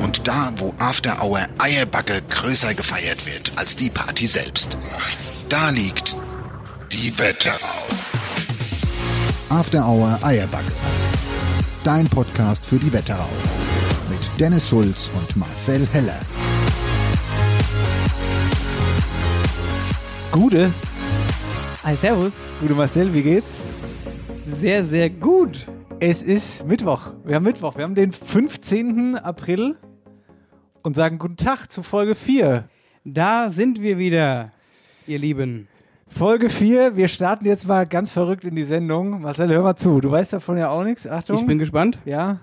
Und 0.00 0.28
da, 0.28 0.52
wo 0.56 0.72
After 0.78 1.22
Hour 1.22 1.40
Eierbacke 1.58 2.22
größer 2.28 2.74
gefeiert 2.74 3.26
wird 3.26 3.52
als 3.56 3.74
die 3.74 3.90
Party 3.90 4.26
selbst. 4.26 4.78
Da 5.48 5.70
liegt 5.70 6.16
die 6.92 7.16
Wetterau. 7.18 7.86
After 9.48 9.86
Hour 9.86 10.18
Eierbacke. 10.22 10.72
Dein 11.82 12.06
Podcast 12.06 12.64
für 12.66 12.76
die 12.76 12.92
Wetterau. 12.92 13.28
Mit 14.08 14.30
Dennis 14.38 14.68
Schulz 14.68 15.10
und 15.16 15.36
Marcel 15.36 15.86
Heller. 15.92 16.20
Gute. 20.30 20.72
Hi, 21.82 21.96
servus. 21.96 22.32
Gute 22.60 22.74
Marcel, 22.74 23.12
wie 23.14 23.22
geht's? 23.22 23.60
Sehr, 24.46 24.84
sehr 24.84 25.10
gut. 25.10 25.66
Es 26.00 26.22
ist 26.22 26.64
Mittwoch. 26.66 27.12
Wir 27.24 27.34
haben 27.36 27.44
Mittwoch. 27.44 27.76
Wir 27.76 27.84
haben 27.84 27.94
den 27.94 28.12
15. 28.12 29.16
April 29.16 29.76
und 30.82 30.94
sagen 30.94 31.18
guten 31.18 31.36
Tag 31.36 31.70
zu 31.70 31.82
Folge 31.82 32.14
4. 32.14 32.68
Da 33.04 33.50
sind 33.50 33.80
wir 33.80 33.98
wieder, 33.98 34.52
ihr 35.06 35.18
Lieben. 35.18 35.68
Folge 36.08 36.48
4. 36.48 36.96
Wir 36.96 37.08
starten 37.08 37.44
jetzt 37.44 37.66
mal 37.66 37.86
ganz 37.86 38.10
verrückt 38.10 38.44
in 38.44 38.56
die 38.56 38.64
Sendung. 38.64 39.22
Marcel, 39.22 39.48
hör 39.48 39.62
mal 39.62 39.76
zu. 39.76 40.00
Du 40.00 40.10
weißt 40.10 40.32
davon 40.32 40.56
ja 40.58 40.70
auch 40.70 40.84
nichts. 40.84 41.06
Achtung. 41.06 41.36
Ich 41.36 41.46
bin 41.46 41.58
gespannt. 41.58 41.98
Ja. 42.04 42.40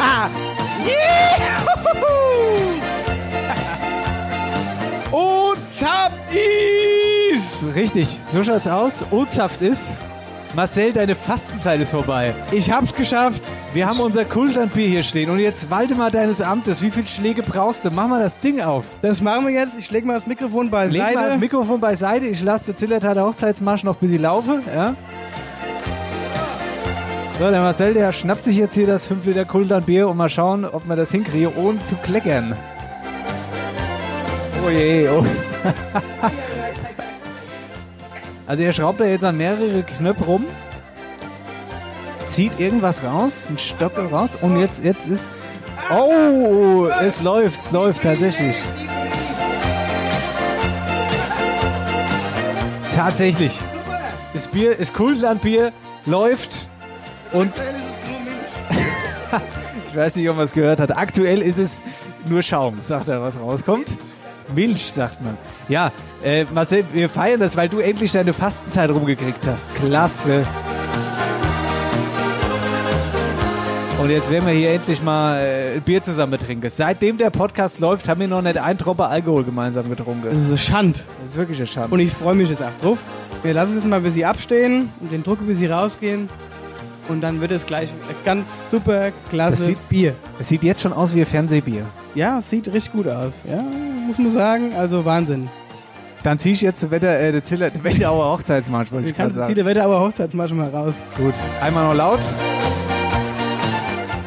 Ah! 0.00 0.28
Oh, 5.10 5.54
Zaptis! 5.70 7.64
Richtig. 7.74 8.20
So 8.30 8.42
schaut's 8.42 8.66
aus. 8.66 9.02
Ozaft 9.10 9.62
ist. 9.62 9.96
Marcel, 10.54 10.92
deine 10.92 11.14
Fastenzeit 11.14 11.80
ist 11.80 11.90
vorbei. 11.90 12.34
Ich 12.50 12.70
hab's 12.70 12.94
geschafft. 12.94 13.42
Wir 13.74 13.86
haben 13.86 14.00
unser 14.00 14.24
Kultlandbier 14.24 14.88
hier 14.88 15.02
stehen 15.02 15.30
und 15.30 15.38
jetzt 15.38 15.70
walte 15.70 15.94
mal 15.94 16.10
deines 16.10 16.40
Amtes. 16.40 16.80
Wie 16.80 16.90
viele 16.90 17.06
Schläge 17.06 17.42
brauchst 17.42 17.84
du? 17.84 17.90
Mach 17.90 18.08
mal 18.08 18.20
das 18.20 18.38
Ding 18.40 18.60
auf. 18.60 18.84
Das 19.02 19.20
machen 19.20 19.46
wir 19.46 19.52
jetzt. 19.52 19.78
Ich 19.78 19.90
leg 19.90 20.04
mal 20.04 20.14
das 20.14 20.26
Mikrofon 20.26 20.70
beiseite. 20.70 21.04
Leg 21.04 21.14
mal 21.14 21.28
das 21.28 21.38
Mikrofon 21.38 21.80
beiseite. 21.80 22.26
Ich 22.26 22.42
lasse 22.42 22.66
der 22.66 22.76
Zillertaler 22.76 23.26
Hochzeitsmarsch 23.26 23.84
noch 23.84 23.96
bis 23.96 24.10
ich 24.10 24.20
laufe. 24.20 24.62
Ja? 24.74 24.94
So, 27.38 27.50
der 27.50 27.60
Marcel, 27.60 27.94
der 27.94 28.12
schnappt 28.12 28.42
sich 28.42 28.56
jetzt 28.56 28.74
hier 28.74 28.86
das 28.86 29.06
5 29.06 29.24
Liter 29.26 29.44
Kultlandbier 29.44 30.08
und 30.08 30.16
mal 30.16 30.28
schauen, 30.28 30.64
ob 30.64 30.88
wir 30.88 30.96
das 30.96 31.12
hinkriegen, 31.12 31.52
ohne 31.54 31.84
zu 31.84 31.94
kleckern. 31.96 32.56
Oh 34.66 34.70
je, 34.70 35.08
oh. 35.08 35.24
Also 38.48 38.62
er 38.62 38.72
schraubt 38.72 38.98
da 38.98 39.04
jetzt 39.04 39.24
an 39.24 39.36
mehrere 39.36 39.82
Knöpfe 39.82 40.24
rum, 40.24 40.46
zieht 42.26 42.58
irgendwas 42.58 43.04
raus, 43.04 43.50
ein 43.50 43.58
Stockel 43.58 44.06
raus 44.06 44.38
und 44.40 44.58
jetzt, 44.58 44.82
jetzt 44.82 45.06
ist... 45.06 45.28
Oh, 45.90 46.88
es 47.02 47.22
läuft, 47.22 47.58
es 47.58 47.70
läuft 47.72 48.04
tatsächlich. 48.04 48.56
Tatsächlich. 52.94 53.60
Das 54.32 54.48
Bier, 54.48 54.76
das 54.76 54.94
Kultlandbier 54.94 55.72
läuft 56.06 56.70
und... 57.32 57.52
ich 59.88 59.94
weiß 59.94 60.16
nicht, 60.16 60.26
ob 60.30 60.36
man 60.36 60.46
es 60.46 60.54
gehört 60.54 60.80
hat. 60.80 60.96
Aktuell 60.96 61.42
ist 61.42 61.58
es 61.58 61.82
nur 62.26 62.42
Schaum, 62.42 62.80
sagt 62.82 63.08
er, 63.08 63.20
was 63.20 63.38
rauskommt. 63.38 63.98
Milch, 64.54 64.92
sagt 64.92 65.22
man. 65.22 65.36
Ja, 65.68 65.92
äh, 66.22 66.44
Marcel, 66.52 66.84
wir 66.92 67.08
feiern 67.08 67.40
das, 67.40 67.56
weil 67.56 67.68
du 67.68 67.78
endlich 67.80 68.12
deine 68.12 68.32
Fastenzeit 68.32 68.90
rumgekriegt 68.90 69.46
hast. 69.46 69.74
Klasse. 69.74 70.46
Und 74.00 74.10
jetzt 74.10 74.30
werden 74.30 74.46
wir 74.46 74.52
hier 74.52 74.70
endlich 74.70 75.02
mal 75.02 75.40
äh, 75.40 75.80
Bier 75.80 76.02
zusammen 76.02 76.38
trinken. 76.38 76.70
Seitdem 76.70 77.18
der 77.18 77.30
Podcast 77.30 77.80
läuft, 77.80 78.08
haben 78.08 78.20
wir 78.20 78.28
noch 78.28 78.42
nicht 78.42 78.56
ein 78.56 78.78
Tropper 78.78 79.10
Alkohol 79.10 79.42
gemeinsam 79.42 79.90
getrunken. 79.90 80.28
Das 80.30 80.40
ist 80.40 80.48
eine 80.48 80.58
Schand. 80.58 81.02
Das 81.20 81.30
ist 81.30 81.36
wirklich 81.36 81.58
eine 81.58 81.66
Schande. 81.66 81.92
Und 81.92 82.00
ich 82.00 82.12
freue 82.12 82.36
mich 82.36 82.48
jetzt 82.48 82.62
auch 82.62 82.70
drauf. 82.80 82.98
Wir 83.42 83.54
lassen 83.54 83.76
es 83.76 83.84
mal, 83.84 84.00
bis 84.00 84.14
sie 84.14 84.24
abstehen 84.24 84.92
und 85.00 85.10
den 85.10 85.24
Druck, 85.24 85.44
bis 85.46 85.58
sie 85.58 85.66
rausgehen. 85.66 86.28
Und 87.08 87.22
dann 87.22 87.40
wird 87.40 87.50
es 87.52 87.64
gleich 87.64 87.88
ganz 88.24 88.46
super 88.70 89.10
klasse 89.30 89.56
Das 89.56 89.66
sieht- 89.66 89.88
Bier. 89.88 90.14
Es 90.38 90.48
sieht 90.48 90.62
jetzt 90.62 90.82
schon 90.82 90.92
aus 90.92 91.14
wie 91.14 91.20
ein 91.20 91.26
Fernsehbier. 91.26 91.82
Ja, 92.14 92.38
es 92.40 92.50
sieht 92.50 92.66
richtig 92.72 92.92
gut 92.92 93.08
aus. 93.08 93.40
Ja, 93.48 93.62
muss 94.06 94.18
man 94.18 94.30
sagen. 94.30 94.74
Also 94.76 95.04
Wahnsinn. 95.04 95.48
Dann 96.22 96.38
zieh 96.38 96.52
ich 96.52 96.60
jetzt 96.60 96.82
den 96.82 96.90
Wetter, 96.90 97.18
äh, 97.18 97.32
den 97.32 97.42
den 97.60 97.84
Wetterauer 97.84 98.32
Hochzeitsmarsch, 98.36 98.92
wollte 98.92 99.08
ich 99.08 99.16
gerade 99.16 99.30
kann, 99.30 99.36
sagen. 99.38 99.48
zieht 99.48 99.56
der 99.56 99.64
Wetter 99.64 99.84
aber 99.84 100.00
Hochzeitsmarsch 100.00 100.52
mal 100.52 100.68
raus. 100.68 100.94
Gut. 101.16 101.32
Einmal 101.62 101.84
noch 101.86 101.94
laut. 101.94 102.18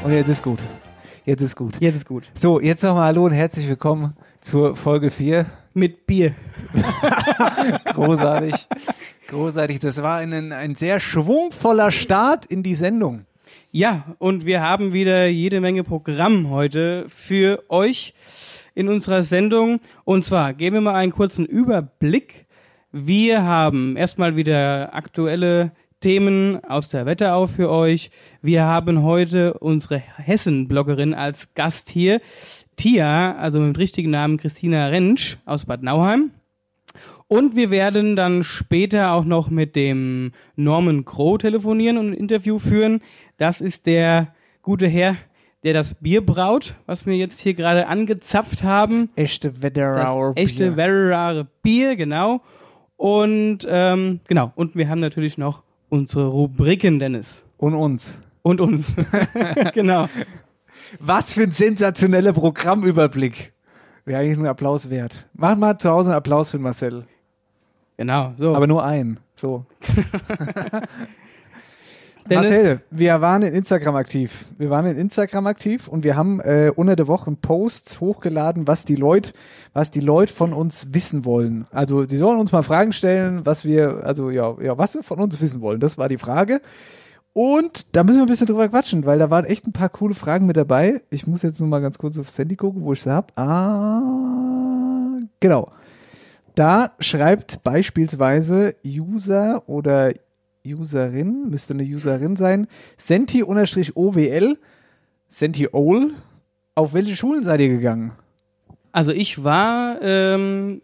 Und 0.03 0.11
jetzt 0.13 0.29
ist 0.29 0.41
gut. 0.41 0.59
Jetzt 1.25 1.41
ist 1.41 1.55
gut. 1.55 1.75
Jetzt 1.79 1.97
ist 1.97 2.05
gut. 2.07 2.23
So, 2.33 2.59
jetzt 2.59 2.81
nochmal 2.83 3.07
Hallo 3.07 3.25
und 3.25 3.31
herzlich 3.33 3.67
willkommen 3.67 4.15
zur 4.39 4.75
Folge 4.75 5.11
4. 5.11 5.45
Mit 5.73 6.07
Bier. 6.07 6.33
Großartig. 7.93 8.67
Großartig. 9.31 9.79
Das 9.79 10.01
war 10.03 10.17
ein, 10.17 10.51
ein 10.51 10.75
sehr 10.75 10.99
schwungvoller 10.99 11.89
Start 11.91 12.45
in 12.45 12.63
die 12.63 12.75
Sendung. 12.75 13.21
Ja, 13.71 14.03
und 14.19 14.45
wir 14.45 14.59
haben 14.61 14.91
wieder 14.91 15.25
jede 15.27 15.61
Menge 15.61 15.85
Programm 15.85 16.49
heute 16.49 17.05
für 17.07 17.63
euch 17.69 18.13
in 18.75 18.89
unserer 18.89 19.23
Sendung. 19.23 19.79
Und 20.03 20.25
zwar 20.25 20.53
geben 20.53 20.75
wir 20.75 20.81
mal 20.81 20.95
einen 20.95 21.13
kurzen 21.13 21.45
Überblick. 21.45 22.45
Wir 22.91 23.43
haben 23.43 23.95
erstmal 23.95 24.35
wieder 24.35 24.93
aktuelle 24.93 25.71
Themen 26.01 26.61
aus 26.65 26.89
der 26.89 27.05
Wetterau 27.05 27.47
für 27.47 27.69
euch. 27.69 28.11
Wir 28.41 28.65
haben 28.65 29.01
heute 29.01 29.53
unsere 29.59 29.97
Hessen-Bloggerin 29.97 31.13
als 31.13 31.53
Gast 31.53 31.89
hier. 31.89 32.19
Tia, 32.75 33.37
also 33.37 33.61
mit 33.61 33.77
dem 33.77 33.79
richtigen 33.79 34.11
Namen 34.11 34.35
Christina 34.35 34.87
Rentsch 34.87 35.37
aus 35.45 35.63
Bad 35.63 35.83
Nauheim. 35.83 36.31
Und 37.31 37.55
wir 37.55 37.71
werden 37.71 38.17
dann 38.17 38.43
später 38.43 39.13
auch 39.13 39.23
noch 39.23 39.49
mit 39.49 39.77
dem 39.77 40.33
Norman 40.57 41.05
Crow 41.05 41.37
telefonieren 41.37 41.97
und 41.97 42.09
ein 42.09 42.13
Interview 42.13 42.59
führen. 42.59 42.99
Das 43.37 43.61
ist 43.61 43.85
der 43.85 44.33
gute 44.61 44.85
Herr, 44.85 45.15
der 45.63 45.73
das 45.73 45.93
Bier 45.93 46.25
braut, 46.25 46.75
was 46.87 47.05
wir 47.05 47.15
jetzt 47.15 47.39
hier 47.39 47.53
gerade 47.53 47.87
angezapft 47.87 48.63
haben. 48.63 49.11
Echte 49.15 49.51
Das 49.51 49.61
Wetterauer 49.61 50.33
echte, 50.35 50.71
Bier. 50.71 50.75
Wetterauer 50.75 51.47
Bier, 51.61 51.95
genau. 51.95 52.41
Und 52.97 53.59
ähm, 53.65 54.19
genau, 54.27 54.51
und 54.55 54.75
wir 54.75 54.89
haben 54.89 54.99
natürlich 54.99 55.37
noch 55.37 55.63
unsere 55.87 56.27
Rubriken, 56.27 56.99
Dennis. 56.99 57.45
Und 57.55 57.75
uns. 57.75 58.19
Und 58.41 58.59
uns. 58.59 58.91
genau. 59.73 60.09
Was 60.99 61.35
für 61.35 61.43
ein 61.43 61.51
sensationeller 61.51 62.33
Programmüberblick. 62.33 63.53
Wäre 64.03 64.19
eigentlich 64.19 64.37
einen 64.37 64.47
Applaus 64.47 64.89
wert. 64.89 65.29
Mach 65.33 65.55
mal 65.55 65.77
zu 65.77 65.89
Hause 65.89 66.09
einen 66.09 66.17
Applaus 66.17 66.51
für 66.51 66.59
Marcel. 66.59 67.05
Genau. 68.01 68.33
So. 68.35 68.55
Aber 68.55 68.65
nur 68.65 68.83
einen. 68.83 69.19
So. 69.35 69.63
Marcel, 72.27 72.81
wir 72.89 73.21
waren 73.21 73.43
in 73.43 73.53
Instagram 73.53 73.95
aktiv. 73.95 74.45
Wir 74.57 74.71
waren 74.71 74.87
in 74.87 74.97
Instagram 74.97 75.45
aktiv 75.45 75.87
und 75.87 76.03
wir 76.03 76.15
haben 76.15 76.39
äh, 76.39 76.71
unter 76.75 76.95
der 76.95 77.05
Woche 77.05 77.27
einen 77.27 77.37
Post 77.37 78.01
hochgeladen, 78.01 78.67
was 78.67 78.85
die 78.85 78.95
Leute, 78.95 79.33
was 79.73 79.91
die 79.91 79.99
Leute 79.99 80.33
von 80.33 80.51
uns 80.51 80.95
wissen 80.95 81.25
wollen. 81.25 81.67
Also, 81.69 82.05
die 82.05 82.17
sollen 82.17 82.39
uns 82.39 82.51
mal 82.51 82.63
Fragen 82.63 82.91
stellen, 82.91 83.45
was 83.45 83.65
wir, 83.65 84.03
also 84.03 84.31
ja, 84.31 84.55
ja, 84.59 84.79
was 84.79 84.95
wir 84.95 85.03
von 85.03 85.19
uns 85.19 85.39
wissen 85.39 85.61
wollen. 85.61 85.79
Das 85.79 85.99
war 85.99 86.09
die 86.09 86.17
Frage. 86.17 86.59
Und 87.33 87.95
da 87.95 88.03
müssen 88.03 88.17
wir 88.17 88.23
ein 88.23 88.29
bisschen 88.29 88.47
drüber 88.47 88.67
quatschen, 88.69 89.05
weil 89.05 89.19
da 89.19 89.29
waren 89.29 89.45
echt 89.45 89.67
ein 89.67 89.73
paar 89.73 89.89
coole 89.89 90.15
Fragen 90.15 90.47
mit 90.47 90.57
dabei. 90.57 91.03
Ich 91.11 91.27
muss 91.27 91.43
jetzt 91.43 91.59
nur 91.59 91.69
mal 91.69 91.81
ganz 91.81 91.99
kurz 91.99 92.17
aufs 92.17 92.39
Handy 92.39 92.55
gucken, 92.55 92.81
wo 92.81 92.93
ich 92.93 93.01
sie 93.03 93.13
hab. 93.13 93.31
Ah, 93.37 95.19
genau. 95.39 95.71
Da 96.61 96.91
schreibt 96.99 97.63
beispielsweise 97.63 98.75
User 98.85 99.63
oder 99.67 100.13
Userin, 100.63 101.49
müsste 101.49 101.73
eine 101.73 101.81
Userin 101.81 102.35
sein, 102.35 102.67
Senti-OWL, 102.97 104.59
Senti-OL. 105.27 106.13
Auf 106.75 106.93
welche 106.93 107.15
Schulen 107.15 107.41
seid 107.41 107.61
ihr 107.61 107.69
gegangen? 107.69 108.11
Also 108.91 109.11
ich 109.11 109.43
war 109.43 109.99
ähm, 110.03 110.83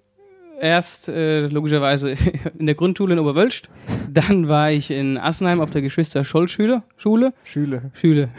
erst 0.59 1.09
äh, 1.09 1.41
logischerweise 1.41 2.15
in 2.57 2.65
der 2.65 2.74
Grundschule 2.74 3.13
in 3.13 3.19
Oberwölst 3.19 3.69
Dann 4.12 4.47
war 4.47 4.71
ich 4.71 4.89
in 4.89 5.19
Assenheim 5.19 5.62
auf 5.62 5.69
der 5.69 5.83
Geschwister-Scholl-Schule. 5.83 6.81
Schule? 6.95 7.33
Schüle. 7.44 7.91
Schule. 7.94 8.29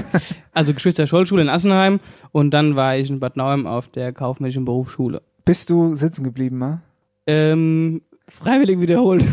also 0.54 0.72
Geschwister-Scholl-Schule 0.72 1.42
in 1.42 1.50
Assenheim. 1.50 2.00
Und 2.32 2.52
dann 2.52 2.74
war 2.74 2.96
ich 2.96 3.10
in 3.10 3.20
Bad 3.20 3.36
Nauheim 3.36 3.66
auf 3.66 3.88
der 3.88 4.14
kaufmännischen 4.14 4.64
Berufsschule. 4.64 5.20
Bist 5.46 5.70
du 5.70 5.94
sitzen 5.94 6.24
geblieben, 6.24 6.58
ma? 6.58 6.82
Ähm, 7.24 8.02
freiwillig 8.28 8.80
wiederholt. 8.80 9.22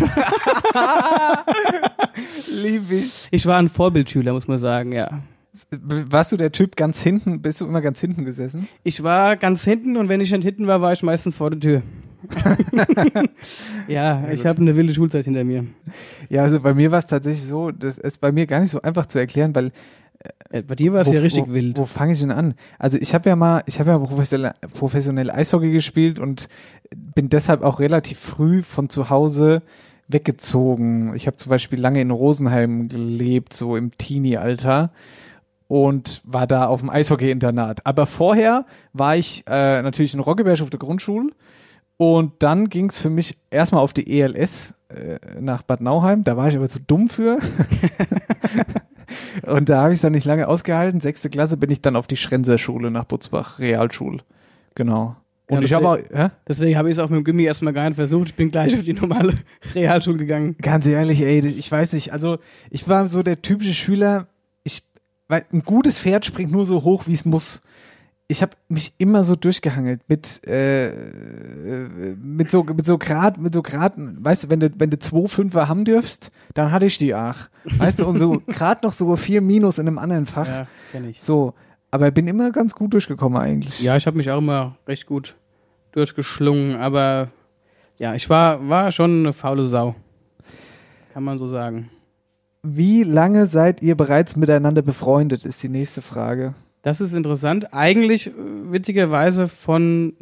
Lieb 2.48 2.92
ich. 2.92 3.28
Ich 3.32 3.48
war 3.48 3.58
ein 3.58 3.68
Vorbildschüler, 3.68 4.32
muss 4.32 4.48
man 4.48 4.60
sagen, 4.60 4.92
ja. 4.92 5.24
Warst 5.82 6.32
du 6.32 6.38
der 6.38 6.52
Typ 6.52 6.76
ganz 6.76 7.02
hinten? 7.02 7.42
Bist 7.42 7.62
du 7.62 7.66
immer 7.66 7.82
ganz 7.82 8.00
hinten 8.00 8.26
gesessen? 8.26 8.68
Ich 8.84 9.02
war 9.02 9.38
ganz 9.38 9.64
hinten 9.64 9.98
und 9.98 10.08
wenn 10.08 10.22
ich 10.22 10.32
nicht 10.32 10.44
hinten 10.44 10.68
war, 10.68 10.82
war 10.82 10.94
ich 10.94 11.02
meistens 11.02 11.36
vor 11.36 11.50
der 11.50 11.60
Tür. 11.60 11.82
ja, 13.88 14.30
ich 14.32 14.46
habe 14.46 14.62
eine 14.62 14.76
wilde 14.76 14.94
Schulzeit 14.94 15.26
hinter 15.26 15.44
mir. 15.44 15.66
Ja, 16.30 16.44
also 16.44 16.60
bei 16.60 16.76
mir 16.76 16.92
war 16.92 17.00
es 17.00 17.08
tatsächlich 17.08 17.44
so, 17.44 17.72
das 17.72 17.98
ist 17.98 18.22
bei 18.22 18.32
mir 18.32 18.46
gar 18.46 18.60
nicht 18.60 18.70
so 18.70 18.84
einfach 18.84 19.08
zu 19.08 19.18
erklären, 19.18 19.56
weil 19.56 19.72
Bei 20.50 20.76
dir 20.76 20.94
war 20.94 21.02
es 21.02 21.08
wo, 21.08 21.14
ja 21.14 21.20
richtig 21.20 21.48
wo, 21.48 21.54
wild. 21.54 21.78
Wo 21.78 21.86
fange 21.86 22.14
ich 22.14 22.20
denn 22.20 22.32
an? 22.32 22.54
Also 22.78 22.98
ich 23.00 23.14
habe 23.14 23.30
ja 23.30 23.36
mal, 23.36 23.64
ich 23.66 23.80
habe 23.80 23.90
ja 23.90 23.98
professionell, 23.98 24.54
professionell 24.74 25.32
Eishockey 25.32 25.72
gespielt 25.72 26.20
und 26.20 26.48
bin 26.96 27.30
deshalb 27.30 27.64
auch 27.64 27.80
relativ 27.80 28.20
früh 28.20 28.62
von 28.62 28.90
zu 28.90 29.10
Hause 29.10 29.64
weggezogen. 30.08 31.16
Ich 31.16 31.28
habe 31.28 31.38
zum 31.38 31.50
Beispiel 31.50 31.80
lange 31.80 32.02
in 32.02 32.12
Rosenheim 32.12 32.88
gelebt, 32.88 33.54
so 33.54 33.76
im 33.76 33.98
Teenie-Alter 33.98 34.92
und 35.68 36.22
war 36.24 36.46
da 36.46 36.68
auf 36.68 36.82
dem 36.82 36.90
Eishockey-Internat. 36.90 37.86
Aber 37.86 38.06
vorher 38.06 38.66
war 38.92 39.18
ich 39.18 39.44
äh, 39.48 39.82
natürlich 39.82 40.14
in 40.14 40.20
Roggeberg 40.20 40.62
auf 40.62 40.70
der 40.70 40.80
Grundschule 40.80 41.32
und 41.98 42.34
dann 42.40 42.70
ging 42.70 42.90
es 42.90 43.00
für 43.00 43.10
mich 43.10 43.40
erstmal 43.50 43.82
auf 43.82 43.94
die 43.94 44.20
ELS 44.20 44.74
äh, 44.90 45.18
nach 45.40 45.64
Bad 45.64 45.82
Nauheim. 45.82 46.24
Da 46.24 46.38
war 46.38 46.48
ich 46.48 46.56
aber 46.56 46.70
zu 46.70 46.80
dumm 46.80 47.10
für. 47.10 47.40
und 49.44 49.70
da 49.70 49.82
habe 49.84 49.94
ich 49.94 49.98
es 49.98 50.02
dann 50.02 50.14
nicht 50.14 50.26
lange 50.26 50.48
ausgehalten. 50.48 51.02
Sechste 51.02 51.30
Klasse 51.30 51.58
bin 51.58 51.70
ich 51.70 51.82
dann 51.82 51.96
auf 51.96 52.08
die 52.08 52.18
Schrenzer 52.18 52.58
Schule 52.58 52.92
nach 52.92 53.06
Butzbach, 53.06 53.60
Realschule. 53.60 54.20
Genau. 54.76 55.16
Ja, 55.50 55.58
Und 55.58 55.64
ich 55.64 55.72
das 55.72 55.78
habe 55.82 55.90
auch, 55.90 55.98
hä? 55.98 56.30
Deswegen 56.48 56.78
habe 56.78 56.90
ich 56.90 56.98
es 56.98 57.00
auch 57.00 57.10
mit 57.10 57.18
dem 57.18 57.24
Gimmi 57.26 57.44
erstmal 57.44 57.74
gar 57.74 57.90
nicht 57.90 57.98
versucht. 57.98 58.30
Ich 58.30 58.36
bin 58.36 58.50
gleich 58.50 58.74
auf 58.76 58.84
die 58.84 58.94
normale 58.94 59.34
Realschule 59.76 60.18
gegangen. 60.18 60.56
Ganz 60.62 60.86
ehrlich, 60.86 61.22
ey, 61.22 61.46
ich 61.46 61.70
weiß 61.72 61.94
nicht. 61.94 62.14
Also, 62.14 62.38
ich 62.70 62.88
war 62.88 63.08
so 63.08 63.24
der 63.24 63.42
typische 63.42 63.74
Schüler. 63.74 64.28
Ich, 64.64 64.84
weil 65.28 65.44
ein 65.52 65.64
gutes 65.64 66.00
Pferd 66.00 66.26
springt 66.26 66.52
nur 66.52 66.66
so 66.66 66.84
hoch, 66.84 67.08
wie 67.08 67.14
es 67.14 67.26
muss. 67.26 67.62
Ich 68.34 68.42
habe 68.42 68.54
mich 68.68 68.96
immer 68.98 69.24
so 69.24 69.36
durchgehangelt 69.36 70.02
mit 70.08 70.42
äh, 70.48 70.88
äh, 70.88 72.16
mit 72.20 72.50
so 72.50 72.64
mit 72.64 72.84
so 72.84 72.98
Grad 72.98 73.38
mit 73.38 73.54
so 73.54 73.62
Grad, 73.62 73.94
weißt 73.96 74.46
du, 74.46 74.50
wenn 74.50 74.60
du 74.60 74.72
wenn 74.76 74.90
du 74.90 74.98
zwei 74.98 75.28
Fünfer 75.28 75.68
haben 75.70 75.86
dürfst, 75.86 76.32
dann 76.56 76.72
hatte 76.72 76.88
ich 76.88 76.98
die 76.98 77.14
ach, 77.14 77.50
weißt 77.78 78.00
du, 78.00 78.08
und 78.08 78.18
so 78.18 78.42
gerade 78.48 78.84
noch 78.84 78.92
so 78.94 79.16
vier 79.16 79.42
Minus 79.42 79.78
in 79.78 79.88
einem 79.88 80.00
anderen 80.00 80.26
Fach, 80.26 80.48
Ja, 80.48 80.68
kenne 80.92 81.10
ich. 81.10 81.22
so. 81.22 81.54
Aber 81.92 82.10
bin 82.10 82.28
immer 82.28 82.52
ganz 82.52 82.74
gut 82.74 82.94
durchgekommen 82.96 83.38
eigentlich. 83.40 83.80
Ja, 83.82 83.96
ich 83.98 84.08
habe 84.08 84.18
mich 84.18 84.32
auch 84.32 84.40
immer 84.40 84.78
recht 84.88 85.06
gut 85.06 85.36
durchgeschlungen, 85.92 86.76
aber 86.76 87.28
ja, 88.00 88.16
ich 88.16 88.32
war, 88.32 88.68
war 88.68 88.92
schon 88.92 89.20
eine 89.20 89.34
faule 89.34 89.68
Sau. 89.68 89.94
Kann 91.14 91.24
man 91.24 91.38
so 91.38 91.48
sagen. 91.48 91.92
Wie 92.64 93.04
lange 93.04 93.46
seid 93.46 93.84
ihr 93.84 93.96
bereits 93.96 94.36
miteinander 94.36 94.82
befreundet? 94.82 95.46
Ist 95.46 95.62
die 95.62 95.70
nächste 95.70 96.02
Frage. 96.02 96.56
Das 96.84 97.02
ist 97.02 97.14
interessant. 97.14 97.74
Eigentlich, 97.74 98.28
äh, 98.28 98.32
witzigerweise, 98.70 99.48
von 99.48 100.14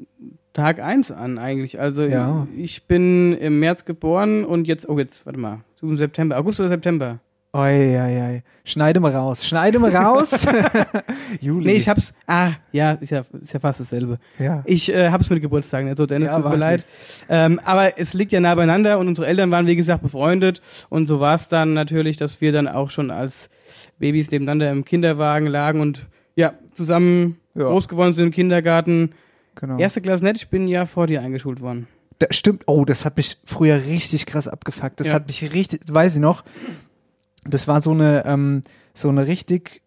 Tag 0.54 0.80
1 0.80 1.12
an 1.12 1.38
eigentlich. 1.38 1.80
Also 1.80 2.04
Ja. 2.04 2.48
ich 2.58 2.84
bin 2.84 3.34
im 3.38 3.60
März 3.60 3.84
geboren 3.86 4.46
und 4.46 4.68
jetzt, 4.68 4.88
oh 4.88 4.98
jetzt, 5.00 5.26
warte 5.26 5.40
mal, 5.40 5.60
im 5.82 5.98
September, 5.98 6.38
August 6.38 6.60
oder 6.60 6.70
September? 6.70 7.20
Oi, 7.54 7.98
oi, 8.00 8.22
oi. 8.22 8.42
Schneide 8.64 9.02
mal 9.02 9.12
raus. 9.14 9.46
Schneide 9.46 9.78
mal 9.80 9.94
raus. 9.94 10.48
Juli. 11.42 11.66
Nee, 11.66 11.74
ich 11.74 11.90
hab's, 11.90 12.14
ah, 12.26 12.52
ja, 12.72 12.94
ist 12.94 13.10
ja, 13.10 13.26
ist 13.44 13.54
ja 13.54 13.60
fast 13.60 13.82
dasselbe. 13.82 14.20
ja. 14.40 14.62
Ich 14.66 14.88
äh, 14.94 15.10
hab's 15.10 15.30
mit 15.30 15.42
Geburtstagen, 15.42 15.90
also 15.90 16.06
Dennis, 16.06 16.28
Ja, 16.30 16.40
tut 16.40 16.50
mir 16.52 16.56
leid. 16.58 16.86
Ähm, 17.28 17.60
aber 17.66 17.98
es 18.00 18.14
liegt 18.14 18.32
ja 18.32 18.40
nah 18.40 18.56
beieinander 18.56 19.00
und 19.00 19.08
unsere 19.10 19.28
Eltern 19.28 19.52
waren, 19.52 19.68
wie 19.68 19.76
gesagt, 19.76 20.02
befreundet 20.02 20.62
und 20.90 21.08
so 21.08 21.20
war 21.20 21.36
es 21.36 21.50
dann 21.50 21.74
natürlich, 21.74 22.16
dass 22.16 22.40
wir 22.40 22.54
dann 22.54 22.70
auch 22.70 22.90
schon 22.90 23.12
als 23.12 23.50
Babys 24.00 24.32
nebeneinander 24.32 24.72
im 24.72 24.86
Kinderwagen 24.86 25.48
lagen 25.48 25.82
und 25.82 26.06
ja, 26.36 26.54
zusammen 26.74 27.38
Ja. 27.56 27.66
groß 27.66 27.88
geworden 27.88 28.14
sind 28.14 28.26
im 28.28 28.32
Kindergarten. 28.32 29.12
genau. 29.56 29.78
Erste 29.78 30.02
Klasse 30.02 30.24
nett, 30.24 30.38
ich 30.38 30.50
bin 30.50 30.68
ja 30.68 30.86
vor 30.86 31.08
dir 31.08 31.22
eingeschult 31.22 31.60
worden. 31.62 31.88
Da, 32.20 32.28
stimmt. 32.32 32.64
Oh, 32.68 32.86
das 32.86 33.04
hat 33.06 33.18
mich 33.18 33.38
früher 33.46 33.84
richtig 33.86 34.26
krass 34.26 34.48
abgefuckt. 34.48 35.00
Das 35.00 35.08
Ja. 35.08 35.14
hat 35.14 35.28
mich 35.28 35.52
richtig, 35.54 35.82
weiß 35.92 36.16
ich 36.16 36.22
noch. 36.22 36.44
Das 37.44 37.68
war 37.68 37.82
so 37.82 37.92
eine, 37.92 38.24
ähm, 38.26 38.62
so 38.94 39.10
eine 39.10 39.26
richtig, 39.28 39.82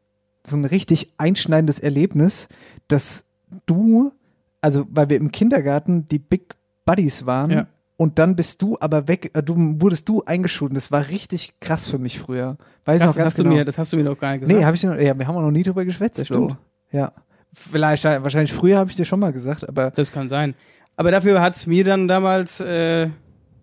so 0.47 0.57
ein 0.57 0.65
richtig 0.65 1.13
einschneidendes 1.17 1.79
Erlebnis, 1.79 2.49
dass 2.89 3.25
du, 3.67 4.13
also 4.61 4.87
weil 4.91 5.09
wir 5.09 5.17
im 5.17 5.31
Kindergarten 5.33 6.09
die 6.09 6.19
Big 6.19 6.55
Buddies 6.85 7.25
waren 7.25 7.51
Ja. 7.51 7.67
Und 7.97 8.19
dann 8.19 8.35
bist 8.37 8.61
du 8.63 8.77
aber 8.81 9.07
weg, 9.09 9.31
äh, 9.35 9.43
du 9.43 9.57
wurdest 9.81 10.09
du 10.09 10.23
eingeschult. 10.27 10.77
Das 10.77 10.91
war 10.93 11.09
richtig 11.09 11.55
krass 11.61 11.87
für 11.87 11.99
mich 11.99 12.19
früher. 12.19 12.57
Weiß 12.85 13.01
Das, 13.01 13.09
noch 13.09 13.17
ganz 13.17 13.27
hast 13.27 13.37
genau. 13.37 13.51
du 13.51 13.57
mir, 13.57 13.65
das 13.65 13.79
hast 13.79 13.93
du 13.93 13.97
mir 13.97 14.05
doch 14.05 14.19
gar 14.19 14.33
nicht 14.33 14.41
gesagt. 14.43 14.59
Nee, 14.59 14.65
habe 14.65 14.77
ich 14.77 14.83
noch, 14.83 14.97
ja, 14.97 15.17
wir 15.19 15.27
haben 15.27 15.37
auch 15.37 15.43
noch 15.43 15.51
nie 15.51 15.63
drüber 15.63 15.85
geschwätzt. 15.85 16.19
Das 16.21 16.29
so. 16.29 16.45
stimmt. 16.49 16.59
Ja. 16.93 17.13
Vielleicht, 17.53 18.05
wahrscheinlich 18.05 18.53
früher 18.53 18.79
habe 18.79 18.91
ich 18.91 18.97
dir 18.97 19.05
schon 19.05 19.21
mal 19.21 19.33
gesagt, 19.33 19.69
aber 19.69 19.91
Das 19.93 20.11
kann 20.13 20.29
sein. 20.29 20.55
Aber 20.97 21.11
dafür 21.11 21.41
hat's 21.41 21.67
mir 21.67 21.85
dann 21.85 22.09
damals 22.09 22.61
äh, 22.61 23.09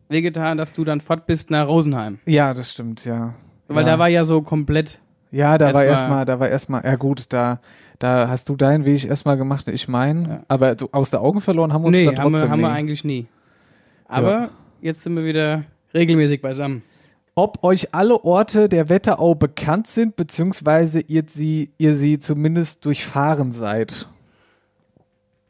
wehgetan, 0.10 0.58
dass 0.58 0.74
du 0.74 0.84
dann 0.86 1.02
fort 1.02 1.26
bist 1.26 1.50
nach 1.52 1.68
Rosenheim. 1.68 2.20
ja, 2.26 2.54
das 2.54 2.72
stimmt, 2.72 3.06
ja. 3.06 3.34
Weil 3.68 3.86
ja. 3.86 3.92
da 3.94 4.00
war 4.00 4.10
ja 4.10 4.26
so 4.26 4.42
komplett 4.42 5.00
Ja, 5.32 5.58
da 5.58 5.74
war 5.74 5.84
Erstmal- 5.86 6.26
da 6.26 6.40
war 6.42 6.50
erstmal, 6.50 6.84
ja 6.84 6.96
gut, 6.96 7.32
da, 7.32 7.60
da 8.00 8.28
hast 8.28 8.50
du 8.50 8.56
deinen 8.58 8.84
Weg 8.86 9.06
erstmal 9.06 9.38
gemacht, 9.38 9.68
ich 9.70 9.88
meinen, 9.88 10.26
Ja. 10.26 10.44
aber 10.50 10.78
so 10.78 10.90
aus 10.92 11.10
der 11.10 11.22
Augen 11.22 11.40
verloren 11.40 11.72
haben 11.72 11.84
wir 11.84 11.88
uns 11.88 11.98
Nee, 11.98 12.06
dann 12.06 12.18
haben, 12.18 12.32
trotzdem 12.34 12.48
wir, 12.48 12.52
haben 12.52 12.62
wir 12.62 12.70
eigentlich 12.72 13.04
nie. 13.06 13.28
Aber 14.12 14.50
jetzt 14.82 15.04
sind 15.04 15.16
wir 15.16 15.24
wieder 15.24 15.64
regelmäßig 15.94 16.42
beisammen. 16.42 16.84
Ob 17.34 17.64
euch 17.64 17.94
alle 17.94 18.24
Orte 18.26 18.68
der 18.68 18.90
Wetterau 18.90 19.36
bekannt 19.36 19.88
sind, 19.88 20.18
beziehungsweise 20.18 21.00
ihr 21.00 21.24
sie, 21.28 21.72
ihr 21.78 21.96
sie 21.96 22.20
zumindest 22.20 22.84
durchfahren 22.84 23.52
seid. 23.52 24.08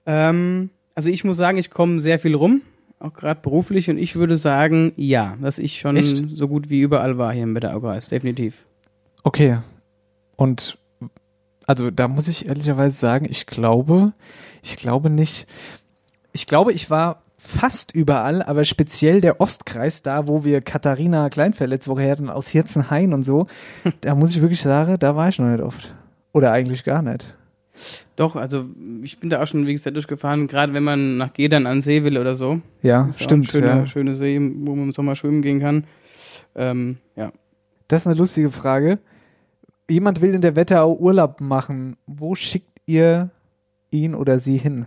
Ähm, 0.06 0.69
also 0.94 1.10
ich 1.10 1.24
muss 1.24 1.38
sagen, 1.38 1.58
ich 1.58 1.72
komme 1.72 2.02
sehr 2.02 2.19
viel 2.19 2.36
rum, 2.36 2.62
auch 3.00 3.13
gerade 3.13 3.42
beruflich, 3.42 3.90
und 3.90 3.98
ich 3.98 4.16
würde 4.16 4.38
sagen, 4.38 4.94
ja, 4.96 5.38
dass 5.42 5.58
ich 5.58 5.80
schon 5.80 5.98
Echt? 5.98 6.24
so 6.36 6.48
gut 6.48 6.69
wie 6.69 6.81
überall 6.81 7.18
war 7.18 7.34
hier 7.34 7.44
im 7.44 7.56
Wetteraukreis, 7.56 8.10
definitiv. 8.10 8.63
Okay. 9.24 9.58
Und 10.36 10.78
also 11.66 11.90
da 11.90 12.08
muss 12.08 12.28
ich 12.28 12.48
ehrlicherweise 12.48 12.96
sagen, 12.96 13.25
ich 13.28 13.48
glaube, 13.48 14.13
ich 14.62 14.78
glaube 14.78 15.10
nicht. 15.10 15.48
Ich 16.32 16.46
glaube, 16.46 16.74
ich 16.74 16.89
war 16.89 17.24
fast 17.43 17.95
überall, 17.95 18.43
aber 18.43 18.65
speziell 18.65 19.19
der 19.19 19.41
Ostkreis, 19.41 20.03
da 20.03 20.27
wo 20.27 20.43
wir 20.43 20.62
Katharina 20.62 21.27
Kleinfeld 21.29 21.71
letzte 21.71 21.89
Woche 21.89 22.10
hatten, 22.10 22.29
aus 22.29 22.48
Hirzenhain 22.48 23.13
und 23.13 23.24
so, 23.24 23.48
da 24.01 24.13
muss 24.13 24.36
ich 24.36 24.41
wirklich 24.41 24.62
sagen, 24.62 24.98
da 25.00 25.15
war 25.15 25.29
ich 25.29 25.39
noch 25.39 25.48
nicht 25.48 25.63
oft. 25.63 25.91
Oder 26.33 26.51
eigentlich 26.51 26.83
gar 26.83 27.01
nicht. 27.01 27.36
Doch, 28.15 28.36
also 28.36 28.65
ich 29.01 29.19
bin 29.19 29.31
da 29.31 29.41
auch 29.41 29.48
schon, 29.48 29.65
wie 29.65 29.74
gesagt, 29.74 29.95
durchgefahren, 29.95 30.45
gerade 30.45 30.74
wenn 30.74 30.83
man 30.83 31.17
nach 31.17 31.33
Gedern 31.33 31.65
an 31.65 31.81
See 31.81 32.03
will 32.03 32.19
oder 32.19 32.36
so. 32.36 32.62
Ja, 32.83 33.10
stimmt. 33.17 33.45
Ein 33.45 33.50
schöner, 33.50 33.67
ja. 33.67 33.88
schöne 33.88 34.13
See, 34.13 34.39
wo 34.39 34.75
man 34.75 34.86
im 34.86 34.91
Sommer 34.91 35.15
schwimmen 35.15 35.41
gehen 35.41 35.60
kann. 35.60 35.86
Ähm, 36.53 36.98
ja. 37.15 37.31
Das 37.88 38.01
ist 38.01 38.07
eine 38.07 38.17
lustige 38.17 38.51
Frage. 38.51 39.00
Jemand 39.89 40.21
will 40.21 40.36
in 40.36 40.41
der 40.41 40.55
Wetterau 40.55 40.95
Urlaub 40.95 41.41
machen. 41.41 41.98
Wo 42.05 42.36
schickt 42.36 42.77
ihr 42.86 43.31
ihn 43.89 44.13
oder 44.13 44.38
sie 44.38 44.57
hin? 44.57 44.86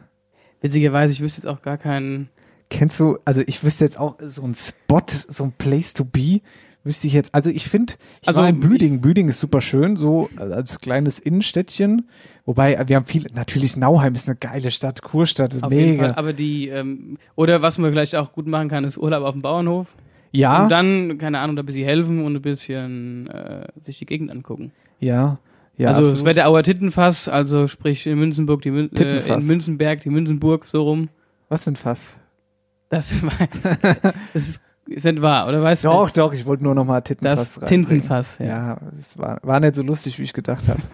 Witzigerweise, 0.60 1.12
ich 1.12 1.20
wüsste 1.20 1.42
jetzt 1.42 1.48
auch 1.48 1.60
gar 1.60 1.78
keinen. 1.78 2.30
Kennst 2.70 2.98
du, 3.00 3.18
also 3.24 3.42
ich 3.46 3.62
wüsste 3.62 3.84
jetzt 3.84 3.98
auch 3.98 4.16
so 4.20 4.42
ein 4.42 4.54
Spot, 4.54 5.02
so 5.28 5.44
ein 5.44 5.52
Place 5.56 5.92
to 5.94 6.04
be, 6.04 6.40
wüsste 6.82 7.06
ich 7.06 7.12
jetzt. 7.12 7.34
Also 7.34 7.50
ich 7.50 7.68
finde, 7.68 7.94
ich 8.22 8.28
Also 8.28 8.40
war 8.40 8.48
in 8.48 8.60
Büdingen. 8.60 9.00
Büdingen 9.00 9.30
ist 9.30 9.40
super 9.40 9.60
schön, 9.60 9.96
so 9.96 10.28
als 10.36 10.80
kleines 10.80 11.18
Innenstädtchen. 11.18 12.08
Wobei, 12.44 12.78
wir 12.88 12.96
haben 12.96 13.04
viel, 13.06 13.26
natürlich 13.34 13.76
Nauheim 13.76 14.14
ist 14.14 14.28
eine 14.28 14.36
geile 14.36 14.70
Stadt, 14.70 15.02
Kurstadt 15.02 15.54
ist 15.54 15.62
Auf 15.62 15.72
jeden 15.72 15.98
Fall. 15.98 16.08
mega. 16.08 16.18
Aber 16.18 16.32
die, 16.32 16.68
ähm, 16.68 17.16
oder 17.36 17.62
was 17.62 17.78
man 17.78 17.90
vielleicht 17.90 18.16
auch 18.16 18.32
gut 18.32 18.46
machen 18.46 18.68
kann, 18.68 18.84
ist 18.84 18.98
Urlaub 18.98 19.24
auf 19.24 19.32
dem 19.32 19.42
Bauernhof. 19.42 19.86
Ja, 20.32 20.64
Und 20.64 20.68
dann, 20.70 21.16
keine 21.18 21.38
Ahnung, 21.38 21.54
da 21.54 21.62
ein 21.62 21.66
bisschen 21.66 21.84
helfen 21.84 22.24
und 22.24 22.34
ein 22.34 22.42
bisschen 22.42 23.28
äh, 23.28 23.66
sich 23.86 23.98
die 23.98 24.06
Gegend 24.06 24.30
angucken. 24.32 24.72
ja, 24.98 25.38
ja. 25.76 25.88
also 25.88 26.02
das 26.02 26.12
absolut. 26.12 26.30
Wetterauer 26.36 26.62
Tittenfass, 26.64 27.28
also 27.28 27.66
sprich 27.68 28.06
in 28.06 28.18
Münzenburg, 28.18 28.62
die 28.62 28.70
Mün 28.72 28.90
äh, 28.96 29.18
in 29.18 29.46
Münzenberg, 29.46 30.00
die 30.00 30.10
Münzenburg, 30.10 30.66
so 30.66 30.82
rum. 30.82 31.08
Was 31.48 31.64
für 31.64 31.70
ein 31.70 31.76
Fass. 31.76 32.18
Das, 32.88 33.10
war- 33.22 34.12
das 34.32 34.48
ist, 34.48 34.60
nicht 34.86 35.22
wahr, 35.22 35.48
oder 35.48 35.62
weißt 35.62 35.84
Doch, 35.84 36.10
du? 36.10 36.20
doch, 36.20 36.32
ich 36.32 36.44
wollte 36.46 36.62
nur 36.64 36.74
noch 36.74 36.84
mal 36.84 37.00
Tittenfass 37.00 37.54
Das. 37.54 37.68
Tintenfass, 37.68 38.36
ja. 38.38 38.46
Ja, 38.46 38.76
es 38.98 39.18
war, 39.18 39.38
war 39.42 39.58
nicht 39.60 39.74
so 39.74 39.82
lustig, 39.82 40.18
wie 40.18 40.22
ich 40.24 40.32
gedacht 40.32 40.68
habe. 40.68 40.80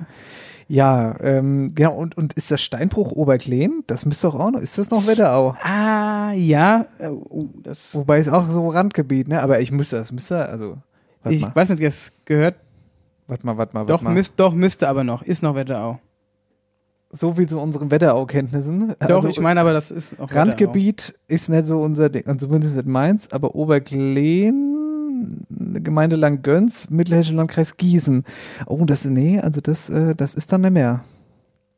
Ja, 0.73 1.17
ähm, 1.21 1.73
genau, 1.75 1.95
und, 1.97 2.17
und 2.17 2.35
ist 2.35 2.53
das 2.53 2.61
Steinbruch 2.63 3.11
Oberkleen? 3.11 3.83
Das 3.89 4.07
müsste 4.07 4.29
doch 4.29 4.37
auch 4.39 4.53
noch, 4.53 4.61
ist 4.61 4.79
das 4.79 4.89
noch 4.91 5.05
Wetterau? 5.09 5.57
Ah, 5.65 6.31
ja. 6.31 6.87
äh, 7.01 7.09
Oh, 7.09 7.49
das, 7.65 7.93
Wobei 7.93 8.21
ist 8.21 8.29
auch 8.29 8.49
so 8.51 8.69
Randgebiet, 8.69 9.27
ne? 9.27 9.43
Aber 9.43 9.59
ich 9.59 9.73
müsste, 9.73 9.97
das 9.97 10.13
müsste, 10.13 10.49
also, 10.49 10.77
ich 11.29 11.41
mal, 11.41 11.51
weiß 11.57 11.71
nicht, 11.71 11.83
das 11.83 12.13
gehört. 12.25 12.55
warte 13.27 13.45
mal, 13.45 13.59
warte 13.59 13.75
mal, 13.75 13.81
warte 13.81 13.93
Doch, 13.95 14.03
mal. 14.03 14.15
müsst, 14.15 14.35
doch, 14.37 14.55
müsste 14.55 14.89
aber 14.89 15.03
noch. 15.03 15.23
Ist 15.23 15.43
noch 15.43 15.57
Wetterau. 15.57 15.99
So 17.13 17.35
viel 17.35 17.49
zu 17.49 17.59
unseren 17.59 17.91
Wetterau-Kenntnissen. 17.91 18.95
Doch, 19.01 19.09
Also, 19.17 19.29
ich 19.29 19.41
meine 19.41 19.61
aber, 19.61 19.73
das 19.73 19.91
ist 19.91 20.15
auch 20.15 20.31
Wetterau. 20.31 20.41
Randgebiet 20.41 21.15
ist 21.27 21.49
nicht 21.49 21.67
so 21.67 21.81
unser 21.83 22.09
Ding, 22.09 22.25
und 22.27 22.41
zumindest 22.41 22.77
nicht 22.77 22.87
meins, 22.87 23.33
aber 23.33 23.55
Oberkleen, 23.57 25.45
Gemeinde 25.51 26.17
Langgöns, 26.17 26.89
Mittelhessischer 26.89 27.35
Landkreis 27.35 27.77
Gießen. 27.77 28.25
Oh, 28.67 28.85
das, 28.85 29.05
nee, 29.05 29.41
also 29.41 29.61
das, 29.61 29.91
äh, 29.91 30.15
das 30.15 30.35
ist 30.35 30.53
dann 30.53 30.61
nicht 30.61 30.73
mehr. 30.73 31.05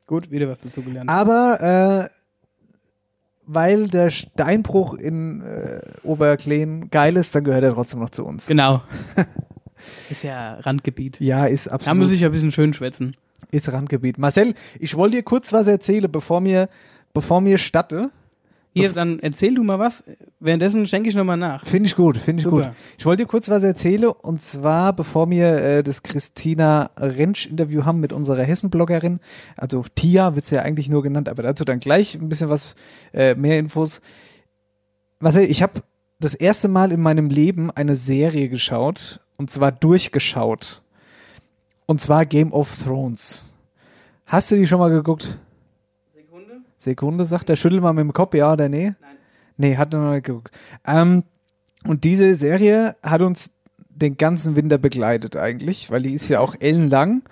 Gut, 0.06 0.30
wieder 0.30 0.48
was 0.48 0.60
dazu 0.60 0.82
gelernt. 0.82 1.08
Aber, 1.08 2.10
äh, 2.10 2.14
weil 3.46 3.88
der 3.88 4.10
Steinbruch 4.10 4.94
in 4.94 5.40
äh, 5.40 5.80
Oberkleen 6.02 6.90
geil 6.90 7.16
ist, 7.16 7.34
dann 7.34 7.44
gehört 7.44 7.64
er 7.64 7.72
trotzdem 7.72 8.00
noch 8.00 8.10
zu 8.10 8.24
uns. 8.24 8.46
Genau. 8.46 8.82
ist 10.10 10.22
ja 10.22 10.54
Randgebiet. 10.54 11.18
Ja, 11.20 11.46
ist 11.46 11.66
Da 11.66 11.72
muss 11.72 11.86
absolut, 11.86 12.12
ich 12.12 12.20
ja 12.20 12.28
ein 12.28 12.32
bisschen 12.32 12.52
schön 12.52 12.72
schwätzen. 12.72 13.16
Ist 13.50 13.72
Randgebiet. 13.72 14.18
Marcel, 14.18 14.54
ich 14.78 14.96
wollte 14.96 15.16
dir 15.16 15.22
kurz 15.22 15.52
was 15.52 15.66
erzählen, 15.66 16.11
bevor 16.11 16.40
mir, 16.40 16.68
bevor 17.12 17.40
mir 17.40 17.58
statte. 17.58 18.11
Hier, 18.75 18.90
dann 18.92 19.18
erzähl 19.18 19.54
du 19.54 19.62
mal 19.62 19.78
was. 19.78 20.02
Währenddessen 20.40 20.87
schenke 20.87 21.08
ich 21.08 21.14
nochmal 21.14 21.37
nach. 21.37 21.66
Finde 21.66 21.88
ich 21.88 21.94
gut, 21.94 22.16
finde 22.16 22.40
ich 22.40 22.44
Super. 22.44 22.68
gut. 22.68 22.72
Ich 22.96 23.04
wollte 23.04 23.25
dir 23.25 23.28
kurz 23.28 23.50
was 23.50 23.62
erzählen 23.62 24.06
und 24.06 24.40
zwar, 24.40 24.94
bevor 24.94 25.28
wir 25.28 25.46
äh, 25.62 25.82
das 25.82 26.02
Christina 26.02 26.90
Rentsch-Interview 26.96 27.84
haben 27.84 28.00
mit 28.00 28.14
unserer 28.14 28.42
Hessen-Bloggerin, 28.42 29.20
also 29.56 29.84
Tia 29.94 30.34
wird 30.37 30.46
sie 30.46 30.54
ja 30.54 30.62
eigentlich 30.62 30.88
nur 30.88 31.02
genannt, 31.02 31.28
aber 31.28 31.42
dazu 31.42 31.64
dann 31.66 31.80
gleich 31.80 32.14
ein 32.14 32.30
bisschen 32.30 32.49
was, 32.49 32.75
äh, 33.12 33.34
mehr 33.34 33.58
Infos. 33.58 34.00
Marcel, 35.20 35.44
ich 35.44 35.62
habe 35.62 35.82
das 36.18 36.34
erste 36.34 36.68
Mal 36.68 36.92
in 36.92 37.00
meinem 37.00 37.28
Leben 37.28 37.70
eine 37.70 37.94
Serie 37.94 38.49
geschaut 38.49 39.20
und 39.37 39.50
zwar 39.50 39.70
durchgeschaut. 39.70 40.81
Und 41.86 42.00
zwar 42.00 42.26
Game 42.26 42.52
of 42.52 42.76
Thrones. 42.76 43.42
Hast 44.26 44.50
du 44.50 44.56
die 44.56 44.66
schon 44.66 44.78
mal 44.78 44.90
geguckt? 44.90 45.38
Sekunde. 46.14 46.60
Sekunde, 46.76 47.24
sagt 47.24 47.50
er. 47.50 47.56
Schüttel 47.56 47.80
mal 47.80 47.92
mit 47.92 48.04
dem 48.04 48.12
Kopf, 48.12 48.34
ja 48.34 48.52
oder 48.52 48.68
nee? 48.68 48.94
Nein. 49.00 49.16
Nee, 49.56 49.76
hat 49.76 49.92
er 49.92 50.00
noch 50.00 50.12
nicht 50.12 50.24
geguckt. 50.24 50.50
Ähm, 50.86 51.24
und 51.84 52.04
diese 52.04 52.34
Serie 52.36 52.96
hat 53.02 53.22
uns 53.22 53.52
den 53.88 54.16
ganzen 54.16 54.56
Winter 54.56 54.78
begleitet 54.78 55.36
eigentlich, 55.36 55.90
weil 55.90 56.02
die 56.02 56.14
ist 56.14 56.28
ja 56.28 56.40
auch 56.40 56.54
ellenlang. 56.58 57.22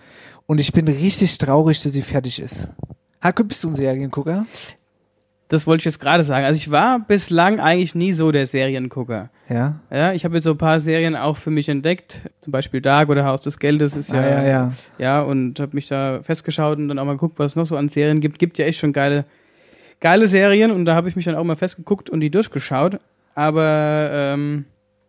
Und 0.47 0.59
ich 0.59 0.73
bin 0.73 0.89
richtig 0.89 1.39
traurig, 1.39 1.81
dass 1.83 1.93
sie 1.93 2.03
fertig 2.03 2.41
ist. 2.41 2.69
Hake, 3.23 3.45
bist 3.45 3.63
du 3.65 3.69
ein 3.69 3.75
Seriengucker? 3.75 4.47
Das 5.51 5.67
wollte 5.67 5.81
ich 5.81 5.85
jetzt 5.87 5.99
gerade 5.99 6.23
sagen. 6.23 6.47
Also 6.47 6.57
ich 6.57 6.71
war 6.71 7.01
bislang 7.01 7.59
eigentlich 7.59 7.97
nie 7.97 8.13
so 8.13 8.31
der 8.31 8.47
Seriengucker. 8.47 9.31
Ja. 9.49 9.81
Ja, 9.91 10.13
ich 10.13 10.25
habe 10.25 10.37
jetzt 10.37 10.45
so 10.45 10.53
ein 10.53 10.59
paar 10.59 10.79
Serien 10.79 11.17
auch 11.17 11.37
für 11.37 11.51
mich 11.51 11.69
entdeckt. 11.69 12.21
Zum 12.41 12.53
Beispiel 12.53 12.81
Dark 12.81 13.09
oder 13.09 13.25
Haus 13.25 13.41
des 13.41 13.59
Geldes 13.59 13.97
ist 13.97 14.13
ja. 14.13 14.21
Ah, 14.21 14.31
ja, 14.31 14.47
ja. 14.47 14.73
Ja, 14.99 15.23
und 15.23 15.59
habe 15.59 15.75
mich 15.75 15.89
da 15.89 16.21
festgeschaut 16.23 16.79
und 16.79 16.87
dann 16.87 17.01
auch 17.01 17.05
mal 17.05 17.15
geguckt, 17.15 17.41
was 17.41 17.53
es 17.53 17.57
noch 17.57 17.65
so 17.65 17.77
an 17.77 17.89
Serien 17.89 18.21
gibt. 18.21 18.39
Gibt 18.39 18.59
ja 18.59 18.65
echt 18.65 18.79
schon 18.79 18.93
geile, 18.93 19.25
geile 19.99 20.29
Serien 20.29 20.71
und 20.71 20.85
da 20.85 20.95
habe 20.95 21.09
ich 21.09 21.17
mich 21.17 21.25
dann 21.25 21.35
auch 21.35 21.43
mal 21.43 21.57
festgeguckt 21.57 22.09
und 22.09 22.21
die 22.21 22.31
durchgeschaut. 22.31 23.01
Aber 23.35 24.09
ähm, 24.13 24.67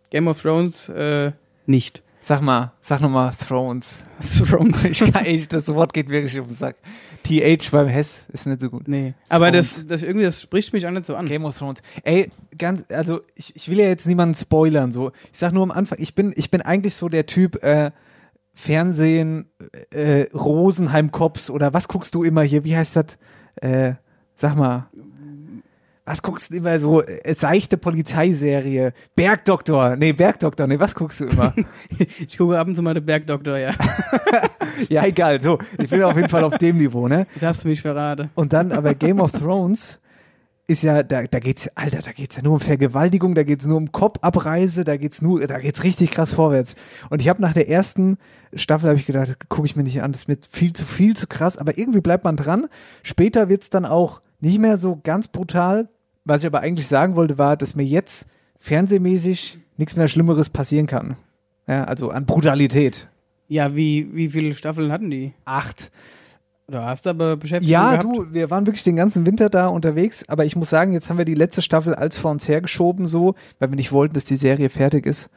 Game 0.09 0.27
of 0.27 0.41
Thrones 0.41 0.89
äh, 0.89 1.33
nicht. 1.67 2.01
Sag 2.23 2.39
mal, 2.41 2.71
sag 2.81 3.01
nochmal 3.01 3.31
Thrones. 3.33 4.05
Thrones. 4.47 4.83
Ich 4.83 4.99
kann 4.99 5.25
echt, 5.25 5.51
das 5.53 5.67
Wort 5.73 5.91
geht 5.91 6.07
wirklich 6.07 6.39
um 6.39 6.45
den 6.45 6.53
Sack. 6.53 6.75
TH 7.23 7.71
beim 7.71 7.87
Hess 7.87 8.25
ist 8.31 8.45
nicht 8.45 8.61
so 8.61 8.69
gut. 8.69 8.87
Nee. 8.87 9.15
Aber 9.27 9.51
Thrones. 9.51 9.77
das, 9.77 9.87
das 9.87 10.03
irgendwie, 10.03 10.25
das 10.25 10.39
spricht 10.39 10.71
mich 10.71 10.85
auch 10.85 10.91
nicht 10.91 11.07
so 11.07 11.15
an. 11.15 11.25
Game 11.25 11.45
of 11.45 11.57
Thrones. 11.57 11.81
Ey, 12.03 12.29
ganz, 12.55 12.85
also 12.89 13.21
ich, 13.33 13.55
ich 13.55 13.69
will 13.71 13.79
ja 13.79 13.87
jetzt 13.87 14.05
niemanden 14.05 14.35
spoilern, 14.35 14.91
so. 14.91 15.11
Ich 15.33 15.39
sag 15.39 15.51
nur 15.51 15.63
am 15.63 15.71
Anfang, 15.71 15.97
ich 15.99 16.13
bin, 16.13 16.31
ich 16.35 16.51
bin 16.51 16.61
eigentlich 16.61 16.93
so 16.93 17.09
der 17.09 17.25
Typ, 17.25 17.63
äh, 17.63 17.89
Fernsehen, 18.53 19.49
äh, 19.89 20.27
Rosenheim 20.31 21.11
Cops 21.11 21.49
oder 21.49 21.73
was 21.73 21.87
guckst 21.87 22.13
du 22.13 22.21
immer 22.23 22.43
hier? 22.43 22.63
Wie 22.63 22.77
heißt 22.77 22.97
das? 22.97 23.17
Äh, 23.55 23.93
sag 24.35 24.55
mal. 24.55 24.89
Was 26.11 26.21
guckst 26.21 26.51
du 26.51 26.57
immer 26.57 26.77
so? 26.77 27.01
Äh, 27.01 27.33
seichte 27.33 27.77
Polizeiserie. 27.77 28.91
Bergdoktor. 29.15 29.95
Nee, 29.95 30.11
Bergdoktor. 30.11 30.67
Nee, 30.67 30.77
was 30.77 30.93
guckst 30.93 31.21
du 31.21 31.25
immer? 31.25 31.55
Ich 32.19 32.37
gucke 32.37 32.59
ab 32.59 32.67
und 32.67 32.75
zu 32.75 32.81
mal 32.81 32.93
den 32.93 33.05
Bergdoktor, 33.05 33.57
ja. 33.57 33.71
ja, 34.89 35.05
egal. 35.05 35.39
So, 35.39 35.57
ich 35.77 35.89
bin 35.89 36.03
auf 36.03 36.17
jeden 36.17 36.27
Fall 36.27 36.43
auf 36.43 36.57
dem 36.57 36.77
Niveau, 36.77 37.07
ne? 37.07 37.27
Das 37.35 37.43
hast 37.43 37.63
du 37.63 37.69
mich 37.69 37.81
verraten. 37.81 38.29
Und 38.35 38.51
dann 38.51 38.73
aber 38.73 38.93
Game 38.93 39.21
of 39.21 39.31
Thrones 39.31 40.01
ist 40.67 40.83
ja, 40.83 41.01
da, 41.01 41.23
da 41.23 41.39
geht's, 41.39 41.69
Alter, 41.75 41.99
da 41.99 42.11
geht's 42.11 42.35
ja 42.35 42.43
nur 42.43 42.55
um 42.55 42.59
Vergewaltigung, 42.59 43.33
da 43.33 43.43
geht's 43.43 43.65
nur 43.65 43.77
um 43.77 43.93
Kopfabreise, 43.93 44.83
da 44.83 44.97
geht's 44.97 45.21
nur, 45.21 45.47
da 45.47 45.59
geht's 45.59 45.85
richtig 45.85 46.11
krass 46.11 46.33
vorwärts. 46.33 46.75
Und 47.09 47.21
ich 47.21 47.29
habe 47.29 47.41
nach 47.41 47.53
der 47.53 47.69
ersten 47.69 48.17
Staffel 48.53 48.89
habe 48.89 48.99
ich 48.99 49.05
gedacht, 49.05 49.47
gucke 49.47 49.65
ich 49.65 49.77
mir 49.77 49.83
nicht 49.83 50.01
an, 50.01 50.11
das 50.11 50.23
ist 50.23 50.27
mir 50.27 50.37
viel 50.49 50.73
zu 50.73 50.83
viel 50.83 51.15
zu 51.15 51.27
krass, 51.27 51.57
aber 51.57 51.77
irgendwie 51.77 52.01
bleibt 52.01 52.25
man 52.25 52.35
dran. 52.35 52.67
Später 53.01 53.47
wird's 53.47 53.69
dann 53.69 53.85
auch 53.85 54.19
nicht 54.41 54.59
mehr 54.59 54.75
so 54.75 54.99
ganz 55.01 55.29
brutal. 55.29 55.87
Was 56.25 56.41
ich 56.41 56.47
aber 56.47 56.59
eigentlich 56.61 56.87
sagen 56.87 57.15
wollte, 57.15 57.37
war, 57.37 57.57
dass 57.57 57.75
mir 57.75 57.83
jetzt 57.83 58.27
fernsehmäßig 58.57 59.59
nichts 59.77 59.95
mehr 59.95 60.07
Schlimmeres 60.07 60.49
passieren 60.49 60.87
kann. 60.87 61.15
Ja, 61.67 61.83
also 61.85 62.09
an 62.09 62.25
Brutalität. 62.25 63.07
Ja, 63.47 63.75
wie, 63.75 64.07
wie 64.13 64.29
viele 64.29 64.53
Staffeln 64.55 64.91
hatten 64.91 65.09
die? 65.09 65.33
Acht. 65.45 65.91
Da 66.67 66.85
hast 66.85 67.05
du 67.05 67.09
aber 67.09 67.35
Beschäftigung 67.35 67.71
Ja, 67.71 67.91
gehabt. 67.91 68.05
du, 68.05 68.33
wir 68.33 68.49
waren 68.49 68.65
wirklich 68.65 68.83
den 68.83 68.95
ganzen 68.95 69.25
Winter 69.25 69.49
da 69.49 69.67
unterwegs, 69.67 70.23
aber 70.29 70.45
ich 70.45 70.55
muss 70.55 70.69
sagen, 70.69 70.93
jetzt 70.93 71.09
haben 71.09 71.17
wir 71.17 71.25
die 71.25 71.33
letzte 71.33 71.61
Staffel 71.61 71.93
als 71.95 72.17
vor 72.17 72.31
uns 72.31 72.47
hergeschoben, 72.47 73.07
so, 73.07 73.35
weil 73.59 73.69
wir 73.71 73.75
nicht 73.75 73.91
wollten, 73.91 74.13
dass 74.13 74.23
die 74.23 74.37
Serie 74.37 74.69
fertig 74.69 75.05
ist, 75.05 75.29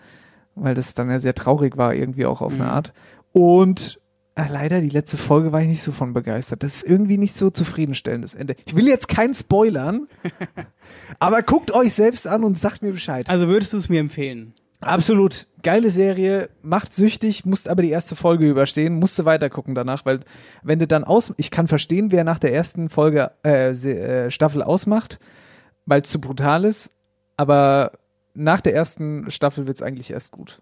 weil 0.55 0.75
das 0.75 0.95
dann 0.95 1.11
ja 1.11 1.19
sehr 1.19 1.35
traurig 1.35 1.77
war, 1.77 1.93
irgendwie 1.95 2.25
auch 2.27 2.41
auf 2.41 2.55
Mhm. 2.55 2.61
eine 2.63 2.71
Art. 2.71 2.93
Und 3.33 4.01
äh, 4.37 4.49
leider, 4.49 4.81
die 4.81 4.89
letzte 4.89 5.17
Folge 5.17 5.53
war 5.53 5.63
ich 5.63 5.69
nicht 5.69 5.83
so 5.83 5.93
von 5.93 6.13
begeistert. 6.13 6.63
Das 6.63 6.77
ist 6.77 6.83
irgendwie 6.85 7.19
nicht 7.19 7.37
so 7.37 7.51
zufriedenstellendes 7.51 8.35
Ende. 8.35 8.57
Ich 8.65 8.75
will 8.75 8.89
jetzt 8.89 9.09
keinen 9.09 9.35
spoilern, 9.35 10.09
aber 11.21 11.43
guckt 11.43 11.73
euch 11.73 11.95
selbst 11.95 12.27
an 12.27 12.43
und 12.43 12.59
sagt 12.59 12.83
mir 12.83 12.93
Bescheid. 12.93 13.29
Also 13.31 13.49
würdest 13.49 13.73
du 13.73 13.77
es 13.77 13.89
mir 13.89 14.01
empfehlen? 14.01 14.55
Absolut. 14.81 15.47
Geile 15.63 15.91
Serie, 15.91 16.51
macht 16.63 16.93
süchtig, 16.93 17.47
musst 17.47 17.69
aber 17.69 17.83
die 17.83 17.91
erste 17.91 18.17
Folge 18.17 18.49
überstehen, 18.49 18.99
musste 18.99 19.25
weitergucken 19.25 19.75
danach, 19.75 20.05
weil 20.05 20.21
wenn 20.63 20.79
du 20.79 20.87
dann 20.87 21.05
aus, 21.05 21.33
ich 21.37 21.51
kann 21.51 21.69
verstehen, 21.69 22.13
wer 22.13 22.25
nach 22.25 22.39
der 22.39 22.53
ersten 22.53 22.89
Folge, 22.89 23.31
äh, 23.45 23.71
äh, 23.71 24.31
Staffel 24.31 24.63
ausmacht, 24.63 25.19
weil 25.87 26.03
es 26.03 26.11
zu 26.11 26.21
brutal 26.21 26.65
ist, 26.65 26.91
aber 27.37 27.93
nach 28.35 28.61
der 28.61 28.75
ersten 28.75 29.31
Staffel 29.31 29.67
wird's 29.67 29.81
eigentlich 29.81 30.11
erst 30.11 30.33
gut. 30.33 30.61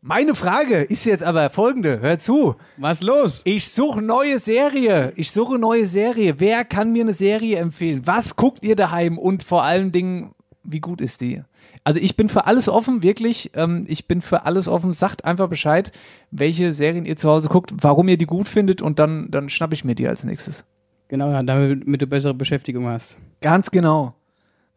Meine 0.00 0.36
Frage 0.36 0.82
ist 0.82 1.04
jetzt 1.06 1.24
aber 1.24 1.50
folgende, 1.50 2.00
hör 2.00 2.18
zu. 2.18 2.54
Was 2.76 3.02
los? 3.02 3.40
Ich 3.42 3.68
suche 3.68 4.00
neue 4.00 4.38
Serie. 4.38 5.12
Ich 5.16 5.32
suche 5.32 5.58
neue 5.58 5.86
Serie. 5.86 6.38
Wer 6.38 6.64
kann 6.64 6.92
mir 6.92 7.02
eine 7.02 7.14
Serie 7.14 7.58
empfehlen? 7.58 8.02
Was 8.04 8.36
guckt 8.36 8.64
ihr 8.64 8.76
daheim? 8.76 9.18
Und 9.18 9.42
vor 9.42 9.64
allen 9.64 9.90
Dingen, 9.90 10.34
wie 10.62 10.78
gut 10.78 11.00
ist 11.00 11.20
die? 11.20 11.42
Also 11.82 11.98
ich 11.98 12.16
bin 12.16 12.28
für 12.28 12.46
alles 12.46 12.68
offen, 12.68 13.02
wirklich. 13.02 13.50
Ähm, 13.54 13.86
ich 13.88 14.06
bin 14.06 14.22
für 14.22 14.46
alles 14.46 14.68
offen. 14.68 14.92
Sagt 14.92 15.24
einfach 15.24 15.48
Bescheid, 15.48 15.90
welche 16.30 16.72
Serien 16.72 17.04
ihr 17.04 17.16
zu 17.16 17.28
Hause 17.28 17.48
guckt, 17.48 17.72
warum 17.80 18.06
ihr 18.06 18.18
die 18.18 18.26
gut 18.26 18.46
findet 18.46 18.80
und 18.80 19.00
dann, 19.00 19.30
dann 19.32 19.48
schnapp 19.48 19.72
ich 19.72 19.84
mir 19.84 19.96
die 19.96 20.06
als 20.06 20.22
nächstes. 20.22 20.64
Genau, 21.08 21.42
damit 21.42 22.02
du 22.02 22.06
bessere 22.06 22.34
Beschäftigung 22.34 22.86
hast. 22.86 23.16
Ganz 23.40 23.70
genau. 23.70 24.14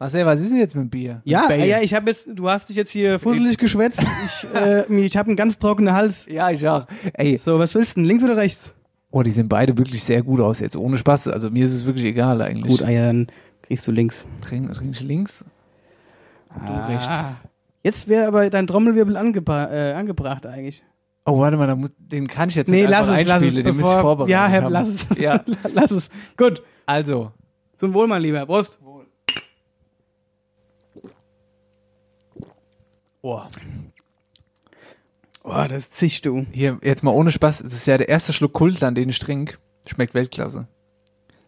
Marcel, 0.02 0.26
was 0.26 0.40
ist 0.40 0.50
denn 0.50 0.58
jetzt 0.58 0.74
mit 0.74 0.82
dem 0.82 0.90
Bier? 0.90 1.22
Ja, 1.24 1.42
Mit 1.42 1.50
Bale? 1.50 1.66
ja, 1.68 1.80
ich 1.80 1.94
habe 1.94 2.10
jetzt, 2.10 2.28
du 2.34 2.48
hast 2.48 2.68
dich 2.68 2.74
jetzt 2.74 2.90
hier 2.90 3.20
fusselig 3.20 3.56
geschwätzt. 3.56 4.02
Ich, 4.24 4.46
äh, 4.52 4.82
ich 5.04 5.16
habe 5.16 5.28
einen 5.28 5.36
ganz 5.36 5.60
trockenen 5.60 5.94
Hals. 5.94 6.26
ja, 6.28 6.50
ich 6.50 6.66
auch. 6.68 6.88
Ey, 7.12 7.38
So, 7.38 7.56
was 7.60 7.72
willst 7.76 7.92
du 7.92 8.00
denn? 8.00 8.06
Links 8.06 8.24
oder 8.24 8.36
rechts? 8.36 8.74
oh, 9.12 9.22
die 9.22 9.30
sehen 9.30 9.48
beide 9.48 9.78
wirklich 9.78 10.02
sehr 10.02 10.24
gut 10.24 10.40
aus 10.40 10.58
jetzt. 10.58 10.76
Ohne 10.76 10.98
Spaß. 10.98 11.28
Also 11.28 11.50
mir 11.50 11.64
ist 11.64 11.72
es 11.72 11.86
wirklich 11.86 12.04
egal 12.04 12.42
eigentlich. 12.42 12.66
Gut, 12.66 12.82
ah 12.82 12.90
ja, 12.90 13.06
dann 13.06 13.28
kriegst 13.62 13.86
du 13.86 13.92
links. 13.92 14.16
Trink, 14.40 14.72
trink 14.74 14.90
ich 14.90 15.02
links. 15.02 15.44
Und 16.52 16.68
du 16.68 16.72
rechts. 16.88 17.06
Ah. 17.08 17.36
Jetzt 17.84 18.08
wäre 18.08 18.26
aber 18.26 18.50
dein 18.50 18.66
Trommelwirbel 18.66 19.14
äh, 19.14 19.92
angebracht 19.92 20.46
eigentlich. 20.46 20.82
Oh, 21.24 21.38
warte 21.38 21.56
mal, 21.56 21.76
muss, 21.76 21.92
den 21.98 22.26
kann 22.26 22.48
ich 22.48 22.56
jetzt 22.56 22.68
Nee, 22.68 22.80
nicht 22.82 22.90
lass 22.90 23.06
es, 23.06 23.24
lass 23.28 23.40
es. 23.40 23.54
den 23.54 23.76
muss 23.76 23.86
ich 23.86 24.00
vorbereiten. 24.00 24.32
Ja, 24.32 24.48
Herr, 24.48 24.68
lass 24.68 24.88
es. 24.88 25.06
Ja, 25.16 25.44
lass 25.72 25.92
es. 25.92 26.10
Gut. 26.36 26.60
also, 26.86 27.30
Zum 27.76 27.94
Wohl, 27.94 28.08
mein 28.08 28.20
Lieber. 28.22 28.44
Prost. 28.46 28.80
Oh, 33.22 33.42
Oh, 35.44 35.64
das 35.68 35.90
zischst 35.90 36.24
du. 36.24 36.46
hier, 36.52 36.78
jetzt 36.82 37.02
mal 37.02 37.10
ohne 37.10 37.32
Spaß, 37.32 37.62
das 37.64 37.72
ist 37.72 37.86
ja 37.86 37.98
der 37.98 38.08
erste 38.08 38.32
Schluck 38.32 38.52
Kultland, 38.52 38.96
den 38.96 39.08
ich 39.08 39.18
trinke. 39.18 39.56
Schmeckt 39.88 40.14
Weltklasse. 40.14 40.68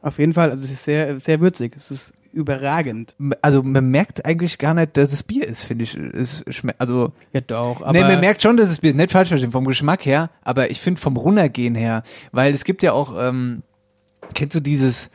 Auf 0.03 0.19
jeden 0.19 0.33
Fall, 0.33 0.51
also 0.51 0.65
es 0.65 0.73
ist 0.73 0.85
sehr, 0.85 1.21
sehr 1.21 1.41
würzig. 1.41 1.77
Es 1.77 1.91
ist 1.93 2.13
überragend. 2.33 3.15
Also 3.41 3.63
man 3.63 3.89
merkt 3.93 4.27
eigentlich 4.27 4.59
gar 4.59 4.75
nicht, 4.75 4.97
dass 4.97 5.13
es 5.13 5.23
Bier 5.23 5.47
ist, 5.47 5.63
finde 5.63 5.85
ich. 5.85 5.95
Es 5.95 6.45
schmeckt, 6.49 6.81
also 6.81 7.13
Ja, 7.33 7.41
doch, 7.41 7.83
aber. 7.83 7.93
nee, 7.93 8.01
man 8.01 8.19
merkt 8.19 8.43
schon, 8.43 8.57
dass 8.57 8.69
es 8.69 8.81
Bier 8.81 8.91
ist. 8.91 8.97
Nicht 8.97 9.13
falsch 9.13 9.29
verstehen, 9.29 9.53
vom 9.53 9.65
Geschmack 9.65 10.05
her, 10.05 10.31
aber 10.43 10.73
ich 10.73 10.81
finde 10.81 11.01
vom 11.01 11.17
Runtergehen 11.17 11.77
her, 11.77 12.03
weil 12.33 12.53
es 12.53 12.65
gibt 12.65 12.83
ja 12.83 12.93
auch, 12.93 13.15
ähm, 13.17 13.63
kennst 14.35 14.57
du 14.57 14.61
dieses, 14.61 15.13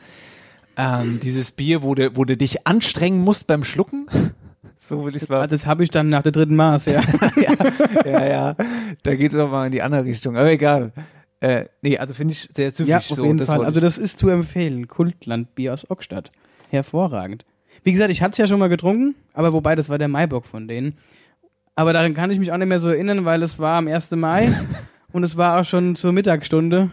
ähm, 0.78 1.20
dieses 1.20 1.50
Bier, 1.50 1.82
wo 1.82 1.94
du, 1.94 2.16
wo 2.16 2.24
du 2.24 2.34
dich 2.38 2.66
anstrengen 2.66 3.20
musst 3.20 3.46
beim 3.46 3.62
Schlucken? 3.64 4.06
So 4.82 5.04
will 5.04 5.14
ich 5.14 5.22
es 5.22 5.28
mal. 5.28 5.42
Also 5.42 5.54
das 5.54 5.66
habe 5.66 5.84
ich 5.84 5.90
dann 5.90 6.08
nach 6.08 6.22
der 6.22 6.32
dritten 6.32 6.56
Maß, 6.56 6.86
ja. 6.86 7.02
ja, 8.06 8.26
ja, 8.26 8.56
da 9.02 9.14
geht 9.14 9.30
es 9.30 9.38
auch 9.38 9.50
mal 9.50 9.66
in 9.66 9.72
die 9.72 9.82
andere 9.82 10.04
Richtung, 10.04 10.36
aber 10.36 10.50
egal. 10.50 10.92
Äh, 11.40 11.66
nee, 11.82 11.98
also 11.98 12.14
finde 12.14 12.32
ich 12.32 12.48
sehr 12.50 12.70
süffig 12.70 12.88
ja, 12.88 12.96
auf 12.96 13.04
so. 13.04 13.24
jeden 13.24 13.36
das 13.36 13.50
Fall. 13.50 13.64
Also 13.64 13.78
das 13.78 13.98
ist 13.98 14.18
zu 14.18 14.28
empfehlen. 14.28 14.88
Kultlandbier 14.88 15.74
aus 15.74 15.88
Ockstadt. 15.90 16.30
Hervorragend. 16.70 17.44
Wie 17.84 17.92
gesagt, 17.92 18.10
ich 18.10 18.22
hatte 18.22 18.32
es 18.32 18.38
ja 18.38 18.46
schon 18.46 18.58
mal 18.58 18.68
getrunken, 18.68 19.14
aber 19.34 19.52
wobei, 19.52 19.74
das 19.74 19.90
war 19.90 19.98
der 19.98 20.08
Maibock 20.08 20.46
von 20.46 20.66
denen. 20.66 20.96
Aber 21.74 21.92
daran 21.92 22.14
kann 22.14 22.30
ich 22.30 22.38
mich 22.38 22.50
auch 22.50 22.56
nicht 22.56 22.68
mehr 22.68 22.80
so 22.80 22.88
erinnern, 22.88 23.26
weil 23.26 23.42
es 23.42 23.58
war 23.58 23.78
am 23.78 23.86
1. 23.86 24.10
Mai 24.12 24.50
und 25.12 25.24
es 25.24 25.36
war 25.36 25.60
auch 25.60 25.64
schon 25.64 25.94
zur 25.94 26.12
Mittagsstunde. 26.12 26.90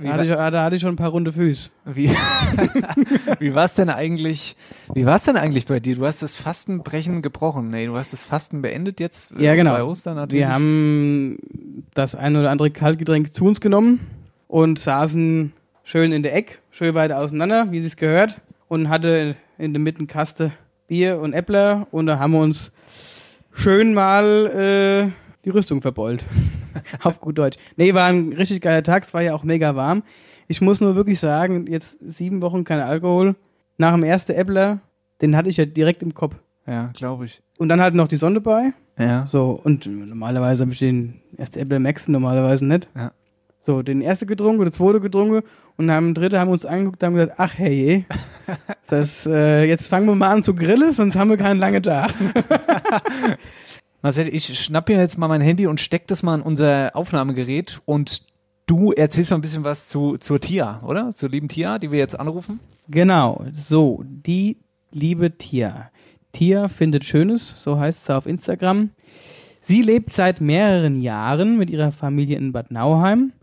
Wie 0.00 0.06
Da 0.06 0.14
hatte, 0.14 0.24
ich, 0.24 0.30
da 0.30 0.64
hatte 0.64 0.76
ich 0.76 0.82
schon 0.82 0.94
ein 0.94 0.96
paar 0.96 1.10
runde 1.10 1.32
Füße. 1.32 1.70
Wie, 1.84 2.08
wie 3.38 3.54
war 3.54 3.64
es 3.64 3.74
denn 3.74 3.90
eigentlich? 3.90 4.56
Wie 4.94 5.04
war 5.06 5.18
denn 5.18 5.36
eigentlich 5.36 5.66
bei 5.66 5.78
dir? 5.80 5.96
Du 5.96 6.06
hast 6.06 6.22
das 6.22 6.36
Fastenbrechen 6.38 7.22
gebrochen. 7.22 7.68
Nee, 7.70 7.86
du 7.86 7.96
hast 7.96 8.12
das 8.12 8.22
Fasten 8.22 8.62
beendet 8.62 8.98
jetzt. 9.00 9.32
äh, 9.32 9.44
Ja, 9.44 9.54
genau. 9.54 9.72
Bei 9.72 9.84
Ostern 9.84 10.16
natürlich. 10.16 10.40
Wir 10.46 10.52
haben 10.52 11.38
das 11.94 12.14
ein 12.14 12.36
oder 12.36 12.50
andere 12.50 12.70
Kaltgetränk 12.70 13.34
zu 13.34 13.44
uns 13.44 13.60
genommen 13.60 14.00
und 14.48 14.78
saßen 14.78 15.52
schön 15.84 16.12
in 16.12 16.22
der 16.22 16.34
Eck, 16.34 16.60
schön 16.70 16.94
weit 16.94 17.12
auseinander, 17.12 17.68
wie 17.70 17.78
es 17.78 17.96
gehört, 17.96 18.40
und 18.68 18.88
hatte 18.88 19.36
in 19.58 19.72
der 19.74 19.80
Mitte 19.80 20.06
Kaste 20.06 20.52
Bier 20.88 21.20
und 21.20 21.34
Äppler 21.34 21.86
und 21.90 22.06
da 22.06 22.18
haben 22.18 22.32
wir 22.32 22.40
uns 22.40 22.72
schön 23.52 23.94
mal 23.94 25.12
äh, 25.12 25.29
die 25.44 25.50
Rüstung 25.50 25.80
verbeult. 25.82 26.24
Auf 27.02 27.20
gut 27.20 27.38
Deutsch. 27.38 27.58
Nee, 27.76 27.94
war 27.94 28.06
ein 28.06 28.32
richtig 28.32 28.62
geiler 28.62 28.82
Tag, 28.82 29.04
es 29.04 29.14
war 29.14 29.22
ja 29.22 29.34
auch 29.34 29.44
mega 29.44 29.76
warm. 29.76 30.02
Ich 30.48 30.60
muss 30.60 30.80
nur 30.80 30.96
wirklich 30.96 31.20
sagen, 31.20 31.66
jetzt 31.66 31.96
sieben 32.00 32.42
Wochen 32.42 32.64
kein 32.64 32.80
Alkohol. 32.80 33.36
Nach 33.78 33.94
dem 33.94 34.02
ersten 34.02 34.32
Äppler, 34.32 34.80
den 35.22 35.36
hatte 35.36 35.48
ich 35.48 35.56
ja 35.56 35.64
direkt 35.64 36.02
im 36.02 36.14
Kopf. 36.14 36.34
Ja, 36.66 36.90
glaube 36.94 37.24
ich. 37.24 37.42
Und 37.58 37.68
dann 37.68 37.80
halt 37.80 37.94
noch 37.94 38.08
die 38.08 38.16
Sonne 38.16 38.40
bei. 38.40 38.72
Ja. 38.98 39.26
So, 39.26 39.60
und 39.62 39.86
normalerweise 39.86 40.62
habe 40.62 40.72
ich 40.72 40.78
den 40.78 41.20
erst 41.36 41.56
Apple 41.56 41.80
Maxen, 41.80 42.12
normalerweise 42.12 42.66
nicht. 42.66 42.88
Ja. 42.94 43.12
So, 43.60 43.82
den 43.82 44.02
ersten 44.02 44.26
getrunken 44.26 44.60
oder 44.60 44.72
zweite 44.72 45.00
getrunken 45.00 45.42
und 45.76 45.90
haben 45.90 46.14
dritte 46.14 46.38
haben 46.38 46.50
uns 46.50 46.64
angeguckt 46.64 47.02
und 47.02 47.06
haben 47.06 47.14
gesagt, 47.14 47.34
ach 47.36 47.52
hey, 47.56 47.72
je. 47.72 48.04
das, 48.88 49.26
äh, 49.26 49.64
jetzt 49.64 49.88
fangen 49.88 50.06
wir 50.06 50.14
mal 50.14 50.30
an 50.30 50.44
zu 50.44 50.54
grillen, 50.54 50.92
sonst 50.92 51.16
haben 51.16 51.30
wir 51.30 51.36
keinen 51.36 51.60
langen 51.60 51.82
Tag. 51.82 52.12
Marcel, 54.02 54.34
ich 54.34 54.58
schnapp 54.58 54.88
mir 54.88 54.96
jetzt 54.96 55.18
mal 55.18 55.28
mein 55.28 55.42
Handy 55.42 55.66
und 55.66 55.78
steck 55.78 56.06
das 56.06 56.22
mal 56.22 56.36
in 56.36 56.40
unser 56.40 56.96
Aufnahmegerät 56.96 57.82
und 57.84 58.22
du 58.64 58.92
erzählst 58.92 59.30
mal 59.30 59.36
ein 59.36 59.42
bisschen 59.42 59.62
was 59.62 59.88
zu, 59.88 60.16
zur 60.16 60.40
Tia, 60.40 60.80
oder? 60.82 61.10
Zur 61.10 61.28
lieben 61.28 61.48
Tia, 61.48 61.78
die 61.78 61.92
wir 61.92 61.98
jetzt 61.98 62.18
anrufen. 62.18 62.60
genau, 62.88 63.44
so, 63.52 64.02
die 64.06 64.56
liebe 64.90 65.36
Tia. 65.36 65.90
Tia 66.32 66.68
findet 66.68 67.04
Schönes, 67.04 67.52
so 67.58 67.78
heißt 67.78 68.06
sie 68.06 68.16
auf 68.16 68.24
Instagram. 68.24 68.88
Sie 69.60 69.82
lebt 69.82 70.14
seit 70.14 70.40
mehreren 70.40 71.02
Jahren 71.02 71.58
mit 71.58 71.68
ihrer 71.68 71.92
Familie 71.92 72.38
in 72.38 72.52
Bad 72.52 72.70
Nauheim 72.70 73.34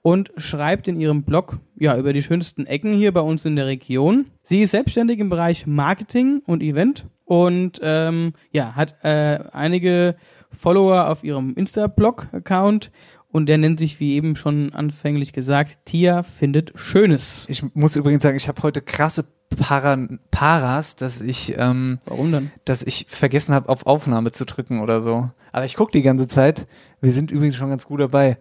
und 0.00 0.32
schreibt 0.38 0.88
in 0.88 0.98
ihrem 0.98 1.22
Blog 1.22 1.58
ja 1.76 1.98
über 1.98 2.14
die 2.14 2.22
schönsten 2.22 2.64
Ecken 2.64 2.94
hier 2.94 3.12
bei 3.12 3.20
uns 3.20 3.44
in 3.44 3.56
der 3.56 3.66
Region. 3.66 4.24
Sie 4.44 4.62
ist 4.62 4.70
selbstständig 4.70 5.18
im 5.18 5.28
Bereich 5.28 5.66
Marketing 5.66 6.40
und 6.46 6.62
Event 6.62 7.04
und 7.28 7.78
ähm, 7.82 8.32
ja 8.50 8.74
hat 8.74 8.96
äh, 9.04 9.38
einige 9.52 10.16
Follower 10.50 11.08
auf 11.08 11.22
ihrem 11.22 11.54
Insta-Blog-Account 11.54 12.90
und 13.30 13.46
der 13.46 13.58
nennt 13.58 13.78
sich 13.78 14.00
wie 14.00 14.14
eben 14.14 14.34
schon 14.34 14.72
anfänglich 14.72 15.34
gesagt 15.34 15.78
Tia 15.84 16.22
findet 16.22 16.72
Schönes. 16.76 17.44
Ich 17.50 17.62
muss 17.74 17.96
übrigens 17.96 18.22
sagen, 18.22 18.38
ich 18.38 18.48
habe 18.48 18.62
heute 18.62 18.80
krasse 18.80 19.26
Para, 19.56 19.98
Paras, 20.30 20.96
dass 20.96 21.20
ich, 21.20 21.54
ähm, 21.58 21.98
Warum 22.06 22.32
dann? 22.32 22.50
dass 22.64 22.82
ich 22.82 23.06
vergessen 23.08 23.54
habe, 23.54 23.68
auf 23.68 23.86
Aufnahme 23.86 24.32
zu 24.32 24.46
drücken 24.46 24.80
oder 24.80 25.02
so. 25.02 25.30
Aber 25.52 25.64
ich 25.66 25.76
gucke 25.76 25.92
die 25.92 26.02
ganze 26.02 26.26
Zeit. 26.26 26.66
Wir 27.00 27.12
sind 27.12 27.30
übrigens 27.30 27.56
schon 27.56 27.70
ganz 27.70 27.86
gut 27.86 28.00
dabei. 28.00 28.38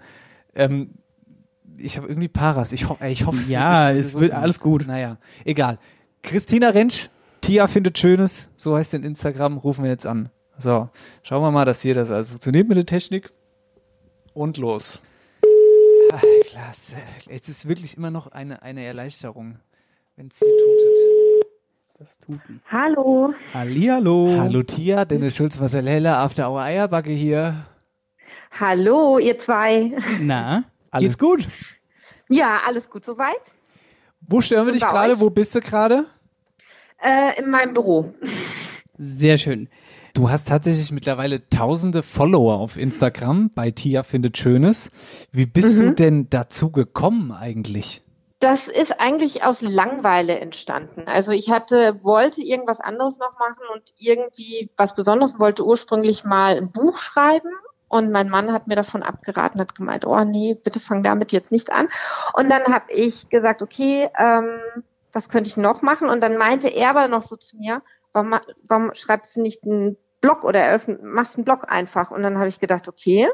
Ähm, 0.55 0.91
ich 1.77 1.97
habe 1.97 2.07
irgendwie 2.07 2.27
Paras. 2.27 2.71
Ich, 2.71 2.89
ho 2.89 2.97
ich 3.05 3.25
hoffe, 3.25 3.41
Ja, 3.51 3.91
es 3.91 4.13
wird 4.15 4.33
alles 4.33 4.59
gut. 4.59 4.87
Naja, 4.87 5.17
egal. 5.45 5.77
Christina 6.23 6.69
Rentsch, 6.69 7.09
Tia 7.41 7.67
findet 7.67 7.97
Schönes, 7.97 8.51
so 8.55 8.75
heißt 8.75 8.93
den 8.93 9.03
Instagram, 9.03 9.57
rufen 9.57 9.83
wir 9.83 9.91
jetzt 9.91 10.05
an. 10.05 10.29
So, 10.57 10.89
schauen 11.23 11.41
wir 11.41 11.51
mal, 11.51 11.65
dass 11.65 11.81
hier 11.81 11.93
das 11.93 12.11
alles 12.11 12.29
funktioniert 12.29 12.67
mit 12.67 12.77
der 12.77 12.85
Technik. 12.85 13.31
Und 14.33 14.57
los. 14.57 15.01
Ah, 16.11 16.19
klasse. 16.45 16.95
Es 17.27 17.49
ist 17.49 17.67
wirklich 17.67 17.97
immer 17.97 18.11
noch 18.11 18.27
eine, 18.27 18.61
eine 18.61 18.83
Erleichterung, 18.83 19.59
wenn 20.15 20.27
es 20.27 20.39
hier 20.39 20.47
tutet. 20.47 21.47
Das 21.99 22.17
Tuten. 22.19 22.61
Hallo. 22.71 23.33
Hallihallo. 23.53 24.37
Hallo 24.39 24.63
Tia, 24.63 25.05
Dennis 25.05 25.35
Schulz, 25.35 25.59
Marcel 25.59 25.87
Heller, 25.87 26.17
After 26.19 26.49
Hour 26.49 26.61
Eierbacke 26.61 27.11
hier. 27.11 27.65
Hallo, 28.51 29.17
ihr 29.19 29.37
zwei. 29.39 29.93
Na, 30.19 30.63
Alles 30.91 31.17
gut? 31.17 31.47
Ja, 32.29 32.61
alles 32.65 32.89
gut 32.89 33.05
soweit? 33.05 33.41
Wo 34.21 34.41
stören 34.41 34.65
wir 34.65 34.73
Und 34.73 34.81
dich 34.81 34.87
gerade? 34.87 35.19
Wo 35.19 35.29
bist 35.29 35.55
du 35.55 35.61
gerade? 35.61 36.05
Äh, 37.01 37.39
in 37.39 37.49
meinem 37.49 37.73
Büro. 37.73 38.13
Sehr 38.97 39.37
schön. 39.37 39.69
Du 40.13 40.31
hast 40.31 40.47
tatsächlich 40.47 40.91
mittlerweile 40.91 41.47
tausende 41.49 42.01
Follower 42.01 42.55
auf 42.55 42.75
Instagram 42.75 43.51
bei 43.53 43.69
Tia 43.69 44.01
findet 44.01 44.37
Schönes. 44.37 44.91
Wie 45.31 45.45
bist 45.45 45.79
du 45.79 45.93
denn 45.93 46.27
dazu 46.31 46.71
gekommen 46.71 47.31
eigentlich? 47.31 48.01
Das 48.39 48.67
ist 48.67 48.99
eigentlich 48.99 49.43
aus 49.43 49.61
Langweile 49.61 50.39
entstanden. 50.39 51.03
Also 51.07 51.31
ich 51.31 51.51
hatte, 51.51 52.03
wollte 52.03 52.41
irgendwas 52.41 52.79
anderes 52.79 53.19
noch 53.19 53.37
machen 53.37 53.63
und 53.73 53.93
irgendwie 53.97 54.71
was 54.75 54.95
Besonderes 54.95 55.33
und 55.33 55.39
wollte 55.39 55.63
ursprünglich 55.63 56.23
mal 56.23 56.57
ein 56.57 56.71
Buch 56.71 56.97
schreiben. 56.97 57.49
Und 57.87 58.11
mein 58.11 58.29
Mann 58.29 58.51
hat 58.51 58.67
mir 58.67 58.75
davon 58.75 59.01
abgeraten, 59.01 59.61
hat 59.61 59.75
gemeint, 59.75 60.05
oh 60.05 60.23
nee, 60.23 60.55
bitte 60.55 60.79
fang 60.79 61.03
damit 61.03 61.31
jetzt 61.31 61.51
nicht 61.51 61.71
an. 61.71 61.87
Und 62.33 62.49
dann 62.49 62.63
habe 62.73 62.91
ich 62.91 63.29
gesagt, 63.29 63.61
okay, 63.61 64.09
ähm, 64.17 64.59
was 65.17 65.29
könnte 65.29 65.49
ich 65.49 65.57
noch 65.57 65.81
machen? 65.81 66.09
Und 66.09 66.21
dann 66.21 66.37
meinte 66.37 66.69
er 66.69 66.91
aber 66.91 67.07
noch 67.07 67.23
so 67.23 67.35
zu 67.35 67.57
mir, 67.57 67.81
warum, 68.13 68.35
warum 68.61 68.93
schreibst 68.93 69.35
du 69.35 69.41
nicht 69.41 69.63
einen 69.63 69.97
Blog 70.21 70.43
oder 70.43 70.59
eröffn, 70.59 70.99
machst 71.01 71.35
einen 71.35 71.45
Blog 71.45 71.65
einfach? 71.71 72.11
Und 72.11 72.21
dann 72.21 72.37
habe 72.37 72.47
ich 72.49 72.59
gedacht, 72.59 72.87
okay. 72.87 73.27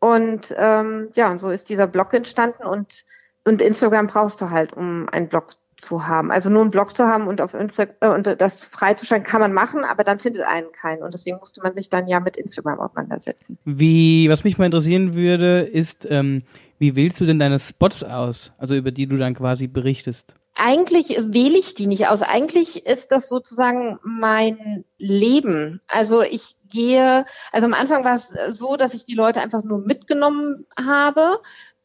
Und 0.00 0.52
ähm, 0.58 1.10
ja, 1.14 1.30
und 1.30 1.38
so 1.38 1.48
ist 1.48 1.68
dieser 1.68 1.86
Blog 1.86 2.12
entstanden 2.12 2.64
und 2.64 3.04
und 3.44 3.62
Instagram 3.62 4.06
brauchst 4.06 4.40
du 4.40 4.50
halt, 4.50 4.72
um 4.72 5.08
einen 5.10 5.28
Blog 5.28 5.52
zu 5.76 6.06
haben. 6.06 6.30
Also 6.30 6.50
nur 6.50 6.62
einen 6.62 6.70
Blog 6.70 6.96
zu 6.96 7.04
haben 7.04 7.26
und 7.26 7.40
auf 7.40 7.52
Instagram 7.52 7.94
äh, 8.00 8.08
und 8.08 8.40
das 8.40 8.64
freizuschalten 8.64 9.26
kann 9.26 9.40
man 9.40 9.52
machen, 9.52 9.84
aber 9.84 10.02
dann 10.02 10.18
findet 10.18 10.42
einen 10.42 10.72
keinen. 10.72 11.02
Und 11.02 11.14
deswegen 11.14 11.36
musste 11.38 11.60
man 11.62 11.74
sich 11.74 11.90
dann 11.90 12.08
ja 12.08 12.20
mit 12.20 12.36
Instagram 12.36 12.80
auseinandersetzen. 12.80 13.58
Wie, 13.64 14.28
was 14.28 14.44
mich 14.44 14.56
mal 14.56 14.64
interessieren 14.64 15.14
würde, 15.14 15.60
ist, 15.60 16.06
ähm, 16.10 16.42
wie 16.78 16.96
wählst 16.96 17.20
du 17.20 17.26
denn 17.26 17.38
deine 17.38 17.58
Spots 17.58 18.02
aus, 18.02 18.54
also 18.58 18.74
über 18.74 18.90
die 18.90 19.06
du 19.06 19.16
dann 19.16 19.34
quasi 19.34 19.66
berichtest? 19.66 20.34
Eigentlich 20.56 21.08
wähle 21.18 21.58
ich 21.58 21.74
die 21.74 21.86
nicht 21.86 22.06
aus. 22.08 22.22
Eigentlich 22.22 22.86
ist 22.86 23.10
das 23.10 23.28
sozusagen 23.28 23.98
mein 24.02 24.84
Leben. 24.98 25.80
Also 25.88 26.22
ich 26.22 26.56
gehe, 26.70 27.24
also 27.52 27.66
am 27.66 27.74
Anfang 27.74 28.04
war 28.04 28.16
es 28.16 28.32
so, 28.56 28.76
dass 28.76 28.94
ich 28.94 29.04
die 29.04 29.14
Leute 29.14 29.40
einfach 29.40 29.64
nur 29.64 29.78
mitgenommen 29.78 30.66
habe, 30.78 31.40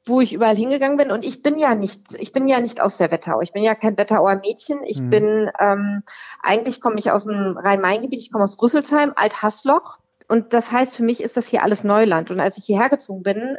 wo 0.06 0.22
ich 0.22 0.34
überall 0.34 0.56
hingegangen 0.56 0.98
bin. 0.98 1.12
Und 1.12 1.26
ich 1.26 1.42
bin 1.42 1.58
ja 1.60 1.76
nicht, 1.76 2.16
ich 2.20 2.32
bin 2.32 2.48
ja 2.48 2.60
nicht 2.60 2.82
aus 2.82 2.98
der 2.98 3.12
Wetterau. 3.12 3.42
Ich 3.42 3.54
bin 3.54 3.64
ja 3.64 3.76
kein 3.76 3.98
Wetterauer 3.98 4.36
Mädchen. 4.36 4.84
Ich 4.84 5.00
Mhm. 5.02 5.10
bin, 5.10 5.52
ähm, 5.60 6.04
eigentlich 6.42 6.80
komme 6.82 7.00
ich 7.00 7.12
aus 7.12 7.24
dem 7.26 7.58
Rhein-Main-Gebiet. 7.58 8.20
Ich 8.20 8.32
komme 8.32 8.44
aus 8.44 8.62
Rüsselsheim, 8.62 9.14
Alt-Hasloch. 9.16 9.98
Und 10.28 10.54
das 10.54 10.72
heißt, 10.72 10.96
für 10.96 11.04
mich 11.04 11.22
ist 11.22 11.38
das 11.38 11.48
hier 11.48 11.64
alles 11.64 11.84
Neuland. 11.84 12.30
Und 12.30 12.40
als 12.40 12.58
ich 12.58 12.66
hierher 12.66 12.90
gezogen 12.90 13.24
bin, 13.24 13.58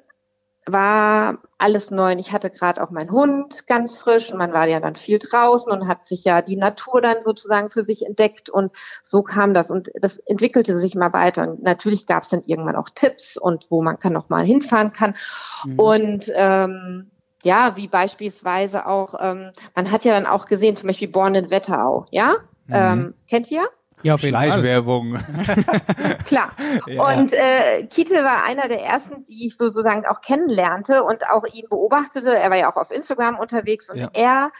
war 0.72 1.38
alles 1.58 1.90
neu. 1.90 2.12
Und 2.12 2.18
ich 2.18 2.32
hatte 2.32 2.50
gerade 2.50 2.82
auch 2.82 2.90
meinen 2.90 3.10
Hund 3.10 3.66
ganz 3.66 3.98
frisch 3.98 4.30
und 4.30 4.38
man 4.38 4.52
war 4.52 4.66
ja 4.68 4.80
dann 4.80 4.96
viel 4.96 5.18
draußen 5.18 5.70
und 5.70 5.86
hat 5.86 6.06
sich 6.06 6.24
ja 6.24 6.42
die 6.42 6.56
Natur 6.56 7.00
dann 7.00 7.22
sozusagen 7.22 7.70
für 7.70 7.82
sich 7.82 8.06
entdeckt 8.06 8.50
und 8.50 8.72
so 9.02 9.22
kam 9.22 9.54
das 9.54 9.70
und 9.70 9.90
das 10.00 10.18
entwickelte 10.18 10.78
sich 10.78 10.94
mal 10.94 11.12
weiter. 11.12 11.42
Und 11.42 11.62
natürlich 11.62 12.06
gab 12.06 12.22
es 12.22 12.30
dann 12.30 12.42
irgendwann 12.44 12.76
auch 12.76 12.88
Tipps 12.94 13.36
und 13.36 13.66
wo 13.70 13.82
man 13.82 13.98
kann 13.98 14.12
noch 14.12 14.28
mal 14.28 14.44
hinfahren 14.44 14.92
kann. 14.92 15.14
Und 15.76 16.30
ähm, 16.34 17.10
ja, 17.42 17.76
wie 17.76 17.88
beispielsweise 17.88 18.86
auch, 18.86 19.14
ähm, 19.20 19.52
man 19.74 19.90
hat 19.90 20.04
ja 20.04 20.12
dann 20.12 20.26
auch 20.26 20.46
gesehen, 20.46 20.76
zum 20.76 20.88
Beispiel 20.88 21.08
Born 21.08 21.34
in 21.34 21.50
Wetterau, 21.50 22.06
ja? 22.10 22.36
Ähm, 22.72 23.14
kennt 23.28 23.50
ihr? 23.50 23.68
Ja, 24.02 24.14
auf 24.14 24.22
jeden 24.22 24.36
Fall. 24.36 24.50
Schleichwerbung. 24.50 25.14
Klar. 26.26 26.52
Ja. 26.86 27.16
Und 27.16 27.32
äh, 27.32 27.86
Kite 27.86 28.24
war 28.24 28.44
einer 28.44 28.68
der 28.68 28.82
ersten, 28.82 29.24
die 29.24 29.46
ich 29.46 29.56
sozusagen 29.56 30.06
auch 30.06 30.20
kennenlernte 30.20 31.02
und 31.04 31.28
auch 31.28 31.44
ihn 31.52 31.66
beobachtete. 31.68 32.34
Er 32.36 32.50
war 32.50 32.56
ja 32.56 32.70
auch 32.72 32.76
auf 32.76 32.90
Instagram 32.90 33.38
unterwegs 33.38 33.90
und 33.90 33.98
Ja. 33.98 34.10
er 34.12 34.50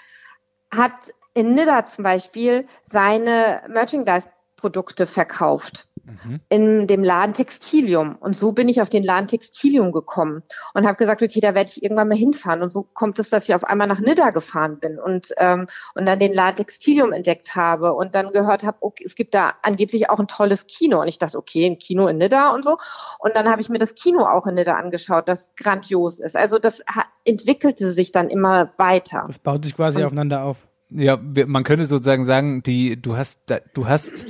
hat 0.73 0.93
in 1.35 1.55
Nidda 1.55 1.87
zum 1.87 2.05
Beispiel 2.05 2.67
seine 2.91 3.63
Merchandise-Produkte 3.69 5.07
verkauft 5.07 5.87
mhm. 6.25 6.41
in 6.49 6.87
dem 6.87 7.05
Laden 7.05 7.35
Textilium. 7.35 8.17
Und 8.17 8.37
so 8.37 8.53
bin 8.53 8.69
ich 8.69 8.81
auf 8.81 8.89
den 8.89 9.03
Laden 9.03 9.29
Textilium 9.29 9.93
gekommen 9.93 10.43
und 10.75 10.87
habe 10.87 10.97
gesagt, 10.97 11.23
okay, 11.23 11.41
da 11.41 11.55
werde 11.55 11.71
ich 11.71 11.83
irgendwann 11.83 12.09
mal 12.09 12.17
hinfahren. 12.17 12.63
Und 12.63 12.73
so 12.73 12.83
kommt 12.83 13.19
es, 13.19 13.31
dass 13.31 13.49
ich 13.49 13.55
auf 13.55 13.65
einmal 13.65 13.87
nach 13.87 14.01
Nidda 14.01 14.31
gefahren 14.31 14.79
bin 14.79 14.99
und, 14.99 15.29
ähm, 15.39 15.67
und 15.95 16.07
dann 16.07 16.19
den 16.19 16.33
Laden 16.33 16.57
Textilium 16.57 17.13
entdeckt 17.13 17.55
habe 17.57 17.93
und 17.95 18.15
dann 18.15 18.33
gehört 18.33 18.65
habe, 18.65 18.79
okay, 18.81 19.05
es 19.07 19.15
gibt 19.15 19.35
da 19.35 19.55
angeblich 19.63 20.11
auch 20.11 20.19
ein 20.19 20.29
tolles 20.29 20.67
Kino. 20.67 21.01
Und 21.01 21.09
ich 21.09 21.19
dachte, 21.19 21.39
okay, 21.39 21.67
ein 21.67 21.79
Kino 21.79 22.07
in 22.09 22.19
Nidda 22.19 22.55
und 22.55 22.65
so. 22.65 22.79
Und 23.19 23.37
dann 23.37 23.49
habe 23.49 23.61
ich 23.61 23.69
mir 23.69 23.79
das 23.79 23.95
Kino 23.95 24.25
auch 24.25 24.47
in 24.47 24.55
Nidda 24.55 24.75
angeschaut, 24.75 25.29
das 25.29 25.53
grandios 25.57 26.21
ist. 26.21 26.37
Also 26.37 26.59
das 26.59 26.83
entwickelte 27.25 27.93
sich 27.93 28.13
dann 28.13 28.29
immer 28.29 28.73
weiter. 28.77 29.25
Das 29.27 29.39
baut 29.39 29.65
sich 29.65 29.77
quasi 29.77 29.99
und, 29.99 30.05
aufeinander 30.05 30.45
auf. 30.45 30.59
Ja, 30.91 31.19
man 31.47 31.65
könnte 31.65 31.85
sozusagen 31.85 32.25
sagen, 32.25 32.63
die, 32.63 33.01
du 33.01 33.17
hast, 33.17 33.43
du 33.75 33.87
hast 33.87 34.27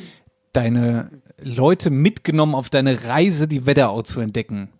deine 0.53 1.11
Leute 1.43 1.91
mitgenommen 1.91 2.55
auf 2.55 2.71
deine 2.71 3.05
Reise, 3.05 3.49
die 3.49 3.67
Wetterau 3.67 4.03
zu 4.03 4.21
entdecken. 4.21 4.71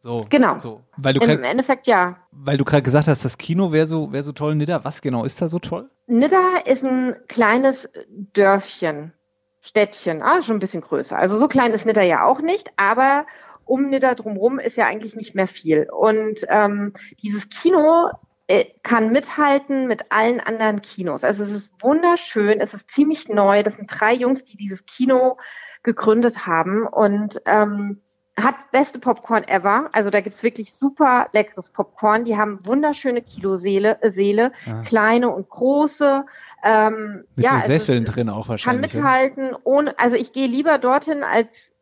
So, 0.00 0.26
genau. 0.30 0.56
So. 0.58 0.80
Weil 0.96 1.14
du 1.14 1.20
Im 1.20 1.26
grad, 1.26 1.40
Endeffekt 1.42 1.86
ja. 1.86 2.16
Weil 2.32 2.56
du 2.56 2.64
gerade 2.64 2.82
gesagt 2.82 3.06
hast, 3.06 3.24
das 3.24 3.36
Kino 3.36 3.70
wäre 3.70 3.86
so, 3.86 4.12
wäre 4.12 4.22
so 4.22 4.32
toll. 4.32 4.54
Nidda, 4.54 4.82
was 4.84 5.02
genau 5.02 5.24
ist 5.24 5.42
da 5.42 5.48
so 5.48 5.58
toll? 5.58 5.90
Nidda 6.06 6.56
ist 6.64 6.82
ein 6.82 7.16
kleines 7.28 7.88
Dörfchen, 8.08 9.12
Städtchen, 9.60 10.22
ah, 10.22 10.40
schon 10.40 10.56
ein 10.56 10.60
bisschen 10.60 10.80
größer. 10.80 11.18
Also 11.18 11.38
so 11.38 11.48
klein 11.48 11.72
ist 11.72 11.84
Nidda 11.84 12.02
ja 12.02 12.24
auch 12.24 12.40
nicht, 12.40 12.70
aber 12.76 13.26
um 13.66 13.90
Nidda 13.90 14.14
drumherum 14.14 14.58
ist 14.58 14.76
ja 14.76 14.86
eigentlich 14.86 15.16
nicht 15.16 15.34
mehr 15.34 15.46
viel. 15.46 15.86
Und 15.90 16.46
ähm, 16.48 16.94
dieses 17.22 17.50
Kino 17.50 18.10
äh, 18.46 18.64
kann 18.82 19.12
mithalten 19.12 19.86
mit 19.86 20.10
allen 20.10 20.40
anderen 20.40 20.80
Kinos. 20.80 21.22
Also 21.22 21.44
es 21.44 21.52
ist 21.52 21.72
wunderschön, 21.82 22.60
es 22.60 22.74
ist 22.74 22.90
ziemlich 22.90 23.28
neu. 23.28 23.62
Das 23.62 23.76
sind 23.76 23.86
drei 23.86 24.14
Jungs, 24.14 24.44
die 24.44 24.56
dieses 24.56 24.86
Kino 24.86 25.36
gegründet 25.82 26.46
haben 26.46 26.86
und 26.86 27.40
ähm, 27.46 28.00
hat 28.36 28.54
beste 28.70 28.98
Popcorn 28.98 29.44
ever. 29.44 29.88
Also 29.92 30.10
da 30.10 30.20
gibt's 30.20 30.42
wirklich 30.42 30.74
super 30.74 31.28
leckeres 31.32 31.70
Popcorn. 31.70 32.24
Die 32.24 32.36
haben 32.36 32.60
wunderschöne 32.64 33.22
Kiloseele, 33.22 34.02
äh, 34.02 34.10
Seele, 34.10 34.52
ah. 34.66 34.82
kleine 34.82 35.30
und 35.30 35.48
große. 35.48 36.24
Ähm, 36.64 37.24
Mit 37.34 37.44
ja, 37.44 37.58
so 37.58 37.66
Sesseln 37.66 38.04
drin 38.04 38.28
auch 38.28 38.48
wahrscheinlich. 38.48 38.92
Kann 38.92 39.02
mithalten. 39.02 39.56
Ohne, 39.64 39.98
also 39.98 40.16
ich 40.16 40.32
gehe 40.32 40.46
lieber 40.46 40.78
dorthin 40.78 41.22
als 41.22 41.72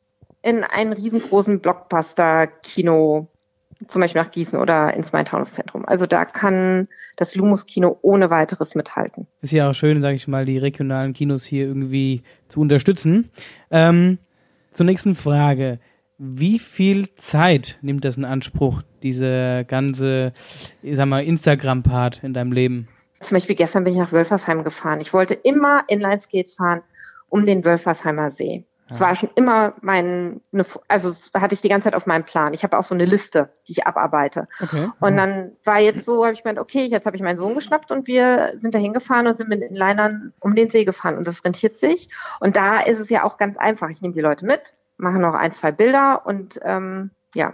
in 0.42 0.64
einen 0.64 0.92
riesengroßen 0.92 1.60
Blockbuster-Kino 1.60 3.28
zum 3.86 4.00
Beispiel 4.00 4.20
nach 4.20 4.30
Gießen 4.30 4.58
oder 4.58 4.92
ins 4.94 5.12
Main-Taunus-Zentrum. 5.12 5.84
Also 5.86 6.06
da 6.06 6.24
kann 6.24 6.88
das 7.16 7.34
Lumus-Kino 7.34 7.98
ohne 8.02 8.30
weiteres 8.30 8.74
mithalten. 8.74 9.26
Ist 9.40 9.52
ja 9.52 9.70
auch 9.70 9.74
schön, 9.74 10.02
sage 10.02 10.16
ich 10.16 10.26
mal, 10.26 10.44
die 10.44 10.58
regionalen 10.58 11.12
Kinos 11.12 11.44
hier 11.44 11.66
irgendwie 11.66 12.22
zu 12.48 12.60
unterstützen. 12.60 13.30
Ähm, 13.70 14.18
zur 14.72 14.86
nächsten 14.86 15.14
Frage. 15.14 15.78
Wie 16.18 16.58
viel 16.58 17.14
Zeit 17.14 17.78
nimmt 17.80 18.04
das 18.04 18.16
in 18.16 18.24
Anspruch, 18.24 18.82
diese 19.04 19.64
ganze, 19.68 20.32
ich 20.82 20.96
sag 20.96 21.06
mal, 21.06 21.22
Instagram-Part 21.22 22.24
in 22.24 22.34
deinem 22.34 22.50
Leben? 22.50 22.88
Zum 23.20 23.36
Beispiel 23.36 23.54
gestern 23.54 23.84
bin 23.84 23.92
ich 23.92 23.98
nach 23.98 24.12
Wölfersheim 24.12 24.64
gefahren. 24.64 25.00
Ich 25.00 25.12
wollte 25.12 25.34
immer 25.34 25.84
Inlineskates 25.86 26.54
fahren 26.54 26.82
um 27.28 27.44
den 27.44 27.64
Wölfersheimer 27.64 28.30
See. 28.30 28.64
Das 28.88 29.00
war 29.00 29.14
schon 29.16 29.30
immer 29.34 29.74
mein, 29.80 30.40
ne, 30.50 30.64
also 30.88 31.14
da 31.32 31.40
hatte 31.40 31.54
ich 31.54 31.60
die 31.60 31.68
ganze 31.68 31.84
Zeit 31.84 31.94
auf 31.94 32.06
meinem 32.06 32.24
Plan. 32.24 32.54
Ich 32.54 32.62
habe 32.62 32.78
auch 32.78 32.84
so 32.84 32.94
eine 32.94 33.04
Liste, 33.04 33.50
die 33.66 33.72
ich 33.72 33.86
abarbeite. 33.86 34.48
Okay. 34.60 34.88
Und 35.00 35.16
dann 35.16 35.52
war 35.64 35.78
jetzt 35.78 36.04
so, 36.04 36.24
habe 36.24 36.32
ich 36.32 36.42
gemeint, 36.42 36.58
okay, 36.58 36.86
jetzt 36.86 37.04
habe 37.04 37.16
ich 37.16 37.22
meinen 37.22 37.38
Sohn 37.38 37.54
geschnappt 37.54 37.90
und 37.90 38.06
wir 38.06 38.52
sind 38.56 38.74
da 38.74 38.78
hingefahren 38.78 39.26
und 39.26 39.36
sind 39.36 39.48
mit 39.48 39.60
den 39.60 39.74
Linern 39.74 40.32
um 40.40 40.54
den 40.54 40.70
See 40.70 40.84
gefahren 40.84 41.18
und 41.18 41.26
das 41.26 41.44
rentiert 41.44 41.76
sich. 41.76 42.08
Und 42.40 42.56
da 42.56 42.80
ist 42.80 42.98
es 42.98 43.10
ja 43.10 43.24
auch 43.24 43.36
ganz 43.36 43.58
einfach. 43.58 43.90
Ich 43.90 44.00
nehme 44.00 44.14
die 44.14 44.20
Leute 44.20 44.46
mit, 44.46 44.74
mache 44.96 45.18
noch 45.18 45.34
ein, 45.34 45.52
zwei 45.52 45.70
Bilder 45.70 46.24
und 46.24 46.58
ähm, 46.62 47.10
ja, 47.34 47.52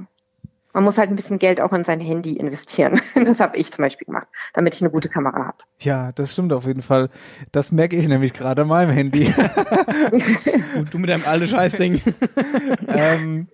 man 0.74 0.84
muss 0.84 0.98
halt 0.98 1.08
ein 1.08 1.16
bisschen 1.16 1.38
Geld 1.38 1.60
auch 1.60 1.72
in 1.72 1.84
sein 1.84 2.00
Handy 2.00 2.34
investieren. 2.34 3.00
Das 3.24 3.40
habe 3.40 3.56
ich 3.56 3.72
zum 3.72 3.82
Beispiel 3.82 4.04
gemacht, 4.06 4.26
damit 4.52 4.74
ich 4.74 4.82
eine 4.82 4.90
gute 4.90 5.08
Kamera 5.08 5.46
habe. 5.46 5.58
Ja, 5.78 6.12
das 6.12 6.32
stimmt 6.32 6.52
auf 6.52 6.66
jeden 6.66 6.82
Fall. 6.82 7.08
Das 7.52 7.72
merke 7.72 7.96
ich 7.96 8.06
nämlich 8.06 8.32
gerade 8.34 8.62
an 8.62 8.68
meinem 8.68 8.90
Handy. 8.90 9.26
Und 10.76 10.92
du 10.92 10.98
mit 10.98 11.08
deinem 11.08 11.24
alten 11.24 11.46
Scheißding. 11.46 12.02
ähm, 12.88 13.46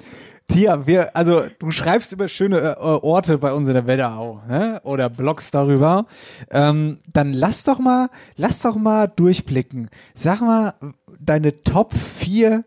Tia, 0.49 0.87
wir, 0.87 1.15
also 1.15 1.45
du 1.59 1.71
schreibst 1.71 2.13
über 2.13 2.27
schöne 2.27 2.59
äh, 2.59 2.77
Orte 2.79 3.39
bei 3.39 3.53
uns 3.53 3.69
in 3.69 3.75
der 3.75 3.87
Wetterau, 3.87 4.43
ne? 4.49 4.81
Oder 4.83 5.09
Blogs 5.09 5.51
darüber. 5.51 6.07
Ähm, 6.51 6.99
dann 7.13 7.33
lass 7.33 7.63
doch 7.63 7.79
mal, 7.79 8.09
lass 8.37 8.63
doch 8.63 8.77
mal 8.77 9.07
durchblicken. 9.07 9.91
Sag 10.15 10.41
mal 10.41 10.75
deine 11.21 11.63
Top 11.63 11.93
4 11.95 12.65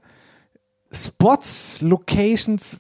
Spots, 0.94 1.82
Locations, 1.82 2.80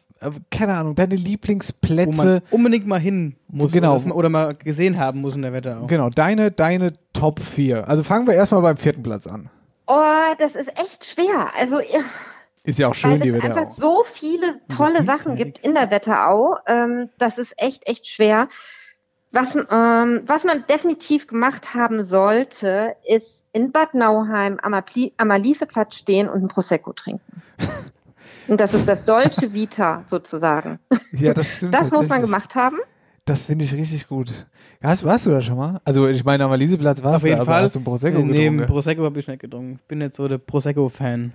keine 0.52 0.76
Ahnung, 0.76 0.96
deine 0.96 1.16
Lieblingsplätze. 1.16 2.18
Wo 2.18 2.24
man 2.24 2.42
unbedingt 2.52 2.88
mal 2.88 3.00
hin 3.00 3.36
muss 3.48 3.72
genau. 3.72 3.96
oder, 3.96 4.16
oder 4.16 4.30
mal 4.30 4.56
gesehen 4.56 4.98
haben 4.98 5.22
muss 5.22 5.36
in 5.36 5.42
der 5.42 5.54
Wetterau. 5.54 5.88
Genau, 5.88 6.10
deine, 6.10 6.52
deine 6.52 6.94
Top 7.14 7.40
4. 7.40 7.88
Also 7.88 8.04
fangen 8.04 8.28
wir 8.28 8.34
erstmal 8.34 8.62
beim 8.62 8.78
vierten 8.78 9.04
Platz 9.04 9.28
an. 9.28 9.50
Oh, 9.88 10.34
das 10.38 10.56
ist 10.56 10.70
echt 10.80 11.06
schwer. 11.06 11.52
Also 11.58 11.80
ist 12.64 12.80
ja 12.80 12.88
auch 12.88 12.96
schön, 12.96 13.20
die 13.20 13.34
Wetterau. 13.34 13.56
Weil 13.56 13.64
es 13.64 13.70
einfach 13.70 13.76
so 13.76 14.04
viele 14.14 14.62
tolle 14.76 15.04
Sachen 15.04 15.36
gibt 15.36 15.60
in 15.60 15.74
der 15.74 15.92
Wetterau. 15.92 16.58
Ähm, 16.66 17.10
das 17.18 17.38
ist 17.38 17.54
echt, 17.58 17.88
echt 17.88 18.08
schwer. 18.08 18.48
Was, 19.32 19.56
ähm, 19.56 20.22
was 20.26 20.44
man 20.44 20.64
definitiv 20.70 21.28
gemacht 21.28 21.74
haben 21.74 22.06
sollte, 22.06 22.96
ist 23.06 23.44
in 23.52 23.72
Bad 23.72 23.94
Nauheim 23.96 24.60
am, 24.62 24.74
am 25.18 25.32
Aliseplatz 25.32 25.96
stehen 25.96 26.30
und 26.30 26.44
ein 26.44 26.48
Prosecco 26.48 26.94
trinken. 26.94 27.42
Und 28.48 28.60
das 28.60 28.74
ist 28.74 28.88
das 28.88 29.06
deutsche 29.06 29.54
Vita 29.54 30.04
sozusagen. 30.08 30.80
Ja, 31.12 31.34
das 31.34 31.58
stimmt. 31.58 31.74
Das 31.74 31.92
muss 31.92 32.08
man 32.10 32.22
gemacht 32.22 32.56
haben. 32.56 32.78
Das 33.26 33.46
finde 33.46 33.64
ich 33.64 33.74
richtig 33.74 34.08
gut. 34.08 34.48
Hast, 34.82 35.06
warst 35.06 35.26
du 35.26 35.30
da 35.30 35.42
schon 35.42 35.58
mal? 35.58 35.80
Also 35.86 36.08
ich 36.08 36.26
meine, 36.26 36.44
am 36.44 36.52
Aliseplatz 36.52 37.02
warst 37.02 37.24
Auf 37.24 37.24
jeden 37.24 37.40
du, 37.40 37.46
Fall. 37.46 37.56
aber 37.56 37.64
hast 37.64 37.76
du 37.76 37.80
einen 37.80 37.86
Prosecco 37.86 38.20
nee, 38.20 38.34
getrunken? 38.34 38.56
Nee, 38.58 38.66
Prosecco 38.66 39.04
habe 39.04 39.20
ich 39.20 39.28
nicht 39.28 39.40
getrunken. 39.40 39.80
Ich 39.82 39.88
bin 39.88 40.02
jetzt 40.02 40.18
so 40.18 40.28
der 40.28 40.40
Prosecco-Fan. 40.40 41.32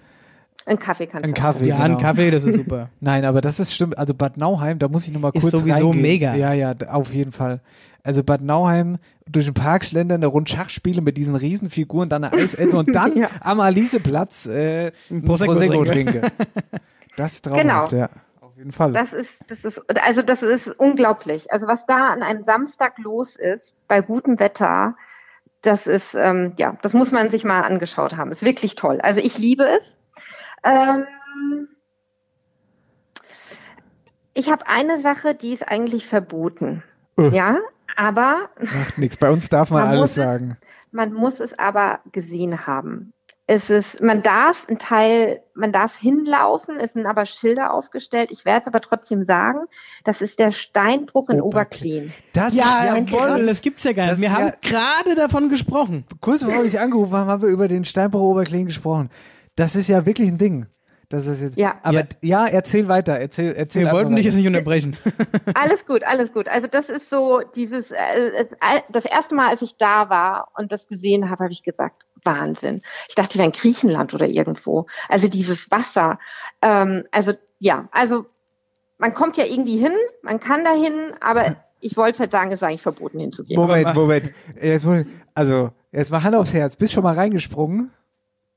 Ein 0.68 0.78
Kaffee 0.78 1.06
kannst 1.06 1.24
du. 1.24 1.28
Ein 1.28 1.34
Kaffee, 1.34 1.66
Ja, 1.66 1.82
genau. 1.82 1.96
ein 1.96 2.02
Kaffee, 2.02 2.30
das 2.30 2.44
ist 2.44 2.56
super. 2.56 2.90
Nein, 3.00 3.24
aber 3.24 3.40
das 3.40 3.58
ist 3.58 3.74
stimmt. 3.74 3.96
Also 3.96 4.14
Bad 4.14 4.36
Nauheim, 4.36 4.78
da 4.78 4.88
muss 4.88 5.06
ich 5.06 5.12
nochmal 5.12 5.32
kurz 5.32 5.44
Ist 5.44 5.52
sowieso 5.52 5.86
reingehen. 5.86 6.02
mega. 6.02 6.34
Ja, 6.34 6.52
ja, 6.52 6.74
auf 6.90 7.12
jeden 7.14 7.32
Fall. 7.32 7.60
Also 8.02 8.22
Bad 8.22 8.42
Nauheim, 8.42 8.98
durch 9.26 9.46
den 9.46 9.54
Park 9.54 9.84
schlendern, 9.84 10.20
eine 10.20 10.26
Runde 10.26 10.50
Schachspiele 10.50 11.00
mit 11.00 11.16
diesen 11.16 11.34
Riesenfiguren, 11.34 12.08
dann 12.08 12.24
eine 12.24 12.36
Eisesse 12.36 12.76
und 12.76 12.94
dann 12.94 13.16
ja. 13.16 13.28
am 13.40 13.60
Aliseplatz 13.60 14.46
äh, 14.46 14.92
ein 15.10 15.22
Prosecco, 15.22 15.52
Prosecco 15.52 15.84
trinke. 15.84 16.22
Das 17.16 17.32
ist 17.32 17.44
traumhaft, 17.46 17.90
genau. 17.90 18.02
ja. 18.02 18.10
Auf 18.40 18.56
jeden 18.56 18.70
Fall. 18.70 18.92
Das 18.92 19.12
ist, 19.12 19.30
das 19.48 19.64
ist, 19.64 19.80
also 20.00 20.22
das 20.22 20.40
ist 20.42 20.68
unglaublich. 20.68 21.50
Also 21.50 21.66
was 21.66 21.84
da 21.86 22.10
an 22.10 22.22
einem 22.22 22.44
Samstag 22.44 22.96
los 22.98 23.34
ist, 23.34 23.74
bei 23.88 24.00
gutem 24.02 24.38
Wetter, 24.38 24.94
das 25.62 25.88
ist, 25.88 26.14
ähm, 26.14 26.52
ja, 26.58 26.76
das 26.82 26.92
muss 26.94 27.10
man 27.10 27.30
sich 27.30 27.42
mal 27.42 27.62
angeschaut 27.62 28.16
haben. 28.16 28.30
Ist 28.30 28.42
wirklich 28.42 28.76
toll. 28.76 29.00
Also 29.00 29.20
ich 29.20 29.36
liebe 29.36 29.64
es. 29.64 29.98
Ähm, 30.64 31.68
ich 34.34 34.50
habe 34.50 34.66
eine 34.66 35.00
Sache, 35.00 35.34
die 35.34 35.52
ist 35.52 35.66
eigentlich 35.66 36.06
verboten. 36.06 36.82
Uh. 37.18 37.30
Ja, 37.30 37.58
aber. 37.96 38.50
Macht 38.60 38.98
nichts. 38.98 39.16
Bei 39.16 39.30
uns 39.30 39.48
darf 39.48 39.70
man, 39.70 39.82
man 39.84 39.90
alles 39.96 40.14
sagen. 40.14 40.56
Es, 40.60 40.92
man 40.92 41.12
muss 41.12 41.40
es 41.40 41.58
aber 41.58 42.00
gesehen 42.12 42.66
haben 42.66 43.12
es 43.50 43.70
ist, 43.70 44.02
man 44.02 44.22
darf 44.22 44.68
ein 44.68 44.78
Teil, 44.78 45.40
man 45.54 45.72
darf 45.72 45.96
hinlaufen, 45.96 46.78
es 46.78 46.92
sind 46.92 47.06
aber 47.06 47.24
Schilder 47.24 47.72
aufgestellt. 47.72 48.30
Ich 48.30 48.44
werde 48.44 48.60
es 48.60 48.66
aber 48.66 48.82
trotzdem 48.82 49.24
sagen, 49.24 49.60
das 50.04 50.20
ist 50.20 50.38
der 50.38 50.52
Steinbruch 50.52 51.30
in 51.30 51.40
Oberkleen. 51.40 52.12
Das 52.34 52.54
ja, 52.54 52.64
ist 52.64 53.10
ja 53.10 53.18
voll, 53.18 53.46
das 53.46 53.62
gibt's 53.62 53.84
ja 53.84 53.94
gar 53.94 54.08
nicht. 54.08 54.20
Wir 54.20 54.34
haben 54.34 54.52
gerade 54.60 55.14
davon 55.14 55.48
gesprochen. 55.48 56.04
Kurz 56.20 56.44
bevor 56.44 56.62
ich 56.62 56.78
angerufen 56.78 57.14
habe, 57.14 57.30
haben 57.30 57.42
wir 57.42 57.48
über 57.48 57.68
den 57.68 57.86
Steinbruch 57.86 58.20
Oberkleen 58.20 58.66
gesprochen. 58.66 59.08
Das 59.58 59.74
ist 59.74 59.88
ja 59.88 60.06
wirklich 60.06 60.28
ein 60.28 60.38
Ding. 60.38 60.66
Das 61.08 61.26
ist 61.26 61.40
jetzt, 61.40 61.56
ja. 61.56 61.78
Aber 61.82 62.00
ja. 62.00 62.06
ja, 62.22 62.46
erzähl 62.46 62.86
weiter. 62.86 63.14
Erzähl, 63.14 63.52
erzähl 63.54 63.86
Wir 63.86 63.92
wollten 63.92 64.14
dich 64.14 64.26
jetzt 64.26 64.34
nicht 64.34 64.46
unterbrechen. 64.46 64.96
Alles 65.54 65.84
gut, 65.86 66.04
alles 66.04 66.32
gut. 66.32 66.48
Also 66.48 66.66
das 66.66 66.88
ist 66.88 67.08
so 67.10 67.40
dieses, 67.56 67.90
äh, 67.90 68.44
das 68.90 69.04
erste 69.04 69.34
Mal, 69.34 69.48
als 69.48 69.62
ich 69.62 69.78
da 69.78 70.10
war 70.10 70.48
und 70.56 70.70
das 70.70 70.86
gesehen 70.86 71.30
habe, 71.30 71.44
habe 71.44 71.52
ich 71.52 71.62
gesagt, 71.62 72.04
Wahnsinn. 72.24 72.82
Ich 73.08 73.14
dachte, 73.14 73.34
wir 73.34 73.40
wären 73.40 73.52
in 73.52 73.58
Griechenland 73.58 74.12
oder 74.14 74.26
irgendwo. 74.26 74.86
Also 75.08 75.28
dieses 75.28 75.70
Wasser. 75.70 76.18
Ähm, 76.60 77.04
also 77.10 77.32
ja, 77.58 77.88
also 77.90 78.26
man 78.98 79.14
kommt 79.14 79.36
ja 79.38 79.44
irgendwie 79.44 79.78
hin, 79.78 79.92
man 80.22 80.40
kann 80.40 80.64
da 80.64 80.74
hin, 80.74 81.14
aber 81.20 81.56
ich 81.80 81.96
wollte 81.96 82.20
halt 82.20 82.32
sagen, 82.32 82.52
es 82.52 82.60
ist 82.60 82.62
eigentlich 82.62 82.82
verboten 82.82 83.18
hinzugehen. 83.18 83.58
Moment, 83.58 83.94
Moment. 83.94 84.34
Also, 85.34 85.70
jetzt 85.90 86.10
mal 86.10 86.22
Hand 86.22 86.36
aufs 86.36 86.52
Herz. 86.52 86.76
Bist 86.76 86.92
schon 86.92 87.02
mal 87.02 87.14
reingesprungen? 87.14 87.90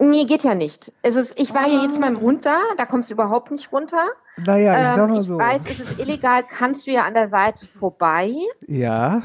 Nee, 0.03 0.25
geht 0.25 0.43
ja 0.43 0.55
nicht. 0.55 0.91
Es 1.03 1.15
ist, 1.15 1.39
ich 1.39 1.53
war 1.53 1.65
ah. 1.65 1.67
ja 1.67 1.83
jetzt 1.83 1.99
mal 1.99 2.15
runter, 2.15 2.57
da 2.75 2.85
kommst 2.87 3.11
du 3.11 3.13
überhaupt 3.13 3.51
nicht 3.51 3.71
runter. 3.71 4.03
Naja, 4.37 4.73
ich 4.73 4.95
sag 4.95 5.09
mal 5.09 5.17
ähm, 5.17 5.23
so. 5.23 5.39
Ich 5.39 5.45
weiß, 5.45 5.61
es 5.69 5.79
ist 5.79 5.99
illegal, 5.99 6.43
kannst 6.43 6.87
du 6.87 6.91
ja 6.91 7.03
an 7.03 7.13
der 7.13 7.27
Seite 7.27 7.67
vorbei. 7.67 8.33
Ja. 8.67 9.21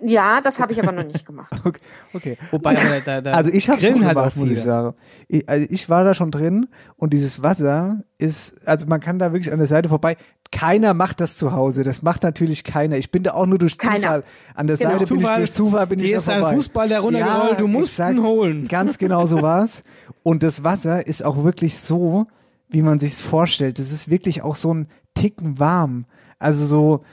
Ja, 0.00 0.40
das 0.40 0.58
habe 0.58 0.72
ich 0.72 0.82
aber 0.82 0.92
noch 0.92 1.04
nicht 1.04 1.24
gemacht. 1.26 1.52
Okay. 1.64 1.80
okay. 2.12 2.38
Wobei, 2.50 2.74
da, 2.74 3.00
da, 3.00 3.20
da 3.20 3.32
Also 3.32 3.50
ich 3.50 3.68
habe 3.68 3.80
schon 3.80 4.04
halt 4.04 4.14
gemacht, 4.16 4.32
auch 4.32 4.36
muss 4.36 4.50
ich 4.50 4.62
sagen. 4.62 4.94
Ich, 5.28 5.48
also 5.48 5.66
ich 5.70 5.88
war 5.88 6.04
da 6.04 6.14
schon 6.14 6.30
drin 6.30 6.68
und 6.96 7.12
dieses 7.12 7.42
Wasser 7.42 8.02
ist, 8.18 8.56
also 8.66 8.86
man 8.86 9.00
kann 9.00 9.18
da 9.18 9.32
wirklich 9.32 9.52
an 9.52 9.58
der 9.58 9.68
Seite 9.68 9.88
vorbei. 9.88 10.16
Keiner 10.52 10.94
macht 10.94 11.20
das 11.20 11.36
zu 11.36 11.52
Hause. 11.52 11.82
Das 11.84 12.02
macht 12.02 12.22
natürlich 12.22 12.64
keiner. 12.64 12.96
Ich 12.96 13.10
bin 13.10 13.22
da 13.22 13.32
auch 13.32 13.46
nur 13.46 13.58
durch 13.58 13.78
Keiner. 13.78 14.00
Zufall. 14.02 14.24
An 14.54 14.66
der 14.66 14.76
Genau. 14.76 14.90
Seite 14.90 15.06
bin 15.06 15.16
ich 15.16 15.22
Zufall, 15.22 15.36
durch 15.38 15.52
Zufall 15.52 15.86
bin 15.86 15.98
ich 16.00 16.06
Hier 16.06 16.16
da 16.16 16.20
ist 16.22 16.28
ein 16.28 16.40
vorbei. 16.40 16.54
Fußball 16.56 16.88
der 16.88 17.00
runtergerollt, 17.00 17.60
du 17.60 17.66
musst 17.66 17.98
exakt. 17.98 18.16
ihn 18.16 18.22
holen. 18.22 18.68
Ganz 18.68 18.98
genau 18.98 19.26
so 19.26 19.42
war's. 19.42 19.82
Und 20.22 20.42
das 20.42 20.62
Wasser 20.64 21.06
ist 21.06 21.24
auch 21.24 21.42
wirklich 21.44 21.78
so, 21.78 22.26
wie 22.68 22.82
man 22.82 23.00
sich's 23.00 23.20
vorstellt. 23.20 23.78
Das 23.78 23.90
ist 23.90 24.10
wirklich 24.10 24.42
auch 24.42 24.56
so 24.56 24.72
ein 24.72 24.88
Ticken 25.14 25.58
warm. 25.58 26.04
Also 26.38 26.66
so, 26.66 27.04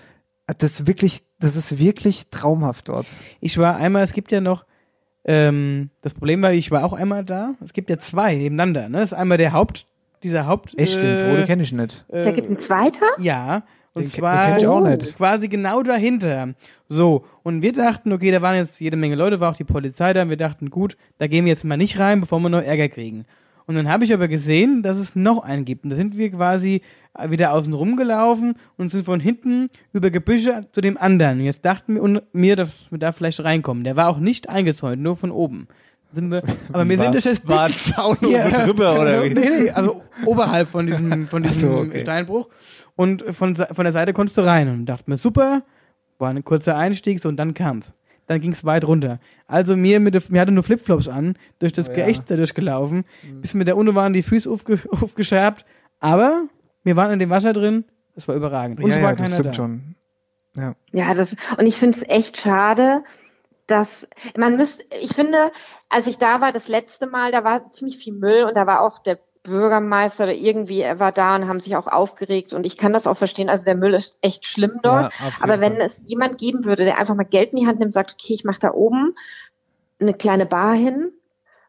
das 0.58 0.72
ist 0.82 0.88
wirklich, 0.88 1.24
das 1.42 1.56
ist 1.56 1.78
wirklich 1.78 2.30
traumhaft 2.30 2.90
dort. 2.90 3.08
Ich 3.40 3.58
war 3.58 3.76
einmal, 3.76 4.04
es 4.04 4.14
gibt 4.14 4.32
ja 4.32 4.42
noch, 4.42 4.66
ähm, 5.26 5.90
das 6.02 6.14
Problem 6.14 6.42
war, 6.42 6.54
ich 6.54 6.72
war 6.72 6.84
auch 6.86 6.94
einmal 6.94 7.24
da. 7.26 7.56
Es 7.64 7.74
gibt 7.74 7.90
ja 7.90 7.98
zwei 7.98 8.36
nebeneinander. 8.36 8.90
Ne? 8.90 9.00
Das 9.00 9.12
ist 9.12 9.18
einmal 9.18 9.38
der 9.38 9.54
Haupt, 9.54 9.86
dieser 10.24 10.46
Haupt. 10.48 10.78
Echt, 10.78 11.02
den 11.02 11.14
äh, 11.14 11.18
Zweite 11.18 11.46
kenne 11.46 11.64
ich 11.64 11.72
nicht. 11.74 12.06
äh, 12.10 12.24
Da 12.24 12.32
gibt 12.32 12.50
ein 12.50 12.60
zweiter? 12.60 13.06
Ja. 13.20 13.64
Und 13.94 14.04
Den 14.04 14.10
zwar 14.10 14.48
den 14.48 14.58
ich 14.60 14.68
auch 14.68 14.80
nicht. 14.82 15.18
quasi 15.18 15.50
genau 15.50 15.84
dahinter. 15.84 16.54
So, 16.88 17.26
und 17.44 17.62
wir 17.62 17.74
dachten, 17.74 18.14
okay, 18.14 18.32
da 18.32 18.42
waren 18.42 18.56
jetzt 18.56 18.80
jede 18.80 18.96
Menge 18.96 19.16
Leute, 19.16 19.42
war 19.42 19.52
auch 19.52 19.58
die 19.58 19.66
Polizei 19.66 20.14
da, 20.14 20.22
und 20.22 20.30
wir 20.30 20.38
dachten, 20.38 20.70
gut, 20.70 20.96
da 21.18 21.28
gehen 21.28 21.44
wir 21.44 21.52
jetzt 21.52 21.66
mal 21.66 21.76
nicht 21.76 22.00
rein, 22.00 22.22
bevor 22.22 22.40
wir 22.40 22.48
noch 22.48 22.62
Ärger 22.64 22.88
kriegen. 22.88 23.26
Und 23.72 23.78
dann 23.78 23.90
habe 23.90 24.04
ich 24.04 24.14
aber 24.14 24.28
gesehen, 24.28 24.84
dass 24.84 24.98
es 24.98 25.16
noch 25.16 25.40
einen 25.44 25.64
gibt. 25.64 25.86
Und 25.86 25.92
da 25.92 25.96
sind 25.96 26.18
wir 26.18 26.30
quasi 26.30 26.82
wieder 27.30 27.54
außen 27.54 27.74
rumgelaufen 27.74 28.56
und 28.78 28.90
sind 28.90 29.06
von 29.06 29.22
hinten 29.22 29.70
über 29.94 30.10
Gebüsche 30.10 30.68
zu 30.74 30.82
dem 30.82 30.98
anderen. 30.98 31.40
Und 31.40 31.46
jetzt 31.46 31.64
dachten 31.64 31.96
wir 31.96 32.22
mir, 32.34 32.58
dass 32.58 32.70
wir 32.90 32.98
da 33.00 33.14
vielleicht 33.14 33.42
reinkommen. 33.42 33.86
Der 33.86 33.96
war 33.96 34.10
auch 34.10 34.20
nicht 34.20 34.50
eingezäunt, 34.50 35.02
nur 35.02 35.16
von 35.16 35.32
oben. 35.32 35.70
Sind 36.14 36.32
wir, 36.32 36.44
aber 36.74 36.90
wir 36.90 36.98
sind 36.98 37.14
durch 37.14 37.24
das 37.24 37.48
war 37.48 37.68
ein 37.68 37.72
Zaun 37.72 38.18
ja. 38.30 38.46
oben 38.46 38.56
drüber 38.56 39.00
oder 39.00 39.24
wie? 39.24 39.30
Nee, 39.30 39.50
nee, 39.62 39.70
also 39.70 40.02
oberhalb 40.26 40.68
von 40.68 40.86
diesem, 40.86 41.28
von 41.30 41.44
diesem 41.44 41.70
so, 41.70 41.78
okay. 41.78 42.02
Steinbruch. 42.02 42.50
Und 42.98 43.24
von, 43.34 43.56
von 43.56 43.86
der 43.86 43.94
Seite 43.94 44.12
konntest 44.12 44.38
du 44.38 44.42
rein. 44.42 44.68
Und 44.68 44.86
dachte 44.86 45.10
mir, 45.10 45.18
super, 45.18 45.64
war 46.18 46.30
ein 46.30 46.44
kurzer 46.44 46.76
Einstieg, 46.76 47.22
so 47.22 47.30
und 47.30 47.38
dann 47.38 47.54
kam's. 47.54 47.94
Dann 48.32 48.40
ging's 48.40 48.64
weit 48.64 48.86
runter. 48.88 49.20
Also 49.46 49.76
mir, 49.76 50.00
mit 50.00 50.14
der, 50.14 50.22
mir 50.30 50.40
hatte 50.40 50.54
nur 50.54 50.64
Flipflops 50.64 51.10
an, 51.10 51.36
durch 51.60 51.74
das 51.74 51.90
Oh 51.90 51.92
ja. 51.92 51.98
Geächt 51.98 52.32
da 52.32 52.38
durchgelaufen, 52.38 53.04
bis 53.42 53.54
mit 53.54 53.68
der 53.68 53.76
Unte 53.76 53.94
waren 53.94 54.14
die 54.14 54.24
Füße 54.24 54.50
aufge, 54.50 54.80
aufgescherbt. 54.90 55.66
Aber 56.00 56.44
wir 56.86 56.96
waren 56.96 57.12
in 57.12 57.20
dem 57.20 57.30
Wasser 57.30 57.52
drin, 57.52 57.84
das 58.16 58.30
war 58.30 58.36
überragend. 58.36 58.80
Und 58.80 58.90
ja, 58.90 58.96
es 58.96 59.04
war 59.04 59.10
ja, 59.10 59.16
das 59.18 59.34
stimmt 59.34 59.48
da. 59.48 59.54
schon. 59.54 59.96
Ja. 60.56 60.76
Ja, 60.94 61.14
das, 61.14 61.36
und 61.58 61.66
ich 61.66 61.76
finde 61.76 61.98
es 61.98 62.08
echt 62.08 62.40
schade, 62.40 63.04
dass 63.68 64.08
man 64.38 64.56
müsste, 64.56 64.82
ich 65.02 65.14
finde, 65.14 65.52
als 65.90 66.08
ich 66.08 66.18
da 66.18 66.40
war, 66.40 66.54
das 66.54 66.70
letzte 66.70 67.08
Mal, 67.08 67.34
da 67.34 67.44
war 67.44 67.74
ziemlich 67.74 67.98
viel 67.98 68.14
Müll 68.14 68.44
und 68.44 68.56
da 68.56 68.66
war 68.66 68.80
auch 68.80 69.00
der 69.00 69.20
Bürgermeister 69.44 70.26
oder 70.26 70.34
irgendwie, 70.36 70.82
er 70.82 71.00
war 71.00 71.12
da 71.12 71.36
und 71.36 71.48
haben 71.48 71.60
sich 71.60 71.76
auch 71.76 71.88
aufgeregt 71.88 72.54
und 72.54 72.66
ich 72.66 72.78
kann 72.78 72.94
das 72.94 73.08
auch 73.08 73.18
verstehen, 73.18 73.50
also 73.50 73.66
der 73.66 73.76
Müll 73.76 73.94
ist 73.94 74.18
echt 74.22 74.46
schlimm 74.46 74.80
dort. 74.84 75.14
Ja, 75.14 75.30
Aber 75.42 75.60
wenn 75.60 75.78
Fall. 75.78 75.86
es 75.86 76.02
jemand 76.06 76.38
geben 76.38 76.64
würde, 76.66 76.86
der 76.86 76.98
einfach 77.00 77.16
mal 77.16 77.24
Geld 77.24 77.52
in 77.52 77.58
die 77.60 77.66
Hand 77.68 77.80
nimmt 77.80 77.90
und 77.90 77.94
sagt, 77.94 78.14
okay, 78.14 78.34
ich 78.34 78.44
mache 78.44 78.60
da 78.60 78.72
oben 78.72 79.16
eine 80.00 80.14
kleine 80.14 80.46
Bar 80.46 80.74
hin, 80.76 81.12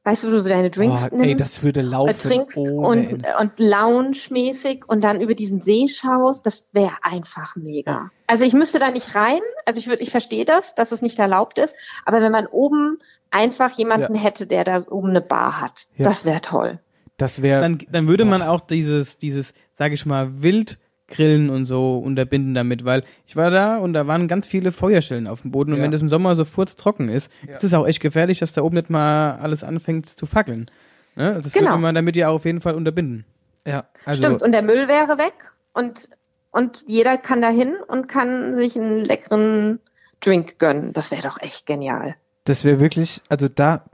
weißt 0.04 0.22
du, 0.22 0.26
wo 0.26 0.30
du 0.32 0.40
so 0.42 0.48
deine 0.48 0.68
Drinks 0.70 1.02
Oh, 1.04 1.08
nimmst? 1.16 1.24
ey, 1.24 1.35
das 1.37 1.62
würde 1.62 1.80
äh, 1.80 1.85
laufen 1.85 2.18
trinkst 2.18 2.58
ohne 2.58 3.08
und, 3.08 3.26
und 3.40 3.58
lounge-mäßig 3.58 4.85
und 4.87 5.02
dann 5.02 5.20
über 5.20 5.35
diesen 5.35 5.61
See 5.62 5.88
schaust, 5.88 6.44
das 6.44 6.64
wäre 6.72 6.96
einfach 7.02 7.56
mega. 7.56 8.11
Also 8.26 8.44
ich 8.44 8.52
müsste 8.52 8.78
da 8.80 8.90
nicht 8.90 9.14
rein, 9.14 9.40
also 9.64 9.78
ich 9.78 9.87
würde, 9.87 10.02
ich 10.02 10.11
verstehe 10.11 10.44
das, 10.44 10.74
dass 10.74 10.92
es 10.92 11.02
nicht 11.02 11.18
erlaubt 11.18 11.58
ist, 11.58 11.74
aber 12.04 12.20
wenn 12.20 12.32
man 12.32 12.46
oben 12.46 12.98
einfach 13.30 13.70
jemanden 13.78 14.14
hätte, 14.14 14.46
der 14.46 14.64
da 14.64 14.82
oben 14.90 15.11
eine 15.11 15.20
Bar 15.22 15.61
hat, 15.61 15.87
Ja. 15.96 16.08
das 16.08 16.24
wäre 16.24 16.40
toll. 16.42 16.80
Das 17.22 17.40
wäre 17.40 17.61
Dann, 17.61 17.78
dann 17.90 18.08
würde 18.08 18.24
man 18.24 18.42
auch 18.42 18.61
dieses, 18.61 19.16
dieses, 19.18 19.54
sage 19.78 19.94
ich 19.94 20.04
mal, 20.06 20.42
Wildgrillen 20.42 21.50
und 21.50 21.66
so 21.66 21.98
unterbinden 21.98 22.54
damit, 22.54 22.85
weil 22.85 23.04
ich 23.26 23.37
war 23.37 23.50
da 23.50 23.78
und 23.78 23.92
da 23.92 24.06
waren 24.08 24.26
ganz 24.28 24.46
viele 24.46 24.72
Feuerstellen 24.72 25.26
auf 25.28 25.42
dem 25.42 25.52
Boden 25.52 25.72
und 25.72 25.78
Ja. 25.78 25.85
wenn 25.85 25.92
das 25.92 26.00
im 26.00 26.08
Sommer 26.08 26.35
so 26.35 26.44
furztrocken 26.44 27.08
ist, 27.08 27.30
Ja. 27.48 27.56
ist 27.56 27.64
es 27.64 27.74
auch 27.74 27.87
echt 27.87 28.00
gefährlich, 28.00 28.40
dass 28.40 28.52
da 28.52 28.62
oben 28.62 28.74
nicht 28.76 28.90
mal 28.90 29.37
alles 29.37 29.62
anfängt 29.62 30.08
zu 30.11 30.26
fackeln. 30.26 30.66
Ne? 31.14 31.40
Das 31.42 31.52
Genau. 31.52 31.70
würde 31.70 31.78
man 31.82 31.94
damit 31.94 32.16
ja 32.16 32.28
auf 32.28 32.44
jeden 32.44 32.61
Fall 32.61 32.74
unterbinden. 32.74 33.24
ja, 33.66 33.85
also 34.04 34.24
Stimmt, 34.24 34.42
und 34.42 34.50
der 34.52 34.62
Müll 34.62 34.88
wäre 34.88 35.18
weg 35.18 35.35
und, 35.74 36.08
und 36.50 36.82
jeder 36.88 37.16
kann 37.18 37.40
da 37.40 37.50
hin 37.50 37.74
und 37.87 38.08
kann 38.08 38.56
sich 38.56 38.76
einen 38.76 39.04
leckeren 39.04 39.78
Drink 40.20 40.58
gönnen. 40.58 40.92
Das 40.92 41.12
wäre 41.12 41.22
doch 41.22 41.40
echt 41.40 41.66
genial. 41.66 42.16
das 42.44 42.64
wäre 42.64 42.80
wirklich, 42.80 43.20
also 43.28 43.46
da, 43.48 43.85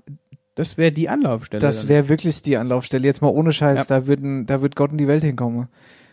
Das 0.59 0.77
wäre 0.77 0.91
die 0.91 1.09
Anlaufstelle. 1.09 1.61
das 1.61 1.87
wäre 1.87 2.09
wirklich 2.09 2.43
die 2.43 2.57
Anlaufstelle. 2.57 3.05
Jetzt 3.07 3.23
mal 3.23 3.29
ohne 3.29 3.53
Scheiß, 3.53 3.89
Ja. 3.89 4.01
da 4.01 4.07
würden, 4.09 4.45
da 4.47 4.61
wird 4.61 4.75
Gott 4.75 4.91
in 4.91 4.99
die 4.99 5.07
Welt 5.07 5.23
hinkommen. 5.23 5.69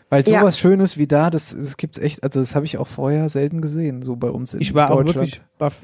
Weil 0.10 0.24
Ja. 0.28 0.40
sowas 0.42 0.60
Schönes 0.60 0.98
wie 1.00 1.08
da, 1.08 1.32
das, 1.32 1.56
das 1.58 1.78
gibt's 1.78 1.98
echt, 1.98 2.24
also 2.24 2.40
das 2.40 2.54
habe 2.56 2.66
ich 2.66 2.78
auch 2.78 2.88
vorher 2.88 3.28
selten 3.30 3.60
gesehen, 3.60 4.04
so 4.04 4.16
bei 4.16 4.30
uns 4.30 4.54
in 4.54 4.62
ich 4.62 4.76
war 4.76 4.92
auch 4.92 4.98
Deutschland. 4.98 5.16
wirklich 5.16 5.42
baff. 5.58 5.76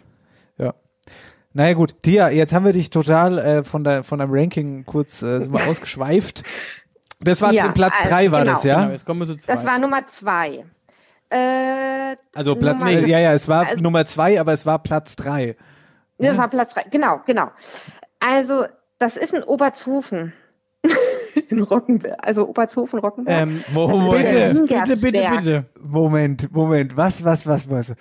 Naja 1.54 1.74
gut, 1.74 2.02
Tia, 2.02 2.30
jetzt 2.30 2.54
haben 2.54 2.63
wir 2.63 2.71
dich 2.71 2.91
total 2.91 3.38
äh, 3.38 3.63
von, 3.65 3.84
der, 3.84 4.04
von 4.06 4.19
deinem 4.19 4.32
Ranking 4.34 4.86
kurz 4.86 5.21
äh, 5.21 5.41
sind 5.41 5.52
wir 5.52 5.67
ausgeschweift. 5.69 6.43
Das 7.19 7.41
war 7.41 7.52
Ja, 7.52 7.67
Platz 7.74 7.93
also, 7.97 8.10
drei, 8.10 8.32
war 8.32 8.39
genau. 8.41 8.54
das, 8.54 8.63
ja? 8.63 8.80
Genau, 8.82 8.91
jetzt 8.93 9.06
kommen 9.06 9.19
wir 9.19 9.28
zu 9.28 9.36
zwei. 9.36 9.56
Das 9.56 9.65
war 9.65 9.78
Nummer 9.78 10.08
zwei. 10.08 10.63
Äh, 11.30 12.15
Also 12.34 12.56
Platz, 12.56 12.80
Nummer- 12.80 12.91
äh, 12.91 13.06
ja, 13.06 13.19
ja, 13.19 13.34
es 13.34 13.50
war 13.50 13.67
Also- 13.67 13.82
Nummer 13.84 14.06
zwei, 14.06 14.39
aber 14.39 14.54
es 14.54 14.65
war 14.65 14.80
Platz 14.80 15.17
drei. 15.17 15.58
Das 16.19 16.38
war 16.38 16.47
Platz 16.50 16.74
drei. 16.74 16.84
Genau, 16.89 17.19
genau. 17.26 17.50
Also, 18.21 18.65
das 18.99 19.17
ist 19.17 19.34
in 19.34 19.43
Obertshofen. 19.43 20.31
in 21.49 21.62
Rockenberg. 21.63 22.15
Also 22.19 22.47
Obertshofen, 22.47 22.99
Rockenberg. 22.99 23.49
ähm, 23.49 23.63
Moment, 23.73 24.12
bitte, 24.12 24.95
bitte, 24.95 24.95
bitte, 24.97 25.29
bitte. 25.38 25.65
Moment, 25.79 26.51
Moment, 26.51 26.95
was, 26.95 27.23
was, 27.25 27.45
was, 27.45 27.69
was? 27.69 27.93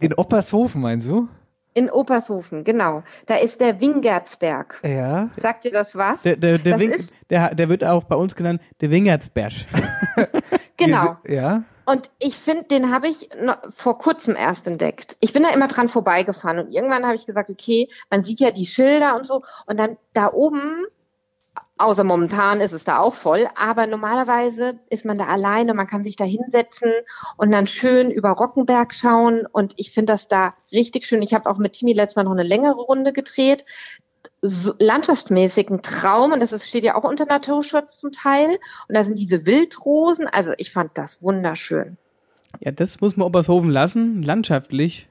In 0.00 0.14
Oppershofen 0.14 0.80
meinst 0.80 1.08
du? 1.08 1.28
in 1.74 1.90
Obertshofen, 1.90 2.64
genau. 2.64 3.02
Da 3.26 3.36
ist 3.36 3.60
der 3.60 3.80
Wingertsberg. 3.80 4.78
Ja. 4.84 5.30
Sagt 5.38 5.64
dir 5.64 5.70
das 5.72 5.96
was? 5.96 6.22
Der, 6.22 6.36
der, 6.36 6.58
der, 6.58 6.72
Das 6.72 6.80
Wing, 6.80 6.90
ist- 6.90 7.16
der, 7.30 7.54
der 7.54 7.68
wird 7.68 7.82
auch 7.84 8.04
bei 8.04 8.16
uns 8.16 8.34
genannt 8.36 8.60
der 8.80 8.90
Wingertsberg. 8.90 9.52
genau. 10.76 11.16
Ja. 11.26 11.62
Und 11.92 12.10
ich 12.18 12.36
finde, 12.36 12.64
den 12.64 12.90
habe 12.90 13.08
ich 13.08 13.28
vor 13.76 13.98
kurzem 13.98 14.34
erst 14.34 14.66
entdeckt. 14.66 15.18
Ich 15.20 15.34
bin 15.34 15.42
da 15.42 15.50
immer 15.50 15.68
dran 15.68 15.90
vorbeigefahren 15.90 16.58
und 16.58 16.72
irgendwann 16.72 17.04
habe 17.04 17.16
ich 17.16 17.26
gesagt, 17.26 17.50
okay, 17.50 17.90
man 18.08 18.22
sieht 18.22 18.40
ja 18.40 18.50
die 18.50 18.64
Schilder 18.64 19.14
und 19.14 19.26
so 19.26 19.42
und 19.66 19.76
dann 19.76 19.98
da 20.14 20.32
oben, 20.32 20.86
außer 21.76 22.02
momentan 22.02 22.62
ist 22.62 22.72
es 22.72 22.84
da 22.84 22.98
auch 22.98 23.12
voll, 23.12 23.46
aber 23.56 23.86
normalerweise 23.86 24.78
ist 24.88 25.04
man 25.04 25.18
da 25.18 25.26
alleine, 25.26 25.74
man 25.74 25.86
kann 25.86 26.02
sich 26.02 26.16
da 26.16 26.24
hinsetzen 26.24 26.90
und 27.36 27.50
dann 27.50 27.66
schön 27.66 28.10
über 28.10 28.30
Rockenberg 28.30 28.94
schauen 28.94 29.44
und 29.44 29.74
ich 29.76 29.92
finde 29.92 30.14
das 30.14 30.28
da 30.28 30.54
richtig 30.72 31.04
schön. 31.04 31.20
Ich 31.20 31.34
habe 31.34 31.50
auch 31.50 31.58
mit 31.58 31.74
Timi 31.74 31.92
letztes 31.92 32.16
Mal 32.16 32.24
noch 32.24 32.32
eine 32.32 32.42
längere 32.42 32.80
Runde 32.80 33.12
gedreht. 33.12 33.66
So, 34.44 34.74
landschaftsmäßig 34.78 35.70
ein 35.70 35.82
Traum 35.82 36.32
und 36.32 36.40
das 36.40 36.50
ist, 36.50 36.66
steht 36.66 36.82
ja 36.82 36.96
auch 36.96 37.04
unter 37.04 37.26
Naturschutz 37.26 37.98
zum 37.98 38.10
Teil 38.10 38.58
und 38.88 38.94
da 38.96 39.04
sind 39.04 39.18
diese 39.18 39.46
Wildrosen, 39.46 40.26
also 40.26 40.52
ich 40.58 40.72
fand 40.72 40.98
das 40.98 41.22
wunderschön. 41.22 41.96
Ja, 42.60 42.72
das 42.72 43.00
muss 43.00 43.16
man 43.16 43.26
Obershofen 43.26 43.70
lassen. 43.70 44.22
Landschaftlich 44.22 45.08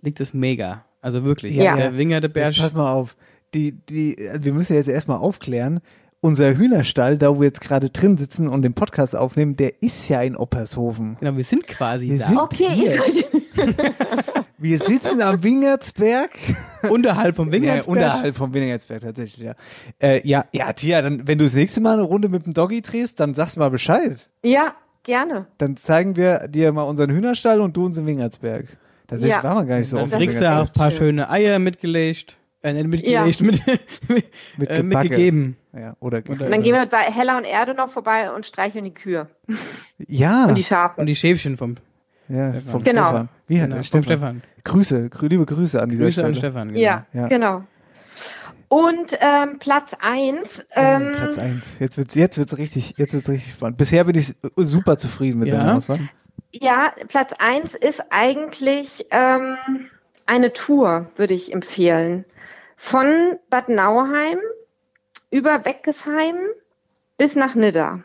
liegt 0.00 0.20
es 0.20 0.34
mega. 0.34 0.84
Also 1.00 1.24
wirklich. 1.24 1.54
Ja, 1.54 1.76
Der 1.76 1.86
ja. 1.86 1.96
Wingerte 1.96 2.28
Berg. 2.28 2.56
Pass 2.56 2.72
mal 2.72 2.92
auf. 2.92 3.16
Die, 3.54 3.72
die, 3.72 4.18
äh, 4.18 4.38
wir 4.42 4.52
müssen 4.52 4.74
jetzt 4.74 4.88
erstmal 4.88 5.18
aufklären. 5.18 5.80
Unser 6.24 6.56
Hühnerstall, 6.56 7.18
da 7.18 7.34
wo 7.34 7.40
wir 7.40 7.48
jetzt 7.48 7.60
gerade 7.60 7.90
drin 7.90 8.16
sitzen 8.16 8.46
und 8.46 8.62
den 8.62 8.74
Podcast 8.74 9.16
aufnehmen, 9.16 9.56
der 9.56 9.82
ist 9.82 10.08
ja 10.08 10.22
in 10.22 10.36
Oppershofen. 10.36 11.16
Genau, 11.18 11.36
wir 11.36 11.42
sind 11.42 11.66
quasi 11.66 12.10
Wir 12.10 12.18
da. 12.18 12.24
sind- 12.26 12.38
Okay, 12.38 12.68
Hier. 12.70 13.02
Wir 14.58 14.78
sitzen 14.78 15.20
am 15.20 15.42
Wingertsberg. 15.42 16.30
Unterhalb 16.88 17.34
vom 17.34 17.48
Ja, 17.48 17.52
Wingertsberg. 17.54 17.88
unterhalb 17.88 18.36
vom 18.36 18.54
Wingertsberg 18.54 19.00
tatsächlich, 19.02 19.44
ja. 19.44 19.54
Äh, 20.00 20.20
ja, 20.26 20.44
ja, 20.52 20.72
Tia, 20.72 21.02
dann, 21.02 21.26
wenn 21.26 21.38
du 21.38 21.44
das 21.44 21.54
nächste 21.54 21.80
Mal 21.80 21.94
eine 21.94 22.02
Runde 22.02 22.28
mit 22.28 22.46
dem 22.46 22.54
Doggy 22.54 22.80
drehst, 22.80 23.18
dann 23.18 23.34
sagst 23.34 23.56
du 23.56 23.60
mal 23.60 23.70
Bescheid. 23.70 24.28
ja, 24.44 24.72
gerne. 25.02 25.46
Dann 25.58 25.76
zeigen 25.76 26.14
wir 26.14 26.46
dir 26.46 26.70
mal 26.72 26.82
unseren 26.82 27.10
Hühnerstall 27.10 27.60
und 27.60 27.76
du 27.76 27.86
uns 27.86 27.98
im 27.98 28.06
Wingertsberg. 28.06 28.76
Tatsächlich 29.08 29.34
Ja. 29.36 29.42
war 29.42 29.56
man 29.56 29.66
gar 29.66 29.78
nicht 29.78 29.88
so 29.88 29.96
Dann 29.96 30.04
oft 30.04 30.12
im 30.12 30.18
kriegst 30.20 30.40
du 30.40 30.48
auch 30.48 30.66
ein 30.68 30.72
paar 30.72 30.92
Schön. 30.92 30.98
schöne 31.16 31.28
Eier 31.28 31.58
mitgelegt. 31.58 32.36
Äh, 32.62 32.72
nicht 32.74 32.86
mitgelegt, 32.88 33.40
mit, 33.40 33.66
mit, 34.08 34.24
Mit 34.56 34.70
äh, 34.70 34.82
mitgegeben. 34.82 35.56
Ja, 35.72 35.96
oder, 36.00 36.18
Oder- 36.28 36.44
Und 36.46 36.50
dann 36.52 36.62
gehen 36.62 36.74
wir 36.74 36.86
bei 36.86 37.02
Hella 37.10 37.38
und 37.38 37.44
Erde 37.44 37.74
noch 37.74 37.90
vorbei 37.90 38.30
und 38.30 38.46
streicheln 38.46 38.84
die 38.84 38.94
Kühe 38.94 39.26
ja, 39.98 40.46
und 40.46 40.54
die 40.54 40.62
Schafe. 40.64 41.00
Und 41.00 41.06
die 41.06 41.16
Schäfchen 41.16 41.56
vom, 41.56 41.76
ja, 42.28 42.52
vom 42.66 42.82
Genau. 42.84 43.04
Stefan. 43.04 43.28
Wie 43.48 43.58
genau, 43.58 43.76
heißt 43.76 43.90
vom 43.92 44.02
Stefan? 44.02 44.40
Stefan. 44.40 44.42
Grüße, 44.64 45.08
grü 45.10 45.26
liebe 45.28 45.44
Grüße 45.46 45.82
an 45.82 45.88
dieser 45.88 46.04
Grüße 46.04 46.12
Stelle. 46.20 46.28
an 46.28 46.34
Stefan. 46.36 46.68
Genau. 46.68 46.80
ja, 46.80 47.06
Ja. 47.12 47.26
genau. 47.28 47.64
Und 48.68 49.18
ähm, 49.20 49.58
Platz 49.58 49.90
eins. 50.00 50.62
Ähm, 50.74 51.10
Oh, 51.12 51.16
Platz 51.18 51.38
eins. 51.38 51.76
Jetzt 51.78 51.98
wird's, 51.98 52.14
jetzt 52.14 52.38
wird's 52.38 52.56
richtig, 52.58 52.94
jetzt 52.96 53.12
wird's 53.12 53.28
richtig 53.28 53.52
spannend. 53.52 53.76
Bisher 53.76 54.04
bin 54.04 54.16
ich 54.16 54.30
äh, 54.30 54.48
super 54.56 54.96
zufrieden 54.96 55.40
mit 55.40 55.48
Ja. 55.48 55.58
deiner 55.58 55.76
Auswahl. 55.76 55.98
ja, 56.52 56.92
Platz 57.08 57.32
eins 57.38 57.74
ist 57.74 58.02
eigentlich 58.10 59.06
ähm, 59.10 59.56
eine 60.26 60.52
Tour 60.52 61.10
würde 61.16 61.34
ich 61.34 61.52
empfehlen. 61.52 62.24
Von 62.84 63.38
Bad 63.48 63.68
Nauheim 63.68 64.38
über 65.30 65.64
Weckesheim 65.64 66.34
bis 67.16 67.36
nach 67.36 67.54
Nidda. 67.54 68.00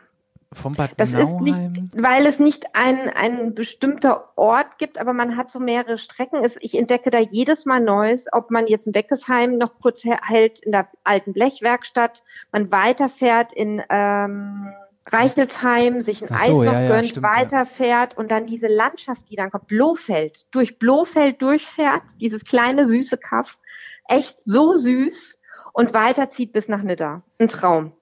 Vom 0.52 0.74
Bad 0.74 0.92
Das 0.96 1.10
ist 1.10 1.16
nicht, 1.40 1.56
Nauheim. 1.58 1.90
weil 1.94 2.24
es 2.26 2.38
nicht 2.38 2.74
ein, 2.74 3.10
ein 3.10 3.54
bestimmter 3.56 4.30
Ort 4.36 4.78
gibt, 4.78 4.98
aber 4.98 5.12
man 5.12 5.36
hat 5.36 5.50
so 5.50 5.58
mehrere 5.58 5.98
Strecken. 5.98 6.42
Ich 6.60 6.78
entdecke 6.78 7.10
da 7.10 7.18
jedes 7.18 7.66
Mal 7.66 7.80
Neues, 7.80 8.26
ob 8.32 8.50
man 8.52 8.66
jetzt 8.68 8.86
in 8.86 8.94
Weckesheim 8.94 9.58
noch 9.58 9.78
kurz 9.80 10.04
hä- 10.04 10.16
hält 10.22 10.60
in 10.60 10.70
der 10.72 10.86
alten 11.02 11.32
Blechwerkstatt, 11.32 12.22
man 12.52 12.70
weiterfährt 12.70 13.52
in 13.52 13.82
ähm, 13.90 14.72
Reichelsheim, 15.12 16.02
sich 16.02 16.22
ein 16.22 16.30
Ach 16.32 16.40
Eis 16.40 16.46
so, 16.46 16.62
noch 16.62 16.72
ja, 16.72 16.82
ja, 16.82 16.88
gönnt, 16.88 17.08
stimmt, 17.08 17.26
ja. 17.26 17.36
weiterfährt 17.36 18.16
und 18.16 18.30
dann 18.30 18.46
diese 18.46 18.66
Landschaft, 18.66 19.30
die 19.30 19.36
dann 19.36 19.50
kommt, 19.50 19.66
Blofeld, 19.66 20.46
durch 20.50 20.78
Blofeld 20.78 21.40
durchfährt, 21.42 22.02
dieses 22.20 22.44
kleine 22.44 22.86
süße 22.86 23.16
Kaff, 23.18 23.58
echt 24.06 24.36
so 24.44 24.74
süß 24.74 25.38
und 25.72 25.94
weiterzieht 25.94 26.52
bis 26.52 26.68
nach 26.68 26.82
Nidda. 26.82 27.22
Ein 27.38 27.48
Traum. 27.48 27.92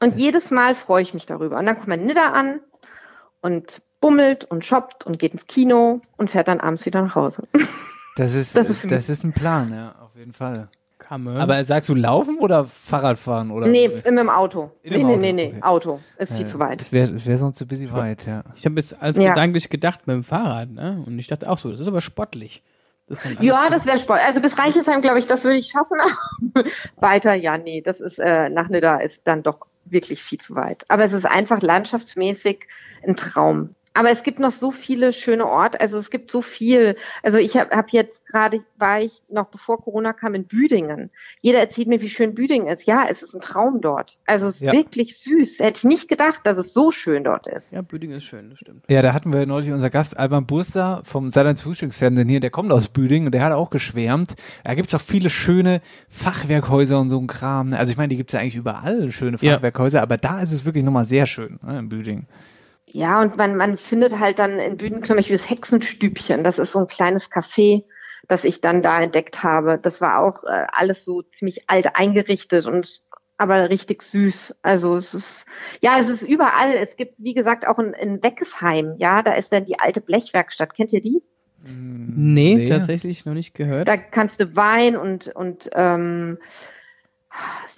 Und 0.00 0.16
jedes 0.16 0.50
Mal 0.50 0.74
freue 0.74 1.02
ich 1.02 1.14
mich 1.14 1.26
darüber. 1.26 1.58
Und 1.58 1.66
dann 1.66 1.76
kommt 1.76 1.88
man 1.88 2.04
Nidda 2.04 2.32
an 2.32 2.60
und 3.40 3.82
bummelt 4.00 4.44
und 4.44 4.64
shoppt 4.64 5.06
und 5.06 5.18
geht 5.18 5.32
ins 5.32 5.46
Kino 5.46 6.02
und 6.16 6.30
fährt 6.30 6.48
dann 6.48 6.60
abends 6.60 6.84
wieder 6.84 7.00
nach 7.00 7.14
Hause. 7.14 7.48
Das 8.16 8.34
ist, 8.34 8.54
Das 8.56 8.68
ist 8.68 8.90
das 8.90 9.08
ist 9.08 9.24
ein 9.24 9.32
Plan, 9.32 9.72
ja, 9.72 9.94
auf 10.00 10.14
jeden 10.16 10.32
Fall. 10.32 10.68
Kamme. 11.14 11.40
Aber 11.40 11.64
sagst 11.64 11.88
du 11.88 11.94
laufen 11.94 12.38
oder 12.38 12.64
Fahrradfahren? 12.64 13.50
Oder? 13.50 13.66
nee, 13.68 13.88
mit 13.88 14.04
dem 14.04 14.28
Auto. 14.28 14.70
In 14.82 14.92
dem 14.94 15.02
nee, 15.02 15.06
Auto, 15.12 15.16
nee, 15.20 15.32
nee, 15.32 15.46
nee, 15.46 15.52
okay. 15.52 15.62
Auto. 15.62 16.00
Ist 16.18 16.32
viel 16.32 16.40
Ja, 16.40 16.46
zu 16.46 16.58
weit. 16.58 16.80
Es 16.80 16.92
wäre 16.92 17.12
es 17.12 17.26
wär 17.26 17.38
sonst 17.38 17.60
ein 17.60 17.68
bisschen 17.68 17.92
weit, 17.92 18.26
ja. 18.26 18.42
ich 18.56 18.64
habe 18.66 18.76
jetzt 18.80 19.00
als 19.00 19.16
Ja. 19.18 19.30
gedanklich 19.34 19.70
gedacht 19.70 20.06
mit 20.06 20.14
dem 20.14 20.24
Fahrrad, 20.24 20.70
ne? 20.70 21.02
Und 21.06 21.18
ich 21.18 21.26
dachte 21.28 21.48
auch 21.48 21.58
so, 21.58 21.70
das 21.70 21.80
ist 21.80 21.86
aber 21.88 22.00
sportlich. 22.00 22.62
Das 23.06 23.20
Ja, 23.40 23.68
das 23.68 23.84
wäre 23.86 23.98
Sport. 23.98 24.20
Also 24.26 24.40
bis 24.40 24.58
Reichelsheim, 24.58 25.02
glaube 25.02 25.18
ich, 25.18 25.26
das 25.26 25.44
würde 25.44 25.58
ich 25.58 25.68
schaffen. 25.70 25.98
Weiter, 26.96 27.34
ja, 27.34 27.58
nee, 27.58 27.80
das 27.82 28.00
ist 28.00 28.18
äh, 28.18 28.48
nach 28.48 28.68
Nidda 28.68 28.96
ist 28.96 29.20
dann 29.24 29.42
doch 29.42 29.58
wirklich 29.84 30.22
viel 30.22 30.38
zu 30.40 30.54
weit. 30.54 30.84
Aber 30.88 31.04
es 31.04 31.12
ist 31.12 31.26
einfach 31.26 31.60
landschaftsmäßig 31.60 32.66
ein 33.06 33.16
Traum. 33.16 33.74
Aber 33.96 34.10
es 34.10 34.24
gibt 34.24 34.40
noch 34.40 34.50
so 34.50 34.72
viele 34.72 35.12
schöne 35.12 35.46
Orte. 35.46 35.80
Also 35.80 35.98
es 35.98 36.10
gibt 36.10 36.30
so 36.32 36.42
viel. 36.42 36.96
Also 37.22 37.38
ich 37.38 37.56
habe 37.56 37.74
hab 37.74 37.90
jetzt 37.90 38.26
gerade, 38.26 38.60
war 38.76 39.00
ich 39.00 39.22
noch 39.30 39.46
bevor 39.46 39.80
Corona 39.80 40.12
kam 40.12 40.34
in 40.34 40.44
Büdingen. 40.46 41.10
Jeder 41.40 41.60
erzählt 41.60 41.86
mir, 41.86 42.00
wie 42.00 42.08
schön 42.08 42.34
Büdingen 42.34 42.66
ist. 42.66 42.84
Ja, 42.86 43.06
es 43.08 43.22
ist 43.22 43.34
ein 43.34 43.40
Traum 43.40 43.80
dort. 43.80 44.18
Also 44.26 44.48
es 44.48 44.56
ist 44.56 44.60
Ja. 44.62 44.72
wirklich 44.72 45.16
süß. 45.18 45.60
Hätte 45.60 45.78
ich 45.78 45.84
nicht 45.84 46.08
gedacht, 46.08 46.40
dass 46.44 46.58
es 46.58 46.72
so 46.74 46.90
schön 46.90 47.22
dort 47.22 47.46
ist. 47.46 47.70
Ja, 47.72 47.82
Büdingen 47.82 48.16
ist 48.16 48.24
schön, 48.24 48.50
das 48.50 48.58
stimmt. 48.58 48.84
Ja, 48.88 49.00
da 49.00 49.12
hatten 49.12 49.32
wir 49.32 49.46
neulich 49.46 49.70
unser 49.72 49.90
Gast 49.90 50.18
Alban 50.18 50.44
Burster 50.46 51.00
vom 51.04 51.30
Saarlands 51.30 51.62
Frühstücksfernsehen 51.62 52.28
hier, 52.28 52.40
der 52.40 52.50
kommt 52.50 52.72
aus 52.72 52.88
Büdingen 52.88 53.28
und 53.28 53.32
der 53.32 53.44
hat 53.44 53.52
auch 53.52 53.70
geschwärmt. 53.70 54.34
Da 54.64 54.74
gibt's 54.74 54.92
auch 54.94 55.00
viele 55.00 55.30
schöne 55.30 55.80
Fachwerkhäuser 56.08 56.98
und 56.98 57.10
so 57.10 57.18
ein 57.20 57.28
Kram. 57.28 57.72
Also 57.74 57.92
ich 57.92 57.96
meine, 57.96 58.08
die 58.08 58.16
gibt's 58.16 58.32
ja 58.32 58.40
eigentlich 58.40 58.56
überall, 58.56 59.12
schöne 59.12 59.36
Ja. 59.40 59.52
Fachwerkhäuser, 59.54 60.02
aber 60.02 60.16
da 60.16 60.40
ist 60.40 60.50
es 60.52 60.64
wirklich 60.64 60.82
nochmal 60.82 61.04
sehr 61.04 61.26
schön 61.26 61.60
ne, 61.62 61.78
in 61.78 61.88
Büdingen. 61.88 62.26
Ja, 62.94 63.20
und 63.20 63.36
man, 63.36 63.56
man 63.56 63.76
findet 63.76 64.20
halt 64.20 64.38
dann 64.38 64.60
in 64.60 64.76
Büden 64.76 65.02
zum 65.02 65.16
Beispiel 65.16 65.36
das 65.36 65.50
Hexenstübchen. 65.50 66.44
Das 66.44 66.60
ist 66.60 66.70
so 66.70 66.78
ein 66.78 66.86
kleines 66.86 67.28
Café, 67.28 67.82
das 68.28 68.44
ich 68.44 68.60
dann 68.60 68.82
da 68.82 69.02
entdeckt 69.02 69.42
habe. 69.42 69.80
Das 69.82 70.00
war 70.00 70.20
auch 70.20 70.44
äh, 70.44 70.66
alles 70.70 71.04
so 71.04 71.22
ziemlich 71.22 71.68
alt 71.68 71.96
eingerichtet 71.96 72.66
und 72.66 73.02
aber 73.36 73.68
richtig 73.68 74.04
süß. 74.04 74.60
Also 74.62 74.94
es 74.94 75.12
ist, 75.12 75.44
ja, 75.80 75.98
es 75.98 76.08
ist 76.08 76.22
überall. 76.22 76.72
Es 76.74 76.94
gibt, 76.94 77.14
wie 77.18 77.34
gesagt, 77.34 77.66
auch 77.66 77.80
in, 77.80 77.94
in 77.94 78.22
Weckesheim, 78.22 78.94
ja, 78.98 79.24
da 79.24 79.32
ist 79.32 79.52
dann 79.52 79.64
die 79.64 79.80
alte 79.80 80.00
Blechwerkstatt. 80.00 80.72
Kennt 80.72 80.92
ihr 80.92 81.00
die? 81.00 81.20
Nee, 81.64 82.54
Nee. 82.54 82.68
tatsächlich 82.68 83.24
noch 83.26 83.34
nicht 83.34 83.54
gehört. 83.54 83.88
Da 83.88 83.96
kannst 83.96 84.38
du 84.38 84.54
Wein 84.54 84.96
und, 84.96 85.34
und 85.34 85.68
ähm, 85.74 86.38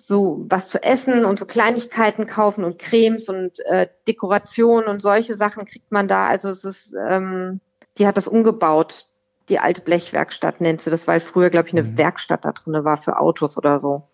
so 0.06 0.44
was 0.48 0.68
zu 0.68 0.80
essen 0.84 1.24
und 1.24 1.36
so 1.36 1.46
Kleinigkeiten 1.46 2.28
kaufen 2.28 2.62
und 2.62 2.78
Cremes 2.78 3.28
und 3.28 3.58
äh, 3.66 3.88
Dekorationen 4.06 4.86
und 4.86 5.02
solche 5.02 5.34
Sachen 5.34 5.64
kriegt 5.64 5.90
man 5.90 6.06
da. 6.06 6.28
Also 6.28 6.48
es 6.48 6.62
ist, 6.62 6.94
ähm, 7.08 7.60
die 7.98 8.06
hat 8.06 8.16
das 8.16 8.28
umgebaut. 8.28 9.06
Die 9.48 9.58
alte 9.58 9.80
Blechwerkstatt 9.80 10.60
nennt 10.60 10.80
sie 10.80 10.90
das, 10.90 11.08
weil 11.08 11.18
früher, 11.18 11.50
glaube 11.50 11.66
ich, 11.66 11.74
eine 11.74 11.82
Mhm. 11.82 11.98
Werkstatt 11.98 12.44
da 12.44 12.52
drinne 12.52 12.84
war 12.84 12.98
für 12.98 13.18
Autos 13.18 13.56
oder 13.56 13.80
so. 13.80 14.04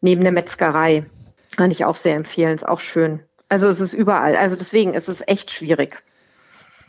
Neben 0.00 0.22
der 0.22 0.32
Metzgerei. 0.32 1.04
Kann 1.58 1.70
ich 1.70 1.84
auch 1.84 1.96
sehr 1.96 2.16
empfehlen, 2.16 2.54
ist 2.54 2.66
auch 2.66 2.80
schön. 2.80 3.20
Also 3.50 3.66
es 3.68 3.80
ist 3.80 3.92
überall. 3.92 4.34
Also 4.34 4.56
deswegen 4.56 4.94
ist 4.94 5.10
es 5.10 5.22
echt 5.26 5.50
schwierig. 5.50 6.02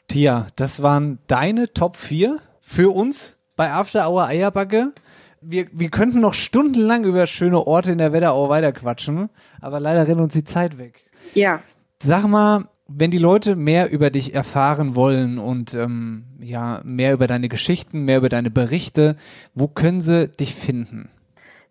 Tia, 0.07 0.47
das 0.55 0.81
waren 0.81 1.19
deine 1.27 1.73
Top 1.73 1.97
4 1.97 2.37
für 2.61 2.95
uns 2.95 3.37
bei 3.57 3.69
After 3.69 4.09
Hour 4.09 4.27
Eierbacke. 4.27 4.93
Wir, 5.41 5.67
wir 5.71 5.89
könnten 5.89 6.19
noch 6.19 6.33
stundenlang 6.33 7.03
über 7.03 7.25
schöne 7.27 7.65
Orte 7.65 7.91
in 7.91 7.97
der 7.97 8.13
Wetterau 8.13 8.49
weiterquatschen, 8.49 9.29
aber 9.61 9.79
leider 9.79 10.07
rennt 10.07 10.19
uns 10.19 10.33
die 10.33 10.43
Zeit 10.43 10.77
weg. 10.77 11.05
Ja. 11.33 11.61
Sag 12.01 12.27
mal, 12.27 12.65
wenn 12.87 13.11
die 13.11 13.17
Leute 13.17 13.55
mehr 13.55 13.91
über 13.91 14.09
dich 14.09 14.33
erfahren 14.33 14.95
wollen 14.95 15.37
und 15.37 15.73
ähm, 15.73 16.25
ja, 16.39 16.81
mehr 16.83 17.13
über 17.13 17.27
deine 17.27 17.47
Geschichten, 17.47 18.05
mehr 18.05 18.17
über 18.17 18.29
deine 18.29 18.49
Berichte, 18.49 19.15
wo 19.53 19.67
können 19.67 20.01
sie 20.01 20.27
dich 20.27 20.55
finden? 20.55 21.09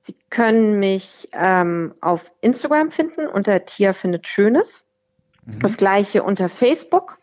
Sie 0.02 0.14
können 0.30 0.78
mich 0.78 1.28
ähm, 1.32 1.94
auf 2.00 2.32
Instagram 2.40 2.90
finden 2.90 3.26
unter 3.26 3.64
Tia 3.64 3.92
findet 3.92 4.26
Schönes. 4.26 4.84
Das 5.60 5.78
gleiche 5.78 6.22
unter 6.22 6.48
Facebook. 6.48 7.17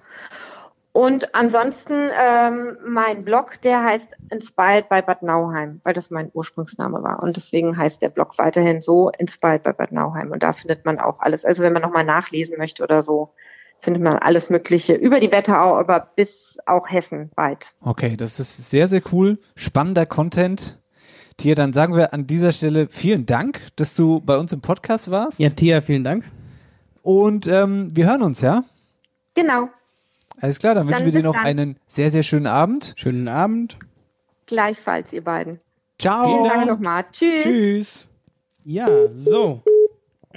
Und 0.96 1.36
ansonsten 1.36 2.10
ähm, 2.18 2.78
mein 2.88 3.26
Blog, 3.26 3.62
der 3.64 3.84
heißt 3.84 4.16
Inspired 4.32 4.88
by 4.88 5.02
Bad 5.02 5.24
Nauheim, 5.24 5.82
weil 5.84 5.94
das 5.94 6.10
mein 6.10 6.32
Ursprungsname 6.34 7.04
war. 7.04 7.22
Und 7.22 7.36
deswegen 7.36 7.76
heißt 7.76 8.02
der 8.02 8.08
Blog 8.08 8.38
weiterhin 8.38 8.80
so 8.80 9.10
Inspired 9.10 9.64
by 9.64 9.74
Bad 9.74 9.92
Nauheim. 9.92 10.32
Und 10.32 10.42
da 10.42 10.54
findet 10.54 10.86
man 10.86 10.98
auch 10.98 11.20
alles. 11.20 11.44
Also 11.44 11.64
wenn 11.64 11.74
man 11.74 11.82
nochmal 11.82 12.06
nachlesen 12.06 12.58
möchte 12.58 12.82
oder 12.82 13.04
so, 13.04 13.34
findet 13.80 14.04
man 14.04 14.14
alles 14.20 14.50
Mögliche 14.50 14.94
über 14.94 15.20
die 15.20 15.34
Wetterau, 15.34 15.76
aber 15.76 16.12
bis 16.16 16.60
auch 16.66 16.90
Hessen 16.90 17.30
weit. 17.36 17.74
Okay, 17.82 18.16
das 18.16 18.40
ist 18.40 18.70
sehr, 18.70 18.88
sehr 18.88 19.02
cool. 19.12 19.38
Spannender 19.58 20.06
Content. 20.06 20.80
Tia, 21.36 21.56
dann 21.56 21.74
sagen 21.74 21.94
wir 21.98 22.14
an 22.14 22.26
dieser 22.26 22.54
Stelle 22.54 22.88
vielen 22.88 23.26
Dank, 23.26 23.60
dass 23.76 23.96
du 23.96 24.22
bei 24.22 24.38
uns 24.38 24.54
im 24.54 24.62
Podcast 24.62 25.12
warst. 25.12 25.42
Ja, 25.42 25.50
Tia, 25.50 25.82
vielen 25.82 26.06
Dank. 26.06 26.24
Und 27.02 27.48
ähm, 27.48 27.90
wir 27.94 28.08
hören 28.08 28.22
uns, 28.22 28.40
ja? 28.40 28.64
Genau. 29.34 29.68
Alles 30.42 30.60
klar, 30.60 30.76
dann 30.76 30.88
wünschen 30.88 31.00
Dann 31.00 31.14
wir 31.14 31.22
dir 31.22 31.26
noch 31.26 31.36
dann. 31.36 31.46
einen 31.46 31.76
sehr, 31.88 32.12
sehr 32.12 32.24
schönen 32.24 32.48
Abend. 32.48 32.94
Schönen 32.98 33.28
Abend. 33.28 33.78
Gleichfalls, 34.46 35.12
ihr 35.14 35.24
beiden. 35.24 35.60
Ciao. 35.98 36.28
Vielen 36.28 36.44
Dank 36.44 36.56
Dank. 36.56 36.68
nochmal. 36.68 37.06
Tschüss. 37.12 37.44
Tschüss. 37.44 38.08
Ja, 38.64 38.88
so. 39.16 39.62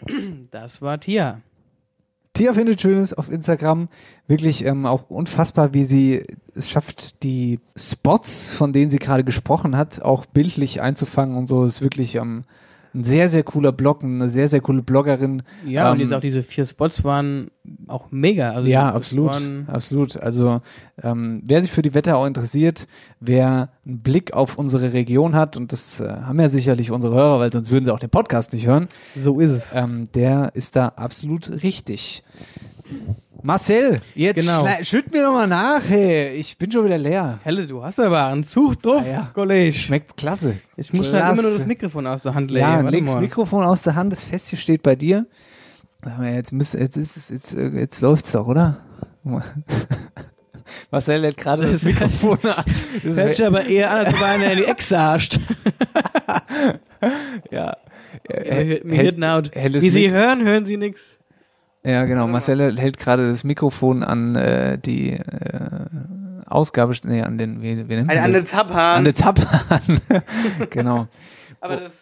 Das 0.53 0.81
war 0.81 1.01
Tia. 1.01 1.41
Tia 2.33 2.55
findet 2.55 2.81
Schönes 2.81 3.13
auf 3.13 3.29
Instagram. 3.31 3.89
Wirklich 4.29 4.65
ähm, 4.65 4.87
auch 4.87 5.11
unfassbar, 5.11 5.75
wie 5.75 5.83
sie 5.85 6.23
es 6.55 6.71
schafft, 6.71 7.25
die 7.25 7.59
Spots, 7.77 8.55
von 8.55 8.73
denen 8.73 8.91
sie 8.91 9.01
gerade 9.01 9.25
gesprochen 9.25 9.77
hat, 9.77 10.01
auch 10.01 10.25
bildlich 10.25 10.81
einzufangen 10.81 11.37
und 11.37 11.47
so. 11.47 11.65
Ist 11.65 11.83
wirklich 11.83 12.15
ähm, 12.15 12.45
ein 12.95 13.05
sehr, 13.05 13.29
sehr 13.29 13.43
cooler 13.43 13.73
Blog, 13.73 14.03
eine 14.03 14.29
sehr, 14.29 14.49
sehr 14.49 14.61
coole 14.61 14.83
Bloggerin. 14.83 15.43
Ja, 15.67 15.91
und 15.91 15.97
Ähm, 15.97 16.01
jetzt 16.03 16.13
auch 16.13 16.21
diese 16.21 16.43
vier 16.43 16.65
Spots 16.65 17.05
waren 17.05 17.51
auch 17.87 18.07
mega. 18.11 18.53
Also 18.53 18.69
ja, 18.69 18.91
absolut, 18.93 19.37
absolut. 19.67 20.17
Also 20.17 20.61
ähm, 21.03 21.43
wer 21.45 21.61
sich 21.63 21.71
für 21.71 21.83
die 21.83 21.95
Wetterau 21.95 22.25
interessiert, 22.27 22.87
wer 23.21 23.69
einen 23.87 24.01
Blick 24.01 24.33
auf 24.33 24.57
unsere 24.59 24.93
Region 24.93 25.35
hat, 25.35 25.57
und 25.57 25.73
das 25.73 26.01
äh, 26.01 26.09
haben 26.09 26.41
ja 26.41 26.49
sicherlich 26.49 26.91
unsere 26.91 27.15
Hörer, 27.15 27.41
weil 27.41 27.53
sonst 27.53 27.71
würden 27.71 27.85
sie 27.85 27.93
auch 27.93 27.99
den 28.01 28.11
Podcast 28.11 28.53
nicht 28.53 28.67
hören, 28.67 28.89
so 29.21 29.39
ist 29.41 29.51
es. 29.51 29.67
ähm, 29.75 30.09
der 30.15 30.53
ist 30.55 30.77
da 30.77 30.89
absolut 30.89 31.63
richtig. 31.63 32.23
Marcel, 33.43 33.99
jetzt 34.15 34.41
Genau. 34.41 34.67
schütt 34.83 35.13
mir 35.13 35.23
doch 35.23 35.33
mal 35.33 35.47
nach, 35.47 35.81
hey. 35.89 36.35
Ich 36.35 36.59
bin 36.59 36.71
schon 36.73 36.85
wieder 36.85 36.99
leer. 36.99 37.39
Helle, 37.45 37.67
du 37.67 37.83
hast 37.85 38.01
aber 38.01 38.27
einen 38.27 38.43
Zug 38.45 38.83
drauf, 38.83 39.03
Ah, 39.07 39.11
ja. 39.11 39.31
Kollege. 39.33 39.73
Schmeckt 39.73 40.17
klasse. 40.17 40.59
Ich 40.77 40.93
muss 40.93 41.13
halt 41.13 41.23
immer 41.23 41.35
nur 41.35 41.43
Klasse. 41.43 41.59
das 41.59 41.67
Mikrofon 41.67 42.07
aus 42.09 42.23
der 42.23 42.35
Hand 42.35 42.51
legen. 42.51 42.67
Ja, 42.67 42.81
leg 42.81 43.07
das. 43.07 43.15
Mikrofon 43.17 43.65
aus 43.65 43.83
der 43.83 43.95
Hand, 43.95 44.11
das 44.13 44.25
Festchen 44.25 44.59
steht 44.59 44.83
bei 44.83 44.97
dir. 44.97 45.27
Jetzt 46.23 46.53
müsst, 46.53 46.75
jetzt 46.75 46.97
ist 46.97 47.17
es, 47.17 47.29
jetzt, 47.31 47.55
äh, 47.55 47.69
jetzt 47.71 48.01
läuft's 48.01 48.33
doch, 48.33 48.47
oder? 48.47 48.79
Marcel 50.91 51.23
hält 51.23 51.37
gerade 51.37 51.67
das 51.67 51.83
Mikrofon 51.85 52.39
an. 52.43 52.65
Das 53.05 53.17
Hört 53.17 53.37
sich 53.37 53.47
aber 53.47 53.65
eher 53.67 53.91
an, 53.91 53.99
als 54.07 54.15
ob 54.15 54.23
einer 54.23 54.53
in 54.53 54.59
die 54.59 54.65
Echse 54.65 54.99
hascht. 54.99 55.39
ja. 57.51 57.77
Hört 58.29 59.19
laut. 59.19 59.55
helles 59.55 59.85
Wie 59.85 59.91
Sie 59.91 60.11
hören, 60.11 60.45
hören 60.45 60.67
Sie 60.67 60.77
nichts. 60.77 61.01
Ja, 61.89 62.05
genau. 62.05 62.27
Marcel 62.27 62.77
hält 62.77 62.99
gerade 62.99 63.27
das 63.27 63.45
Mikrofon 63.45 64.03
an 64.03 64.37
äh, 64.37 64.77
die 64.77 65.13
äh, 65.13 65.87
Ausgabe, 66.45 66.95
nee, 67.05 67.23
an 67.23 67.39
den, 67.39 67.63
wie, 67.63 67.89
wie 67.89 67.95
nennt 67.95 68.09
man 68.09 68.19
An, 68.19 68.25
an 68.25 68.33
den 68.35 68.43
das? 68.43 68.51
Zaphahn. 68.51 68.99
An 68.99 69.05
den 69.05 69.15
Zapphahn. 69.15 70.01
genau. 70.71 71.09
aber 71.63 71.77
das, 71.77 71.93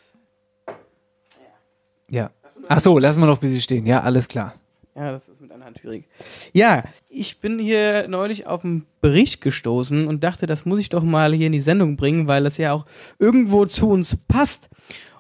Ja. 2.11 2.31
Ach 2.69 2.81
so, 2.81 2.99
lassen 2.99 3.21
wir 3.21 3.27
noch 3.27 3.37
ein 3.37 3.41
bisschen 3.41 3.61
stehen. 3.61 3.87
Ja, 3.87 4.01
alles 4.01 4.27
klar. 4.27 4.55
Ja, 4.97 5.13
das 5.13 5.29
ist 5.29 5.41
mit 5.41 5.53
einer 5.53 5.65
Hand 5.65 5.79
schwierig. 5.79 6.09
Ja, 6.53 6.83
ich 7.09 7.39
bin 7.39 7.61
hier 7.61 8.09
neulich 8.09 8.49
auf 8.49 8.65
einen 8.65 8.87
Bericht 9.01 9.41
gestoßen 9.41 10.09
und 10.09 10.25
dachte, 10.25 10.47
das 10.47 10.65
muss 10.67 10.81
ich 10.81 10.89
doch 10.89 11.05
mal 11.05 11.33
hier 11.33 11.47
in 11.47 11.53
die 11.53 11.61
Sendung 11.61 11.97
bringen, 11.97 12.27
weil 12.27 12.43
das 12.43 12.57
ja 12.57 12.73
auch 12.73 12.87
irgendwo 13.21 13.67
zu 13.67 13.89
uns 13.89 14.17
passt. 14.27 14.69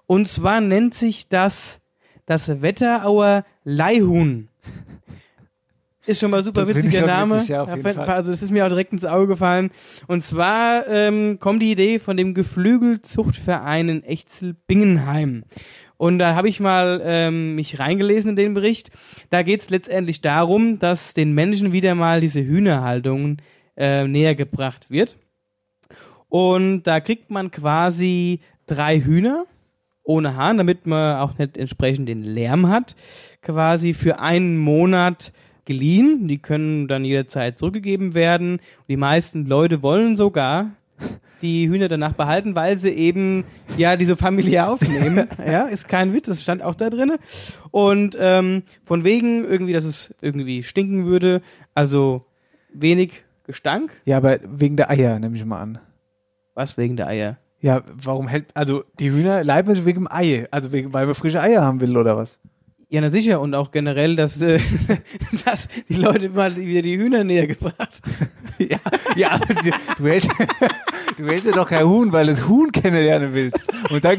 Und 0.07 0.27
zwar 0.27 0.61
nennt 0.61 0.95
sich 0.95 1.29
das 1.29 1.79
das 2.27 2.61
Wetterauer 2.61 3.45
Leihhuhn. 3.64 4.49
Ist 6.07 6.21
schon 6.21 6.31
mal 6.31 6.43
super 6.43 6.64
Das 6.64 6.75
witziger 6.75 7.05
Name. 7.05 7.37
witzig, 7.37 7.49
ja, 7.49 7.67
Fall. 7.67 7.99
Also 7.99 8.31
das 8.31 8.41
ist 8.41 8.53
mir 8.53 8.64
auch 8.64 8.69
direkt 8.69 8.93
ins 8.93 9.05
Auge 9.05 9.27
gefallen. 9.27 9.73
Und 10.07 10.23
zwar 10.23 10.87
ähm, 10.87 11.41
kommt 11.41 11.62
die 11.62 11.73
Idee 11.73 11.99
von 11.99 12.17
dem 12.17 12.33
Geflügelzuchtverein 12.33 13.89
in 13.89 14.05
Echzel-Bingenheim. 14.05 15.43
Und 15.97 16.21
da 16.21 16.37
habe 16.37 16.49
ich 16.49 16.61
mal 16.61 17.01
ähm, 17.05 17.57
mich 17.57 17.81
reingelesen 17.81 18.31
in 18.31 18.37
den 18.37 18.55
Bericht. 18.55 18.93
Da 19.31 19.43
geht 19.43 19.62
es 19.62 19.71
letztendlich 19.71 20.21
darum, 20.21 20.79
dass 20.79 21.12
den 21.12 21.33
Menschen 21.33 21.73
wieder 21.73 21.97
mal 21.97 22.21
diese 22.21 22.41
Hühnerhaltung 22.45 23.39
äh, 23.77 24.07
näher 24.07 24.37
gebracht 24.37 24.89
wird. 24.89 25.17
Und 26.29 26.85
da 26.85 27.01
kriegt 27.01 27.31
man 27.31 27.51
quasi 27.51 28.41
drei 28.67 29.01
Hühner 29.01 29.47
ohne 30.07 30.37
Hahn, 30.37 30.57
damit 30.57 30.87
man 30.87 31.17
auch 31.17 31.37
nicht 31.39 31.57
entsprechend 31.57 32.09
den 32.09 32.23
Lärm 32.23 32.69
hat, 32.69 32.95
quasi 33.47 33.95
für 33.95 34.19
einen 34.19 34.59
Monat 34.59 35.33
geliehen. 35.65 36.27
Die 36.29 36.39
können 36.39 36.89
dann 36.89 37.05
jederzeit 37.05 37.59
zurückgegeben 37.59 38.15
werden. 38.15 38.61
Die 38.89 38.97
meisten 38.97 39.47
Leute 39.47 39.83
wollen 39.83 40.17
sogar 40.17 40.73
die 41.43 41.69
Hühner 41.69 41.89
danach 41.89 42.15
behalten, 42.15 42.57
weil 42.57 42.77
sie 42.79 42.89
eben 42.89 43.45
ja 43.77 43.97
diese 43.97 44.17
Familie 44.17 44.67
aufnehmen. 44.67 45.29
ja, 45.47 45.67
ist 45.67 45.87
kein 45.87 46.13
Witz, 46.13 46.27
das 46.27 46.43
stand 46.43 46.63
auch 46.63 46.75
da 46.75 46.91
drin. 46.91 47.13
Und 47.71 48.17
ähm, 48.19 48.63
von 48.85 49.05
wegen 49.05 49.45
irgendwie, 49.45 49.75
dass 49.75 49.85
es 49.85 50.15
irgendwie 50.21 50.63
stinken 50.63 51.05
würde, 51.07 51.43
also 51.75 52.25
wenig 52.73 53.23
Gestank. 53.45 53.93
Ja, 54.07 54.17
aber 54.17 54.39
wegen 54.45 54.77
der 54.77 54.91
Eier, 54.91 55.19
nehme 55.21 55.37
ich 55.37 55.45
mal 55.45 55.61
an. 55.61 55.79
Was 56.55 56.77
wegen 56.79 56.97
der 56.97 57.07
Eier? 57.07 57.37
Ja, 57.61 57.83
warum 57.95 58.29
hält, 58.29 58.47
also 58.55 58.85
die 58.99 59.11
Hühner 59.11 59.45
leiben 59.45 59.75
sich 59.75 59.85
wegen 59.85 60.01
dem 60.01 60.09
Ei, 60.11 60.47
also 60.51 60.73
wegen, 60.73 60.93
weil 60.93 61.07
man 61.07 61.15
frische 61.15 61.41
Eier 61.41 61.63
haben 61.63 61.81
will 61.81 61.97
oder 61.97 62.17
was? 62.17 62.41
Ja, 62.89 63.01
na 63.01 63.11
sicher. 63.11 63.41
Und 63.41 63.55
auch 63.55 63.72
generell, 63.72 64.14
dass, 64.14 64.41
äh, 64.41 64.61
dass 65.45 65.68
die 65.89 65.95
Leute 65.95 66.28
mal 66.28 66.55
wieder 66.57 66.82
die 66.82 66.97
Hühner 66.97 67.24
näher 67.24 67.47
gebracht. 67.49 68.01
ja, 68.59 68.78
ja, 69.16 69.30
aber 69.32 69.55
du, 69.55 69.70
du 69.99 70.07
hältst, 70.07 70.30
du 71.16 71.26
hältst 71.26 71.47
ja 71.47 71.53
doch 71.53 71.68
kein 71.68 71.84
Huhn, 71.84 72.12
weil 72.12 72.26
du 72.26 72.32
das 72.32 72.47
Huhn 72.47 72.70
kennenlernen 72.70 73.34
willst. 73.34 73.64
Und 73.91 74.05
dann, 74.05 74.18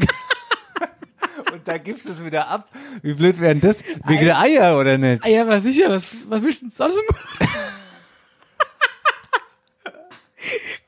und 1.52 1.66
dann 1.66 1.82
gibst 1.82 2.08
du 2.08 2.12
es 2.12 2.22
wieder 2.22 2.48
ab. 2.48 2.68
Wie 3.02 3.14
blöd 3.14 3.40
wären 3.40 3.60
das? 3.60 3.82
Wegen 4.06 4.24
der 4.24 4.38
Eier, 4.38 4.78
oder 4.78 4.98
nicht? 4.98 5.26
Ja, 5.26 5.42
aber 5.42 5.60
sicher. 5.60 5.88
Was, 5.88 6.12
was 6.28 6.42
willst 6.42 6.60
du 6.60 6.66
denn 6.66 6.74
sonst 6.76 6.96
machen? 7.10 7.48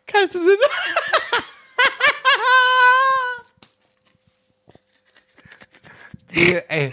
Kannst 0.06 0.34
du 0.34 0.38
sie 0.40 0.56
Nee, 6.34 6.62
ey. 6.68 6.92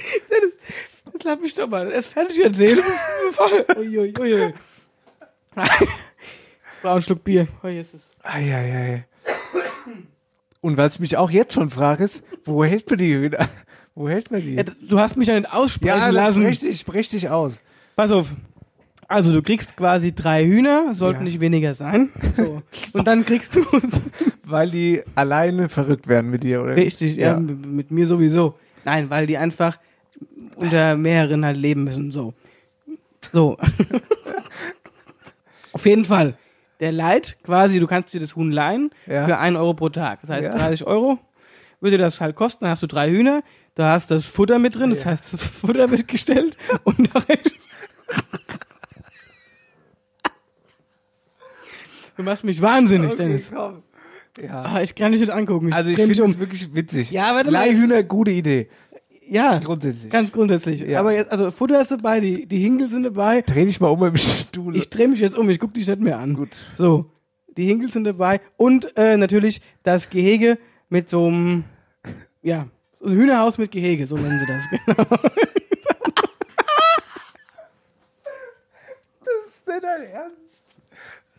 Jetzt 1.14 1.24
lass 1.24 1.40
mich 1.40 1.54
doch 1.54 1.68
mal 1.68 1.90
erst 1.92 2.14
fertig 2.14 2.44
erzählen. 2.44 2.80
Uiuiui. 3.78 4.14
Ui, 4.20 4.34
ui. 4.34 4.54
Brauch 6.82 6.92
einen 6.92 7.02
Schluck 7.02 7.24
Bier. 7.24 7.48
Oh, 7.64 7.68
hier 7.68 7.82
ist 7.82 7.94
es. 7.94 8.02
Ei, 8.24 8.54
ei, 8.54 8.76
ei. 8.76 9.06
Und 10.62 10.78
was 10.78 10.96
ich 10.96 11.00
mich 11.00 11.18
auch 11.18 11.32
jetzt 11.32 11.54
schon 11.54 11.70
frage, 11.70 12.04
ist, 12.04 12.24
wo 12.46 12.64
hält 12.64 12.90
man 12.90 13.00
die 13.00 13.14
Hühner? 13.14 13.50
Wo 13.96 14.10
hält 14.10 14.30
man 14.32 14.42
die? 14.42 14.56
Ja, 14.56 14.64
du 14.64 15.00
hast 15.00 15.18
mich 15.18 15.28
ja 15.28 15.40
nicht 15.40 15.52
aussprechen 15.52 15.98
Ja, 15.98 16.10
lassen. 16.10 16.42
sprech 16.42 16.60
dich, 16.60 16.80
sprech 16.80 17.10
dich 17.10 17.30
aus. 17.30 17.62
Pass 17.96 18.12
auf. 18.12 18.28
Also 19.08 19.32
du 19.32 19.42
kriegst 19.42 19.78
quasi 19.78 20.14
drei 20.14 20.46
Hühner, 20.46 20.94
sollten 20.94 21.22
Ja. 21.22 21.24
nicht 21.26 21.40
weniger 21.40 21.74
sein. 21.74 22.10
So. 22.36 22.62
Und 22.94 23.08
dann 23.08 23.26
kriegst 23.26 23.56
du 23.56 23.66
Weil 24.44 24.70
die 24.70 25.02
alleine 25.16 25.70
verrückt 25.70 26.08
werden 26.08 26.30
mit 26.30 26.44
dir, 26.44 26.62
oder? 26.62 26.76
richtig, 26.76 27.16
ja. 27.16 27.34
Ja. 27.34 27.40
mit 27.40 27.90
mir 27.92 28.06
sowieso. 28.06 28.58
Nein, 28.88 29.10
weil 29.10 29.28
die 29.28 29.38
einfach 29.38 29.80
unter 30.56 30.96
mehreren 30.96 31.44
halt 31.44 31.58
leben 31.58 31.84
müssen. 31.84 32.10
So. 32.14 32.34
So. 33.34 33.58
Auf 35.74 35.86
jeden 35.86 36.06
Fall. 36.06 36.38
Der 36.80 36.94
Leid, 36.94 37.38
quasi, 37.44 37.82
du 37.82 37.86
kannst 37.88 38.14
dir 38.14 38.22
das 38.22 38.38
Huhn 38.38 38.50
leihen 38.50 38.92
Ja. 39.06 39.26
für 39.26 39.38
1 39.40 39.58
Euro 39.58 39.74
pro 39.74 39.90
Tag. 39.90 40.22
Das 40.22 40.30
heißt, 40.30 40.46
Ja. 40.46 40.56
30 40.56 40.88
Euro 40.88 41.20
würde 41.82 41.98
das 41.98 42.22
halt 42.22 42.38
kosten. 42.38 42.64
Dann 42.64 42.72
hast 42.72 42.82
du 42.82 42.88
drei 42.88 43.10
Hühner, 43.10 43.44
da 43.76 43.92
hast 43.92 44.10
das 44.10 44.26
Futter 44.26 44.58
mit 44.58 44.76
drin, 44.76 44.92
das 44.92 45.04
Ja. 45.04 45.08
heißt, 45.12 45.34
das 45.34 45.44
Futter 45.46 45.92
wird 45.92 46.08
gestellt 46.08 46.56
und. 46.86 47.10
Du 52.16 52.24
machst 52.24 52.44
mich 52.44 52.60
wahnsinnig, 52.62 53.14
Dennis. 53.16 53.52
komm. 53.54 53.84
Ja. 54.42 54.62
Ah, 54.64 54.82
ich 54.82 54.94
kann 54.96 55.12
dich 55.12 55.22
nicht 55.22 55.32
angucken. 55.32 55.70
Ich 55.70 55.74
Also 55.76 55.90
ich 55.90 55.96
dreh 55.96 56.06
mich 56.08 56.18
finde 56.18 56.26
um. 56.26 56.32
es 56.32 56.40
wirklich 56.40 56.74
witzig. 56.76 57.12
Ja, 57.12 57.34
mal. 57.34 57.46
Leihhühner, 57.46 58.04
gute 58.04 58.32
Idee. 58.32 58.70
Ja, 59.30 59.58
Grundsätzlich. 59.60 60.10
ganz 60.10 60.32
grundsätzlich. 60.32 60.80
Ja. 60.82 61.00
Aber 61.02 61.12
jetzt, 61.14 61.32
also 61.32 61.52
Futter 61.52 61.82
ist 61.82 61.92
dabei, 61.92 62.22
die, 62.22 62.46
die 62.46 62.60
Hinkel 62.60 62.88
sind 62.88 63.04
dabei. 63.04 63.42
Dreh 63.42 63.66
dich 63.66 63.82
mal 63.82 63.90
um 63.90 64.02
im 64.06 64.16
Stuhl. 64.16 64.76
Ich 64.78 64.90
drehe 64.90 65.08
mich 65.10 65.20
jetzt 65.20 65.38
um, 65.38 65.50
ich 65.50 65.60
gucke 65.60 65.74
dich 65.74 65.86
nicht 65.88 66.00
mehr 66.00 66.18
an. 66.18 66.34
Gut. 66.36 66.58
So, 66.78 67.12
die 67.58 67.66
Hinkel 67.66 67.92
sind 67.92 68.06
dabei 68.06 68.40
und 68.56 68.96
äh, 68.96 69.18
natürlich 69.18 69.60
das 69.84 70.10
Gehege 70.10 70.58
mit 70.88 71.10
so 71.10 71.26
einem, 71.26 71.66
ja, 72.42 72.68
ein 73.04 73.12
Hühnerhaus 73.14 73.58
mit 73.58 73.72
Gehege, 73.72 74.08
so 74.08 74.16
nennen 74.18 74.40
sie 74.40 74.46
das. 74.46 74.64
Genau. 74.86 75.20
Das 79.20 79.48
ist 79.50 79.68
nicht 79.68 79.84
dein 79.84 80.04
Ernst. 80.04 80.38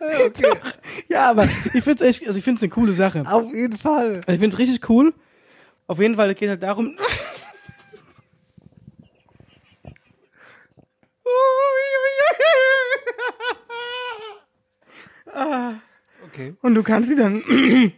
Okay. 0.00 0.52
Ja, 1.08 1.30
aber 1.30 1.44
ich 1.44 1.82
finde 1.84 1.92
es 1.94 2.00
echt, 2.02 2.26
also 2.26 2.38
ich 2.38 2.44
finde 2.44 2.58
es 2.58 2.62
eine 2.62 2.70
coole 2.70 2.92
Sache. 2.92 3.22
Auf 3.26 3.52
jeden 3.52 3.76
Fall. 3.76 4.16
Also 4.26 4.32
ich 4.32 4.40
finde 4.40 4.48
es 4.48 4.58
richtig 4.58 4.88
cool. 4.90 5.14
Auf 5.86 6.00
jeden 6.00 6.16
Fall, 6.16 6.30
es 6.30 6.36
geht 6.36 6.50
halt 6.50 6.62
darum, 6.62 6.96
Okay. 16.38 16.54
und 16.62 16.74
du 16.76 16.84
kannst 16.84 17.08
sie 17.08 17.16
dann 17.16 17.42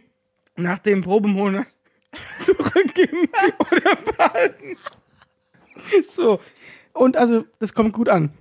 nach 0.55 0.79
dem 0.79 1.03
Probemonat 1.03 1.67
zurückgeben 2.43 3.29
oder 3.59 3.95
behalten. 3.95 4.77
So. 6.09 6.39
Und 6.93 7.17
also, 7.17 7.45
das 7.59 7.73
kommt 7.73 7.93
gut 7.93 8.09
an. 8.09 8.31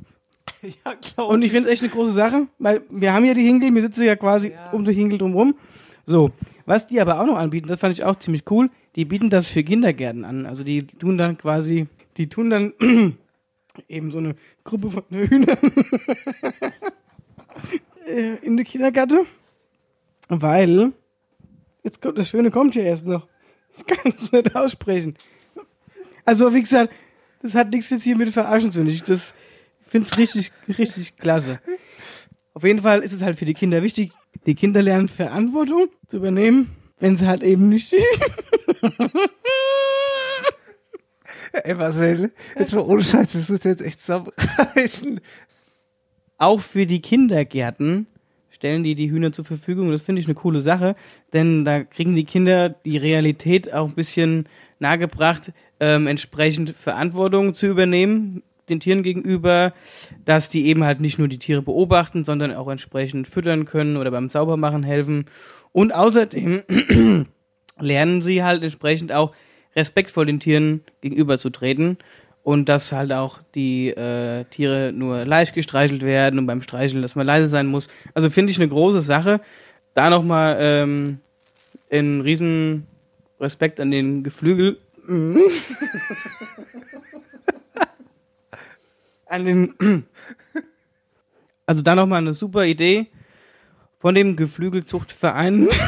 Ja, 0.85 0.95
klar. 0.95 1.29
Und 1.29 1.43
ich 1.43 1.53
finde 1.53 1.69
es 1.69 1.75
echt 1.75 1.83
eine 1.83 1.93
große 1.93 2.13
Sache, 2.13 2.47
weil 2.59 2.83
wir 2.91 3.13
haben 3.13 3.25
ja 3.25 3.35
die 3.35 3.43
Hinkel, 3.43 3.75
wir 3.75 3.83
sitzen 3.83 4.05
ja 4.05 4.17
quasi 4.17 4.53
um 4.73 4.85
die 4.85 4.93
Hinkel 4.93 5.19
drumherum. 5.19 5.55
So, 6.07 6.31
was 6.67 6.87
die 6.87 7.01
aber 7.01 7.21
auch 7.21 7.27
noch 7.27 7.37
anbieten, 7.37 7.69
das 7.69 7.81
fand 7.81 7.93
ich 7.93 8.05
auch 8.05 8.17
ziemlich 8.17 8.45
cool, 8.51 8.71
die 8.97 9.05
bieten 9.05 9.31
das 9.31 9.49
für 9.49 9.63
Kindergärten 9.63 10.25
an. 10.25 10.47
Also 10.47 10.65
die 10.65 10.87
tun 10.87 11.19
dann 11.19 11.39
quasi, 11.39 11.87
die 12.17 12.29
tun 12.29 12.51
dann 12.51 12.75
eben 13.89 14.11
so 14.11 14.19
eine 14.19 14.35
Gruppe 14.65 14.91
von 14.91 15.05
Hühnern 15.11 15.59
äh, 18.07 18.37
in 18.43 18.57
die 18.57 18.65
Kindergärte, 18.65 19.25
weil, 20.29 20.93
jetzt 21.83 22.03
kommt 22.03 22.19
das 22.19 22.29
Schöne 22.29 22.51
kommt 22.51 22.75
hier 22.75 22.85
erst 22.85 23.07
noch. 23.07 23.27
Ich 23.77 23.87
kann 23.87 24.13
es 24.19 24.33
nicht 24.33 24.57
aussprechen. 24.57 25.17
Also 26.25 26.53
wie 26.53 26.61
gesagt, 26.61 26.93
das 27.43 27.55
hat 27.55 27.71
nichts 27.71 27.91
jetzt 27.91 28.05
hier 28.05 28.17
mit 28.17 28.31
Verarschen 28.31 28.73
zu 28.73 28.85
tun. 28.85 29.03
Das 29.07 29.33
finde 29.91 30.09
es 30.11 30.17
richtig, 30.17 30.53
richtig 30.79 31.17
klasse. 31.17 31.61
Auf 32.55 32.65
jeden 32.65 32.83
Fall 32.83 33.01
ist 33.01 33.13
es 33.13 33.23
halt 33.23 33.39
für 33.39 33.45
die 33.45 33.55
Kinder 33.55 33.83
wichtig. 33.83 34.13
Die 34.47 34.55
Kinder 34.55 34.81
lernen 34.83 35.09
Verantwortung 35.09 35.89
zu 36.09 36.17
übernehmen, 36.17 36.71
wenn 36.99 37.17
sie 37.17 37.27
halt 37.27 37.43
eben 37.43 37.69
nicht. 37.69 37.93
Ey, 41.53 41.75
Marcel, 41.75 42.33
jetzt 42.59 42.73
mal 42.73 42.83
ohne 42.83 43.03
Scheiß, 43.03 43.35
wir 43.35 43.41
müssen 43.41 43.59
jetzt 43.69 43.83
echt 43.83 44.01
zusammenreißen. 44.01 45.21
Auch 46.39 46.61
für 46.61 46.87
die 46.87 47.03
Kindergärten 47.03 48.07
stellen 48.51 48.85
die 48.85 48.95
die 48.95 49.11
Hühner 49.11 49.33
zur 49.33 49.45
Verfügung. 49.45 49.91
Das 49.91 50.03
finde 50.03 50.21
ich 50.21 50.27
eine 50.27 50.35
coole 50.35 50.61
Sache, 50.61 50.95
denn 51.33 51.65
da 51.65 51.83
kriegen 51.83 52.15
die 52.15 52.25
Kinder 52.25 52.69
die 52.69 52.99
Realität 52.99 53.73
auch 53.73 53.89
ein 53.89 53.95
bisschen 53.95 54.49
nahegebracht, 54.79 55.53
ähm, 55.81 56.07
entsprechend 56.07 56.71
Verantwortung 56.71 57.55
zu 57.55 57.67
übernehmen 57.67 58.43
den 58.71 58.81
Tieren 58.81 59.03
gegenüber, 59.03 59.73
dass 60.25 60.49
die 60.49 60.67
eben 60.67 60.85
halt 60.85 61.01
nicht 61.01 61.19
nur 61.19 61.29
die 61.29 61.39
Tiere 61.39 61.63
beobachten, 61.63 62.25
sondern 62.25 62.55
auch 62.55 62.69
entsprechend 62.69 63.29
füttern 63.29 63.65
können 63.65 63.97
oder 63.97 64.11
beim 64.11 64.31
Saubermachen 64.31 64.83
helfen. 64.83 65.27
Und 65.73 65.95
außerdem 65.95 66.63
lernen 67.79 68.23
sie 68.23 68.43
halt 68.43 68.63
entsprechend 68.63 69.13
auch 69.13 69.33
respektvoll 69.77 70.27
den 70.27 70.41
Tieren 70.41 70.83
gegenüberzutreten 71.01 71.99
und 72.43 72.69
dass 72.69 72.93
halt 72.93 73.13
auch 73.13 73.41
die 73.55 73.89
äh, 73.91 74.45
Tiere 74.51 74.93
nur 74.95 75.25
leicht 75.25 75.55
gestreichelt 75.55 76.03
werden 76.03 76.39
und 76.39 76.47
beim 76.47 76.63
Streicheln, 76.63 77.03
dass 77.03 77.15
man 77.15 77.27
leise 77.27 77.47
sein 77.47 77.67
muss. 77.67 77.89
Also 78.15 78.31
finde 78.31 78.51
ich 78.53 78.59
eine 78.59 78.69
große 78.69 79.01
Sache. 79.01 79.41
Da 79.95 80.11
nochmal 80.11 80.57
ähm, 80.61 81.19
einen 81.91 82.21
riesen 82.21 82.87
Respekt 83.41 83.81
an 83.81 83.91
den 83.91 84.23
Geflügel. 84.23 84.79
an 89.31 89.45
den. 89.45 90.05
Also 91.67 91.83
da 91.83 91.95
nochmal 91.95 92.19
eine 92.19 92.35
super 92.35 92.67
Idee 92.67 93.07
von 93.99 94.15
dem 94.15 94.37
Geflügelzuchtverein. 94.37 95.69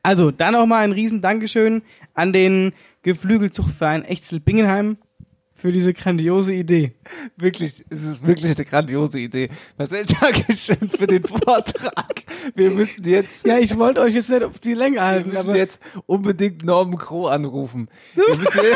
Also, 0.00 0.30
dann 0.30 0.54
nochmal 0.54 0.84
ein 0.84 0.92
riesen 0.92 1.20
Dankeschön 1.20 1.82
an 2.14 2.32
den 2.32 2.72
Geflügelzuchtverein 3.02 4.04
Echzel-Bingenheim 4.04 4.96
für 5.54 5.70
diese 5.70 5.92
grandiose 5.92 6.54
Idee. 6.54 6.92
Wirklich, 7.36 7.84
es 7.90 8.04
ist 8.04 8.26
wirklich 8.26 8.56
eine 8.56 8.64
grandiose 8.64 9.18
Idee. 9.18 9.50
Marcel, 9.76 10.06
Dankeschön 10.06 10.88
für 10.88 11.06
den 11.06 11.24
Vortrag. 11.24 12.22
Wir 12.54 12.70
müssen 12.70 13.04
jetzt. 13.04 13.44
Ja, 13.46 13.58
ich 13.58 13.76
wollte 13.76 14.00
euch 14.00 14.14
jetzt 14.14 14.30
nicht 14.30 14.44
auf 14.44 14.58
die 14.60 14.72
Länge 14.72 15.02
halten, 15.02 15.32
wir 15.32 15.42
müssen 15.42 15.56
jetzt 15.56 15.80
unbedingt 16.06 16.64
Norman 16.64 16.96
Crow 16.96 17.30
anrufen. 17.30 17.88
Wir 18.14 18.28
müssen 18.28 18.60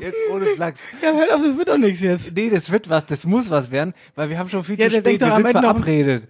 jetzt 0.00 0.18
ohne 0.32 0.46
Flachs. 0.46 0.86
ja, 1.02 1.12
hört 1.12 1.32
auf, 1.32 1.42
das 1.42 1.56
wird 1.56 1.68
doch 1.68 1.78
nichts 1.78 2.00
jetzt. 2.00 2.32
Nee, 2.34 2.50
das 2.50 2.70
wird 2.70 2.88
was, 2.88 3.06
das 3.06 3.24
muss 3.26 3.50
was 3.50 3.70
werden, 3.70 3.94
weil 4.14 4.28
wir 4.30 4.38
haben 4.38 4.48
schon 4.48 4.64
viel 4.64 4.78
Ja, 4.78 4.88
zu 4.88 4.96
spät, 4.96 5.20
wir 5.20 5.30
sind 5.34 5.48
verabredet. 5.48 6.28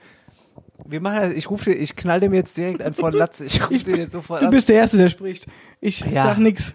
Wir 0.87 1.01
machen 1.01 1.19
das, 1.21 1.33
ich 1.33 1.49
rufe, 1.51 1.73
ich 1.73 1.97
knall 1.97 2.21
dem 2.21 2.35
jetzt 2.35 2.57
direkt 2.57 2.83
einen 2.83 2.95
von 2.95 3.13
Latz. 3.13 3.41
Ich 3.41 3.63
rufe 3.71 3.85
den 3.85 3.97
jetzt 3.97 4.13
sofort 4.13 4.43
Du 4.43 4.47
an. 4.47 4.51
bist 4.51 4.69
der 4.69 4.77
Erste, 4.77 4.99
der 4.99 5.09
spricht. 5.09 5.47
Ich 5.81 6.01
Ja. 6.01 6.25
sag 6.25 6.39
nix. 6.39 6.75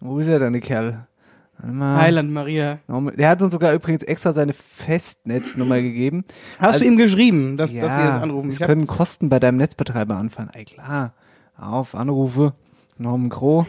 Wo 0.00 0.18
ist 0.18 0.26
er 0.28 0.38
denn, 0.38 0.52
der 0.52 0.62
Kerl? 0.62 1.06
Heiland 1.62 2.30
Maria. 2.32 2.78
Der 2.88 3.28
hat 3.28 3.40
uns 3.40 3.52
sogar 3.52 3.72
übrigens 3.74 4.02
extra 4.02 4.32
seine 4.32 4.52
Festnetznummer 4.52 5.80
gegeben. 5.80 6.24
Hast 6.58 6.66
Also- 6.74 6.78
du 6.80 6.84
ihm 6.86 6.96
geschrieben, 6.96 7.56
dass, 7.56 7.72
ja, 7.72 7.82
dass 7.82 7.96
wir 7.96 8.04
das 8.04 8.22
anrufen? 8.22 8.48
Es 8.48 8.58
können 8.58 8.86
Kosten 8.86 9.28
bei 9.28 9.38
deinem 9.38 9.56
Netzbetreiber 9.58 10.16
anfallen. 10.16 10.50
Ey, 10.52 10.64
klar. 10.64 11.14
Auf, 11.56 11.94
Anrufe. 11.94 12.52
Norman 12.98 13.28
Kroh. 13.30 13.66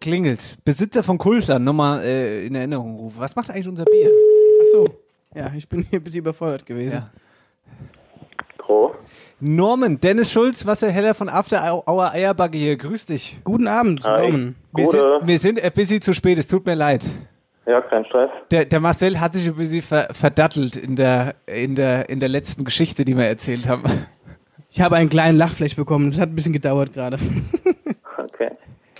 Klingelt. 0.00 0.58
Besitzer 0.64 1.02
von 1.02 1.18
Kultland, 1.18 1.64
nochmal 1.64 2.02
äh, 2.02 2.46
in 2.46 2.54
Erinnerung 2.54 2.96
rufen. 2.96 3.20
Was 3.20 3.36
macht 3.36 3.50
eigentlich 3.50 3.68
unser 3.68 3.84
Bier? 3.84 4.10
Ach 4.62 4.66
so. 4.72 4.88
Ja, 5.34 5.52
ich 5.56 5.68
bin 5.68 5.86
hier 5.88 6.00
ein 6.00 6.02
bisschen 6.02 6.20
überfordert 6.20 6.66
gewesen. 6.66 6.94
Ja. 6.94 7.10
Gro. 8.58 8.94
Norman, 9.38 10.00
Dennis 10.00 10.32
Schulz, 10.32 10.66
Wasserheller 10.66 11.14
von 11.14 11.28
After 11.28 11.82
Hour 11.86 12.12
Eierbagge 12.12 12.58
hier. 12.58 12.76
Grüß 12.76 13.06
dich. 13.06 13.38
Guten 13.44 13.68
Abend, 13.68 14.02
Hi. 14.04 14.22
Norman. 14.22 14.56
Wir 14.74 14.86
sind, 14.88 15.02
wir 15.22 15.38
sind 15.38 15.62
ein 15.62 15.72
bisschen 15.72 16.00
zu 16.00 16.14
spät, 16.14 16.38
es 16.38 16.46
tut 16.46 16.66
mir 16.66 16.74
leid. 16.74 17.04
Ja, 17.66 17.80
kein 17.82 18.04
Stress. 18.06 18.30
Der, 18.50 18.64
der 18.64 18.80
Marcel 18.80 19.20
hat 19.20 19.34
sich 19.34 19.46
ein 19.46 19.54
bisschen 19.54 19.82
ver, 19.82 20.08
verdattelt 20.12 20.76
in 20.76 20.96
der, 20.96 21.36
in, 21.46 21.76
der, 21.76 22.08
in 22.08 22.18
der 22.18 22.28
letzten 22.28 22.64
Geschichte, 22.64 23.04
die 23.04 23.16
wir 23.16 23.26
erzählt 23.26 23.68
haben. 23.68 23.84
Ich 24.70 24.80
habe 24.80 24.96
einen 24.96 25.10
kleinen 25.10 25.36
Lachflash 25.36 25.76
bekommen. 25.76 26.10
Das 26.10 26.20
hat 26.20 26.30
ein 26.30 26.34
bisschen 26.34 26.52
gedauert 26.52 26.92
gerade. 26.92 27.18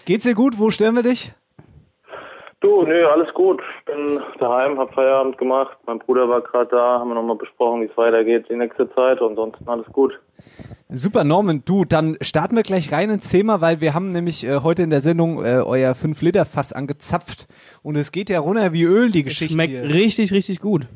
Geht's 0.04 0.24
dir 0.24 0.34
gut? 0.34 0.58
Wo 0.58 0.70
stören 0.70 0.94
wir 0.96 1.02
dich? 1.02 1.32
Du, 2.60 2.82
nö, 2.82 3.06
alles 3.06 3.32
gut. 3.32 3.62
Ich 3.78 3.84
bin 3.86 4.20
daheim, 4.38 4.78
hab 4.78 4.92
Feierabend 4.92 5.38
gemacht. 5.38 5.78
Mein 5.86 5.98
Bruder 5.98 6.28
war 6.28 6.42
gerade 6.42 6.68
da, 6.70 6.98
haben 6.98 7.08
wir 7.08 7.14
nochmal 7.14 7.36
besprochen, 7.36 7.80
wie 7.80 7.86
es 7.86 7.96
weitergeht 7.96 8.46
die 8.50 8.56
nächste 8.56 8.92
Zeit 8.94 9.20
und 9.22 9.36
sonst 9.36 9.56
alles 9.64 9.86
gut. 9.86 10.20
Super, 10.90 11.24
Norman, 11.24 11.62
du, 11.64 11.86
dann 11.86 12.18
starten 12.20 12.56
wir 12.56 12.62
gleich 12.62 12.92
rein 12.92 13.08
ins 13.08 13.30
Thema, 13.30 13.62
weil 13.62 13.80
wir 13.80 13.94
haben 13.94 14.12
nämlich 14.12 14.44
äh, 14.44 14.60
heute 14.62 14.82
in 14.82 14.90
der 14.90 15.00
Sendung 15.00 15.42
äh, 15.42 15.62
euer 15.64 15.92
5-Liter-Fass 15.92 16.74
angezapft 16.74 17.46
und 17.82 17.96
es 17.96 18.12
geht 18.12 18.28
ja 18.28 18.40
runter 18.40 18.74
wie 18.74 18.82
Öl, 18.82 19.10
die 19.10 19.24
Geschichte 19.24 19.54
Schmeckt 19.54 19.70
hier. 19.70 19.84
richtig, 19.84 20.32
richtig 20.32 20.60
gut. 20.60 20.86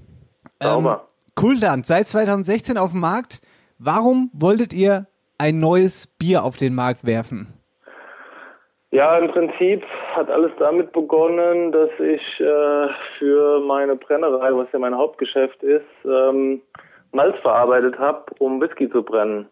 Sauber. 0.60 1.06
Kultland, 1.34 1.86
seit 1.86 2.08
2016 2.08 2.76
auf 2.76 2.90
dem 2.90 3.00
Markt. 3.00 3.40
Warum 3.78 4.30
wolltet 4.34 4.74
ihr 4.74 5.06
ein 5.38 5.58
neues 5.58 6.08
Bier 6.18 6.44
auf 6.44 6.56
den 6.56 6.74
Markt 6.74 7.06
werfen? 7.06 7.54
Ja, 8.94 9.18
im 9.18 9.26
Prinzip 9.26 9.84
hat 10.14 10.30
alles 10.30 10.52
damit 10.56 10.92
begonnen, 10.92 11.72
dass 11.72 11.90
ich 11.98 12.22
äh, 12.38 12.88
für 13.18 13.58
meine 13.58 13.96
Brennerei, 13.96 14.54
was 14.54 14.70
ja 14.70 14.78
mein 14.78 14.96
Hauptgeschäft 14.96 15.60
ist, 15.64 15.82
ähm, 16.04 16.62
Malz 17.10 17.36
verarbeitet 17.40 17.98
habe, 17.98 18.26
um 18.38 18.60
Whisky 18.60 18.88
zu 18.88 19.02
brennen. 19.02 19.48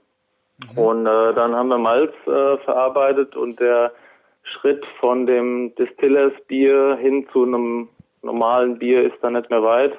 Und 0.77 1.07
äh, 1.07 1.35
dann 1.35 1.57
haben 1.57 1.71
wir 1.71 1.79
Malz 1.79 2.13
äh, 2.27 2.57
verarbeitet 2.59 3.35
und 3.35 3.59
der 3.59 3.91
Schritt 4.45 4.87
von 5.01 5.27
dem 5.27 5.75
Distillers-Bier 5.75 6.99
hin 7.01 7.27
zu 7.33 7.43
einem 7.43 7.89
normalen 8.23 8.79
Bier 8.79 9.03
ist 9.03 9.17
dann 9.23 9.33
nicht 9.33 9.51
mehr 9.51 9.65
weit. 9.65 9.99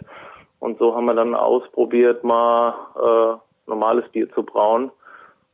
Und 0.59 0.79
so 0.79 0.95
haben 0.95 1.03
wir 1.03 1.15
dann 1.15 1.35
ausprobiert, 1.35 2.23
mal 2.23 2.75
äh, 2.95 3.69
normales 3.69 4.07
Bier 4.13 4.31
zu 4.31 4.43
brauen. 4.43 4.89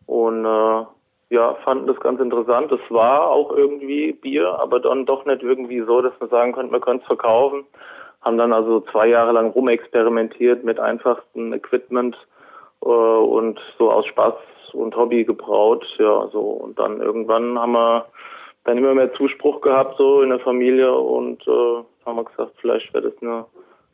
Und 0.05 0.45
äh, 0.45 0.85
ja, 1.29 1.55
fanden 1.65 1.87
das 1.87 1.99
ganz 1.99 2.19
interessant. 2.19 2.71
Es 2.71 2.91
war 2.91 3.29
auch 3.29 3.55
irgendwie 3.55 4.13
Bier, 4.13 4.59
aber 4.59 4.79
dann 4.79 5.05
doch 5.05 5.25
nicht 5.25 5.43
irgendwie 5.43 5.81
so, 5.81 6.01
dass 6.01 6.13
man 6.19 6.29
sagen 6.29 6.53
könnte, 6.53 6.71
wir 6.71 6.79
können 6.79 6.99
es 7.01 7.07
verkaufen. 7.07 7.65
Haben 8.21 8.37
dann 8.37 8.51
also 8.51 8.81
zwei 8.91 9.07
Jahre 9.07 9.31
lang 9.31 9.51
rumexperimentiert 9.51 10.63
mit 10.63 10.79
einfachstem 10.79 11.53
Equipment 11.53 12.17
äh, 12.83 12.87
und 12.87 13.59
so 13.77 13.91
aus 13.91 14.05
Spaß 14.07 14.33
und 14.73 14.95
Hobby 14.95 15.23
gebraut. 15.23 15.85
Ja, 15.99 16.27
so 16.31 16.39
und 16.39 16.79
dann 16.79 16.99
irgendwann 16.99 17.59
haben 17.59 17.73
wir 17.73 18.05
dann 18.63 18.77
immer 18.77 18.93
mehr 18.93 19.13
Zuspruch 19.13 19.61
gehabt 19.61 19.97
so 19.97 20.21
in 20.21 20.29
der 20.29 20.39
Familie 20.39 20.91
und 20.93 21.47
äh, 21.47 21.83
haben 22.05 22.17
wir 22.17 22.25
gesagt, 22.25 22.53
vielleicht 22.59 22.93
wäre 22.93 23.11
das 23.11 23.21
eine 23.21 23.45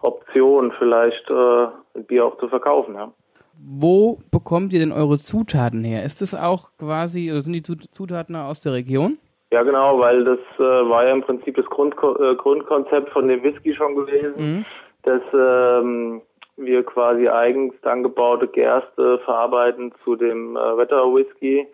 Option, 0.01 0.71
vielleicht 0.79 1.29
äh, 1.29 1.67
ein 1.95 2.05
Bier 2.07 2.25
auch 2.25 2.37
zu 2.37 2.47
verkaufen. 2.47 2.95
Ja. 2.95 3.11
Wo 3.57 4.19
bekommt 4.31 4.73
ihr 4.73 4.79
denn 4.79 4.91
eure 4.91 5.17
Zutaten 5.17 5.83
her? 5.83 6.03
Ist 6.03 6.21
das 6.21 6.35
auch 6.35 6.69
quasi, 6.77 7.31
oder 7.31 7.41
sind 7.41 7.53
die 7.53 7.63
Zut- 7.63 7.91
Zutaten 7.91 8.35
aus 8.35 8.61
der 8.61 8.73
Region? 8.73 9.17
Ja, 9.51 9.63
genau, 9.63 9.99
weil 9.99 10.23
das 10.23 10.39
äh, 10.57 10.61
war 10.61 11.05
ja 11.05 11.13
im 11.13 11.21
Prinzip 11.21 11.55
das 11.55 11.65
Grundko 11.67 12.15
äh, 12.21 12.35
Grundkonzept 12.35 13.09
von 13.11 13.27
dem 13.27 13.43
Whisky 13.43 13.73
schon 13.73 13.95
gewesen, 13.95 14.33
Mhm. 14.37 14.65
dass 15.03 15.21
ähm, 15.33 16.21
wir 16.57 16.83
quasi 16.83 17.27
eigens 17.27 17.73
angebaute 17.83 18.47
Gerste 18.47 19.19
verarbeiten 19.19 19.93
zu 20.03 20.15
dem 20.15 20.55
äh, 20.57 20.77
Wetter-Whisky. 20.77 21.67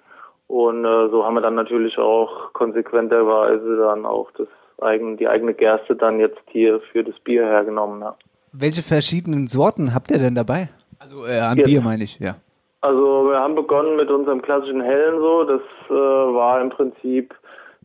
Und 0.48 0.84
äh, 0.84 1.10
so 1.10 1.24
haben 1.26 1.36
wir 1.36 1.42
dann 1.42 1.56
natürlich 1.56 1.98
auch 1.98 2.52
konsequenterweise 2.54 3.78
dann 3.78 4.06
auch 4.06 4.32
das 4.32 4.48
eigen, 4.82 5.18
die 5.18 5.28
eigene 5.28 5.54
Gerste 5.54 5.96
dann 5.96 6.20
jetzt 6.20 6.42
hier 6.50 6.82
für 6.92 7.04
das 7.04 7.18
Bier 7.22 7.46
hergenommen. 7.46 8.02
Ja. 8.02 8.16
Welche 8.52 8.82
verschiedenen 8.84 9.48
Sorten 9.48 9.94
habt 9.94 10.12
ihr 10.12 10.20
denn 10.20 10.36
dabei? 10.36 10.70
Also 11.02 11.26
äh, 11.26 11.40
an. 11.40 11.58
Bier 11.58 11.82
meine 11.82 12.04
ich, 12.04 12.20
ja. 12.20 12.36
Also 12.82 13.30
wir 13.30 13.40
haben 13.40 13.56
begonnen 13.56 13.96
mit 13.96 14.12
unserem 14.12 14.42
klassischen 14.42 14.82
Hellen 14.82 15.20
so. 15.20 15.44
Das 15.46 15.62
äh, 15.90 15.94
war 15.94 16.62
im 16.62 16.70
Prinzip 16.70 17.34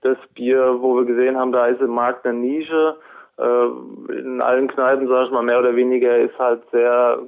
das 0.02 0.18
Bier, 0.34 0.76
wo 0.80 0.96
wir 0.96 1.06
gesehen 1.06 1.36
haben, 1.36 1.50
da 1.50 1.66
ist 1.66 1.80
im 1.80 1.90
Markt 1.90 2.26
eine 2.26 2.38
Nische. 2.38 2.96
Äh, 3.38 4.12
in 4.12 4.42
allen 4.42 4.68
Kneipen, 4.68 5.08
sag 5.08 5.26
ich 5.26 5.32
mal, 5.32 5.42
mehr 5.42 5.58
oder 5.58 5.74
weniger 5.74 6.18
ist 6.18 6.38
halt 6.38 6.62
sehr 6.72 7.20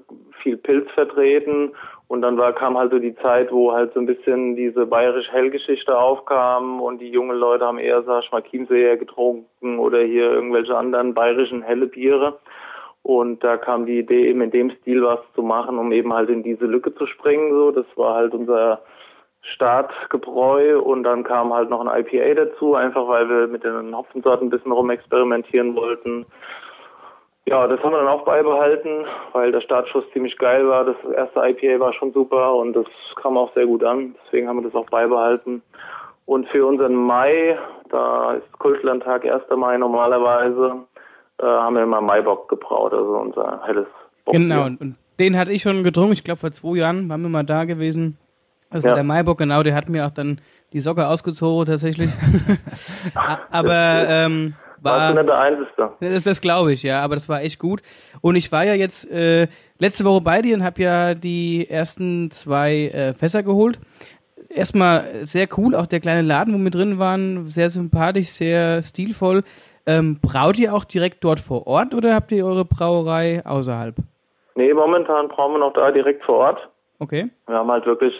viel 0.42 0.58
Pilz 0.58 0.90
vertreten. 0.92 1.72
Und 2.06 2.20
dann 2.20 2.36
war, 2.36 2.52
kam 2.52 2.76
halt 2.76 2.90
so 2.90 2.98
die 2.98 3.16
Zeit, 3.16 3.50
wo 3.50 3.72
halt 3.72 3.94
so 3.94 4.00
ein 4.00 4.06
bisschen 4.06 4.56
diese 4.56 4.84
bayerische 4.84 5.32
Hellgeschichte 5.32 5.96
aufkam 5.96 6.82
und 6.82 7.00
die 7.00 7.10
jungen 7.10 7.36
Leute 7.36 7.64
haben 7.64 7.78
eher, 7.78 8.02
sag 8.02 8.24
ich 8.24 8.32
mal, 8.32 8.42
Chiemseer 8.42 8.98
getrunken 8.98 9.78
oder 9.78 10.00
hier 10.00 10.32
irgendwelche 10.32 10.76
anderen 10.76 11.14
bayerischen 11.14 11.62
helle 11.62 11.86
Biere. 11.86 12.38
Und 13.02 13.42
da 13.42 13.56
kam 13.56 13.86
die 13.86 13.98
Idee, 13.98 14.28
eben 14.28 14.42
in 14.42 14.50
dem 14.50 14.70
Stil 14.70 15.02
was 15.02 15.20
zu 15.34 15.42
machen, 15.42 15.78
um 15.78 15.92
eben 15.92 16.12
halt 16.12 16.28
in 16.28 16.42
diese 16.42 16.66
Lücke 16.66 16.94
zu 16.94 17.06
springen. 17.06 17.50
So, 17.50 17.70
das 17.70 17.86
war 17.96 18.14
halt 18.14 18.34
unser 18.34 18.82
Startgebräu 19.40 20.80
und 20.80 21.04
dann 21.04 21.24
kam 21.24 21.54
halt 21.54 21.70
noch 21.70 21.84
ein 21.84 22.04
IPA 22.04 22.34
dazu, 22.34 22.74
einfach 22.74 23.08
weil 23.08 23.28
wir 23.28 23.46
mit 23.46 23.64
den 23.64 23.96
Hopfensorten 23.96 24.48
ein 24.48 24.50
bisschen 24.50 24.72
rumexperimentieren 24.72 25.74
wollten. 25.74 26.26
Ja, 27.46 27.66
das 27.66 27.82
haben 27.82 27.92
wir 27.92 27.98
dann 27.98 28.08
auch 28.08 28.24
beibehalten, 28.24 29.06
weil 29.32 29.52
der 29.52 29.62
Startschuss 29.62 30.04
ziemlich 30.12 30.36
geil 30.36 30.68
war. 30.68 30.84
Das 30.84 30.96
erste 31.16 31.40
IPA 31.40 31.80
war 31.80 31.94
schon 31.94 32.12
super 32.12 32.54
und 32.56 32.74
das 32.74 32.84
kam 33.16 33.38
auch 33.38 33.52
sehr 33.54 33.64
gut 33.64 33.82
an. 33.82 34.14
Deswegen 34.26 34.48
haben 34.48 34.58
wir 34.58 34.68
das 34.68 34.74
auch 34.74 34.90
beibehalten. 34.90 35.62
Und 36.26 36.46
für 36.48 36.66
unseren 36.66 36.94
Mai, 36.94 37.58
da 37.88 38.34
ist 38.34 38.58
Kultlandtag 38.58 39.24
1. 39.24 39.44
Mai 39.56 39.78
normalerweise, 39.78 40.84
äh, 41.38 41.44
haben 41.44 41.74
wir 41.76 41.82
immer 41.82 42.00
Maibock 42.00 42.48
gebraut, 42.48 42.92
also 42.92 43.16
unser 43.18 43.60
helles 43.66 43.86
Bockbier. 44.24 44.40
Genau, 44.40 44.64
und, 44.66 44.96
den 45.18 45.36
hatte 45.36 45.52
ich 45.52 45.62
schon 45.62 45.82
getrunken. 45.82 46.12
Ich 46.12 46.24
glaube, 46.24 46.38
vor 46.40 46.52
zwei 46.52 46.76
Jahren 46.78 47.08
waren 47.08 47.22
wir 47.22 47.28
mal 47.28 47.44
da 47.44 47.64
gewesen. 47.64 48.16
War 48.70 48.80
Ja. 48.80 48.94
der 48.94 49.04
Maibock, 49.04 49.38
genau, 49.38 49.62
der 49.62 49.74
hat 49.74 49.88
mir 49.88 50.06
auch 50.06 50.10
dann 50.10 50.40
die 50.72 50.80
Socke 50.80 51.06
ausgezogen, 51.08 51.66
tatsächlich. 51.66 52.10
Aber 53.50 54.04
ähm, 54.08 54.54
Warst 54.80 55.00
war. 55.00 55.08
du 55.12 55.14
nicht 55.22 55.28
der 55.28 55.38
Einzige? 55.38 55.90
Das, 56.00 56.22
das 56.24 56.40
glaube 56.40 56.72
ich, 56.72 56.82
ja, 56.82 57.02
aber 57.02 57.16
das 57.16 57.28
war 57.28 57.42
echt 57.42 57.58
gut. 57.58 57.82
Und 58.20 58.36
ich 58.36 58.52
war 58.52 58.64
ja 58.64 58.74
jetzt 58.74 59.10
äh, 59.10 59.48
letzte 59.78 60.04
Woche 60.04 60.20
bei 60.20 60.40
dir 60.42 60.54
und 60.54 60.62
habe 60.62 60.80
ja 60.82 61.14
die 61.14 61.68
ersten 61.68 62.30
zwei 62.30 62.86
äh, 62.88 63.14
Fässer 63.14 63.42
geholt. 63.42 63.80
Erstmal 64.48 65.04
sehr 65.26 65.48
cool, 65.56 65.74
auch 65.74 65.86
der 65.86 66.00
kleine 66.00 66.22
Laden, 66.22 66.54
wo 66.54 66.58
wir 66.58 66.70
drin 66.70 66.98
waren, 66.98 67.48
sehr 67.48 67.70
sympathisch, 67.70 68.28
sehr 68.28 68.82
stilvoll. 68.82 69.42
Ähm, 69.88 70.18
braut 70.20 70.58
ihr 70.58 70.74
auch 70.74 70.84
direkt 70.84 71.24
dort 71.24 71.40
vor 71.40 71.66
Ort 71.66 71.94
oder 71.94 72.14
habt 72.14 72.30
ihr 72.30 72.44
eure 72.44 72.64
Brauerei 72.66 73.42
außerhalb? 73.46 73.96
Nee, 74.54 74.74
momentan 74.74 75.28
brauchen 75.28 75.54
wir 75.54 75.60
noch 75.60 75.72
da 75.72 75.90
direkt 75.90 76.22
vor 76.24 76.36
Ort. 76.36 76.68
Okay. 76.98 77.30
Wir 77.46 77.56
haben 77.56 77.70
halt 77.70 77.86
wirklich 77.86 78.12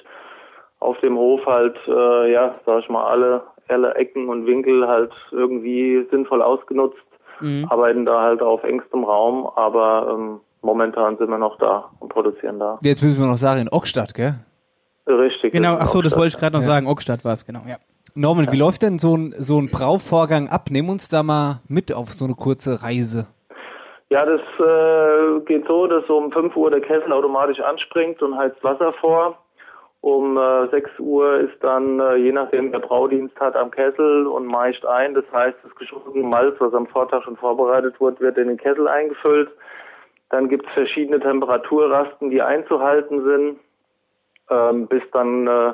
auf 0.81 0.99
dem 1.01 1.17
Hof 1.17 1.45
halt, 1.45 1.77
äh, 1.87 2.33
ja, 2.33 2.55
sag 2.65 2.83
ich 2.83 2.89
mal, 2.89 3.05
alle, 3.05 3.43
alle 3.69 3.95
Ecken 3.97 4.29
und 4.31 4.47
Winkel 4.47 4.87
halt 4.89 5.13
irgendwie 5.31 6.07
sinnvoll 6.11 6.41
ausgenutzt, 6.43 6.97
Mhm. 7.41 7.67
arbeiten 7.71 8.05
da 8.07 8.21
halt 8.23 8.41
auf 8.43 8.65
engstem 8.65 9.05
Raum, 9.05 9.47
aber 9.55 10.13
ähm, 10.15 10.41
momentan 10.63 11.19
sind 11.19 11.29
wir 11.31 11.39
noch 11.39 11.59
da 11.59 11.91
und 12.01 12.09
produzieren 12.09 12.59
da. 12.59 12.79
Jetzt 12.83 13.03
müssen 13.03 13.19
wir 13.21 13.27
noch 13.27 13.37
sagen, 13.37 13.61
in 13.61 13.69
Ockstadt, 13.69 14.15
gell? 14.15 14.35
Richtig. 15.07 15.53
Genau, 15.53 15.77
ach 15.79 15.89
so, 15.89 16.01
das 16.03 16.17
wollte 16.17 16.29
ich 16.29 16.37
gerade 16.39 16.55
noch 16.57 16.63
Ja. 16.63 16.67
sagen. 16.69 16.87
Ockstadt 16.87 17.25
war 17.25 17.33
es, 17.35 17.45
genau, 17.47 17.61
ja. 17.69 17.77
Norman, 18.15 18.51
wie 18.51 18.59
läuft 18.59 18.83
denn 18.83 18.99
so 18.99 19.17
ein, 19.17 19.35
so 19.39 19.59
ein 19.59 19.69
Brauvorgang 19.71 20.49
ab? 20.49 20.67
Nimm 20.71 20.89
uns 20.89 21.09
da 21.09 21.23
mal 21.23 21.61
mit 21.69 21.95
auf 21.95 22.13
so 22.13 22.25
eine 22.25 22.35
kurze 22.35 22.83
Reise. 22.83 23.27
Ja, 24.11 24.25
das 24.25 24.41
äh, 24.41 25.41
geht 25.45 25.67
so, 25.67 25.87
dass 25.87 26.09
um 26.09 26.33
5 26.33 26.57
Uhr 26.57 26.71
der 26.71 26.81
Kessel 26.81 27.13
automatisch 27.13 27.61
anspringt 27.61 28.23
und 28.23 28.37
heizt 28.37 28.63
Wasser 28.65 28.95
vor. 28.95 29.39
Um 30.01 30.39
äh, 30.39 30.69
6 30.69 30.99
Uhr 31.01 31.41
ist 31.41 31.63
dann, 31.63 32.01
äh, 32.01 32.17
je 32.17 32.33
nachdem 32.33 32.73
wer 32.73 32.79
Braudienst 32.79 33.39
hat, 33.41 33.57
am 33.57 33.71
Kessel 33.71 34.27
und 34.27 34.47
meischt 34.47 34.87
ein. 34.87 35.15
Das 35.15 35.25
heißt, 35.33 35.59
das 35.63 35.75
geschobene 35.75 36.25
Malz, 36.25 36.57
was 36.61 36.73
am 36.73 36.87
Vortag 36.87 37.25
schon 37.25 37.37
vorbereitet 37.37 38.01
wurde, 38.01 38.21
wird 38.21 38.39
in 38.39 38.49
den 38.49 38.57
Kessel 38.57 38.89
eingefüllt. 38.89 39.51
Dann 40.31 40.49
gibt 40.49 40.67
es 40.67 40.73
verschiedene 40.73 41.21
Temperaturrasten, 41.21 42.31
die 42.31 42.41
einzuhalten 42.41 43.25
sind, 43.25 43.59
ähm, 44.51 44.87
bis 44.87 45.03
dann 45.13 45.47
äh, 45.47 45.73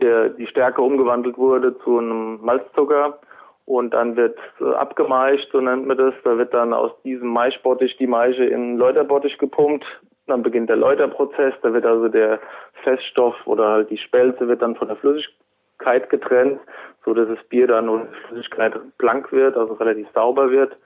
der, 0.00 0.30
die 0.30 0.46
Stärke 0.46 0.82
umgewandelt 0.82 1.36
wurde 1.36 1.78
zu 1.78 1.98
einem 1.98 2.40
Malzzucker. 2.42 3.18
Und 3.66 3.94
dann 3.94 4.16
wird 4.16 4.36
äh, 4.60 4.72
abgemeischt, 4.74 5.48
so 5.52 5.60
nennt 5.60 5.86
man 5.86 5.96
das. 5.96 6.14
Da 6.24 6.36
wird 6.36 6.52
dann 6.52 6.72
aus 6.72 6.90
diesem 7.04 7.28
Maischbottich 7.28 7.96
die 7.98 8.06
Maische 8.06 8.44
in 8.44 8.76
Läuterbottich 8.76 9.38
gepumpt. 9.38 9.84
Dann 10.26 10.42
beginnt 10.42 10.70
der 10.70 10.76
Läuterprozess. 10.76 11.54
Da 11.62 11.72
wird 11.72 11.86
also 11.86 12.08
der 12.08 12.40
Feststoff 12.82 13.34
oder 13.46 13.68
halt 13.68 13.90
die 13.90 13.98
Spelze 13.98 14.48
wird 14.48 14.62
dann 14.62 14.74
von 14.74 14.88
der 14.88 14.96
Flüssigkeit 14.96 16.10
getrennt, 16.10 16.60
so 17.04 17.14
dass 17.14 17.28
das 17.28 17.38
Bier 17.48 17.68
dann 17.68 17.86
die 17.86 18.28
Flüssigkeit 18.28 18.74
blank 18.98 19.30
wird, 19.30 19.56
also 19.56 19.74
relativ 19.74 20.08
sauber 20.14 20.50
wird. 20.50 20.76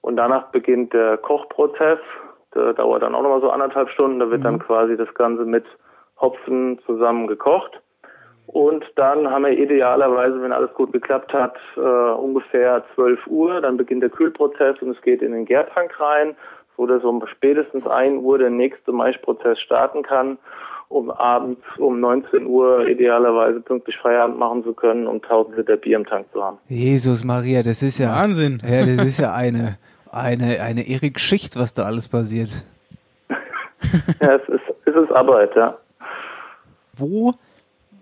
Und 0.00 0.16
danach 0.16 0.48
beginnt 0.50 0.94
der 0.94 1.18
Kochprozess. 1.18 1.98
Der 2.54 2.72
dauert 2.72 3.02
dann 3.02 3.14
auch 3.14 3.22
nochmal 3.22 3.40
so 3.40 3.50
anderthalb 3.50 3.90
Stunden. 3.90 4.18
Da 4.18 4.30
wird 4.30 4.44
dann 4.44 4.58
quasi 4.58 4.96
das 4.96 5.12
Ganze 5.14 5.44
mit 5.44 5.64
Hopfen 6.20 6.80
zusammen 6.86 7.26
gekocht. 7.26 7.80
Und 8.56 8.86
dann 8.94 9.30
haben 9.30 9.44
wir 9.44 9.50
idealerweise, 9.50 10.40
wenn 10.40 10.50
alles 10.50 10.72
gut 10.72 10.90
geklappt 10.90 11.30
hat, 11.34 11.58
äh, 11.76 11.80
ungefähr 11.80 12.82
12 12.94 13.26
Uhr. 13.26 13.60
Dann 13.60 13.76
beginnt 13.76 14.02
der 14.02 14.08
Kühlprozess 14.08 14.80
und 14.80 14.96
es 14.96 15.02
geht 15.02 15.20
in 15.20 15.32
den 15.32 15.44
Gärtank 15.44 16.00
rein, 16.00 16.34
so 16.74 16.86
dass 16.86 17.04
um 17.04 17.22
spätestens 17.26 17.86
1 17.86 18.22
Uhr 18.22 18.38
der 18.38 18.48
nächste 18.48 18.92
Maischprozess 18.92 19.60
starten 19.60 20.02
kann, 20.02 20.38
um 20.88 21.10
abends 21.10 21.60
um 21.76 22.00
19 22.00 22.46
Uhr 22.46 22.88
idealerweise 22.88 23.60
pünktlich 23.60 23.98
Feierabend 23.98 24.38
machen 24.38 24.64
zu 24.64 24.72
können, 24.72 25.06
um 25.06 25.16
1000 25.16 25.58
Liter 25.58 25.76
Bier 25.76 25.98
im 25.98 26.06
Tank 26.06 26.24
zu 26.32 26.42
haben. 26.42 26.56
Jesus 26.66 27.24
Maria, 27.24 27.62
das 27.62 27.82
ist 27.82 27.98
ja 27.98 28.08
Wahnsinn. 28.16 28.62
Ja, 28.66 28.86
das 28.86 29.04
ist 29.04 29.20
ja 29.20 29.34
eine 29.34 29.76
eine 30.10 30.62
eine 30.62 30.88
irre 30.88 31.10
Geschichte, 31.10 31.60
was 31.60 31.74
da 31.74 31.82
alles 31.82 32.08
passiert. 32.08 32.64
ja, 33.28 34.36
es 34.36 34.48
ist, 34.48 34.64
es 34.86 34.94
ist 34.94 35.12
Arbeit, 35.12 35.54
ja. 35.54 35.74
Wo 36.96 37.34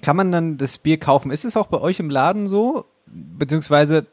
kann 0.05 0.17
man 0.17 0.31
dann 0.33 0.57
das 0.57 0.79
Bier 0.79 0.99
kaufen? 0.99 1.31
Ist 1.31 1.45
es 1.45 1.57
auch 1.57 1.67
bei 1.67 1.81
euch 1.81 1.99
im 2.01 2.11
Laden 2.11 2.47
so? 2.47 2.85
Beziehungsweise 3.07 4.07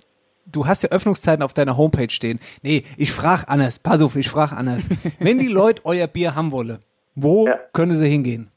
du 0.45 0.65
hast 0.67 0.83
ja 0.83 0.89
Öffnungszeiten 0.89 1.43
auf 1.43 1.53
deiner 1.53 1.77
Homepage 1.77 2.09
stehen. 2.09 2.39
Nee, 2.63 2.83
ich 2.97 3.11
frage 3.11 3.43
anders. 3.47 3.79
Pass 3.79 4.01
auf, 4.01 4.15
ich 4.15 4.29
frage 4.29 4.55
anders. 4.55 4.89
Wenn 5.19 5.39
die 5.39 5.47
Leute 5.47 5.81
euer 5.85 6.07
Bier 6.07 6.35
haben 6.35 6.51
wollen, 6.51 6.79
wo 7.15 7.45
Ja. 7.47 7.59
können 7.73 7.93
sie 7.95 8.07
hingehen? 8.09 8.51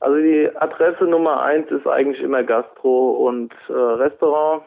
Also 0.00 0.16
die 0.16 0.48
Adresse 0.56 1.04
Nummer 1.04 1.42
eins 1.42 1.68
ist 1.70 1.86
eigentlich 1.86 2.22
immer 2.22 2.44
Gastro 2.44 3.26
und 3.28 3.52
äh, 3.68 3.72
Restaurant. 3.72 4.62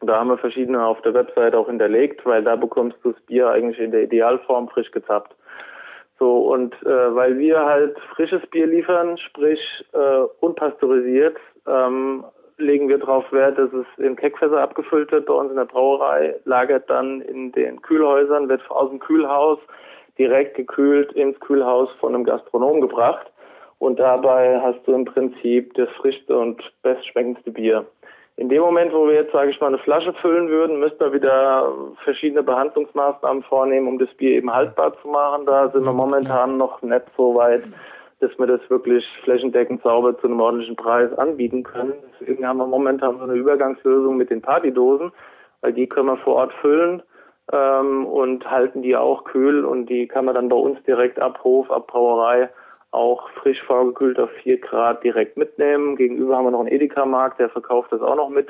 Da 0.00 0.18
haben 0.18 0.28
wir 0.28 0.38
verschiedene 0.38 0.84
auf 0.84 1.00
der 1.02 1.14
Website 1.14 1.54
auch 1.54 1.66
hinterlegt, 1.68 2.24
weil 2.26 2.42
da 2.44 2.56
bekommst 2.56 2.96
du 3.02 3.12
das 3.12 3.20
Bier 3.22 3.48
eigentlich 3.50 3.78
in 3.78 3.90
der 3.90 4.02
Idealform 4.04 4.68
frisch 4.68 4.90
gezappt. 4.90 5.34
So, 6.24 6.38
und 6.38 6.72
äh, 6.86 7.14
weil 7.14 7.38
wir 7.38 7.66
halt 7.66 7.98
frisches 8.16 8.40
Bier 8.46 8.66
liefern, 8.66 9.18
sprich 9.18 9.60
äh, 9.92 10.22
unpasteurisiert, 10.40 11.36
ähm, 11.66 12.24
legen 12.56 12.88
wir 12.88 12.96
darauf 12.96 13.30
Wert, 13.30 13.58
dass 13.58 13.70
es 13.74 13.84
in 13.98 14.16
Keckfässer 14.16 14.58
abgefüllt 14.58 15.12
wird 15.12 15.26
bei 15.26 15.34
uns 15.34 15.50
in 15.50 15.58
der 15.58 15.66
Brauerei, 15.66 16.34
lagert 16.46 16.88
dann 16.88 17.20
in 17.20 17.52
den 17.52 17.82
Kühlhäusern, 17.82 18.48
wird 18.48 18.62
aus 18.70 18.88
dem 18.88 19.00
Kühlhaus 19.00 19.58
direkt 20.16 20.56
gekühlt 20.56 21.12
ins 21.12 21.38
Kühlhaus 21.40 21.90
von 22.00 22.14
einem 22.14 22.24
Gastronom 22.24 22.80
gebracht. 22.80 23.30
Und 23.78 23.98
dabei 23.98 24.58
hast 24.62 24.80
du 24.86 24.94
im 24.94 25.04
Prinzip 25.04 25.74
das 25.74 25.90
frischste 26.00 26.38
und 26.38 26.62
bestschmeckendste 26.80 27.50
Bier. 27.50 27.84
In 28.36 28.48
dem 28.48 28.62
Moment, 28.62 28.92
wo 28.92 29.06
wir 29.06 29.14
jetzt, 29.14 29.32
sage 29.32 29.50
ich 29.50 29.60
mal, 29.60 29.68
eine 29.68 29.78
Flasche 29.78 30.12
füllen 30.14 30.48
würden, 30.48 30.80
müssten 30.80 30.98
wir 30.98 31.12
wieder 31.12 31.72
verschiedene 32.02 32.42
Behandlungsmaßnahmen 32.42 33.44
vornehmen, 33.44 33.86
um 33.86 33.98
das 33.98 34.12
Bier 34.14 34.32
eben 34.32 34.52
haltbar 34.52 35.00
zu 35.00 35.08
machen. 35.08 35.46
Da 35.46 35.70
sind 35.70 35.84
wir 35.84 35.92
momentan 35.92 36.56
noch 36.56 36.82
nicht 36.82 37.04
so 37.16 37.36
weit, 37.36 37.62
dass 38.18 38.36
wir 38.36 38.46
das 38.46 38.60
wirklich 38.68 39.04
flächendeckend 39.22 39.82
sauber 39.82 40.18
zu 40.18 40.26
einem 40.26 40.40
ordentlichen 40.40 40.74
Preis 40.74 41.16
anbieten 41.16 41.62
können. 41.62 41.92
Deswegen 42.20 42.46
haben 42.46 42.56
wir 42.56 42.66
momentan 42.66 43.18
so 43.18 43.24
eine 43.24 43.34
Übergangslösung 43.34 44.16
mit 44.16 44.30
den 44.30 44.42
Partydosen, 44.42 45.12
weil 45.60 45.72
die 45.72 45.86
können 45.86 46.08
wir 46.08 46.16
vor 46.16 46.34
Ort 46.34 46.52
füllen 46.54 47.02
ähm, 47.52 48.04
und 48.04 48.50
halten 48.50 48.82
die 48.82 48.96
auch 48.96 49.24
kühl 49.24 49.64
und 49.64 49.86
die 49.86 50.08
kann 50.08 50.24
man 50.24 50.34
dann 50.34 50.48
bei 50.48 50.56
uns 50.56 50.82
direkt 50.82 51.20
ab 51.20 51.44
Hof, 51.44 51.70
ab 51.70 51.86
Brauerei 51.86 52.48
auch 52.94 53.28
frisch 53.30 53.62
vorgekühlt 53.62 54.18
auf 54.18 54.30
4 54.42 54.60
Grad 54.60 55.02
direkt 55.04 55.36
mitnehmen. 55.36 55.96
Gegenüber 55.96 56.36
haben 56.36 56.44
wir 56.44 56.50
noch 56.50 56.60
einen 56.60 56.72
Edeka-Markt, 56.72 57.40
der 57.40 57.50
verkauft 57.50 57.92
das 57.92 58.00
auch 58.00 58.16
noch 58.16 58.28
mit. 58.30 58.48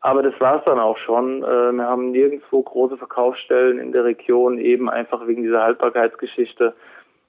Aber 0.00 0.22
das 0.22 0.38
war's 0.40 0.62
dann 0.66 0.78
auch 0.78 0.96
schon. 0.98 1.42
Äh, 1.42 1.72
Wir 1.72 1.84
haben 1.84 2.12
nirgendwo 2.12 2.62
große 2.62 2.96
Verkaufsstellen 2.96 3.78
in 3.78 3.92
der 3.92 4.04
Region, 4.04 4.58
eben 4.58 4.88
einfach 4.88 5.26
wegen 5.26 5.42
dieser 5.42 5.62
Haltbarkeitsgeschichte, 5.62 6.74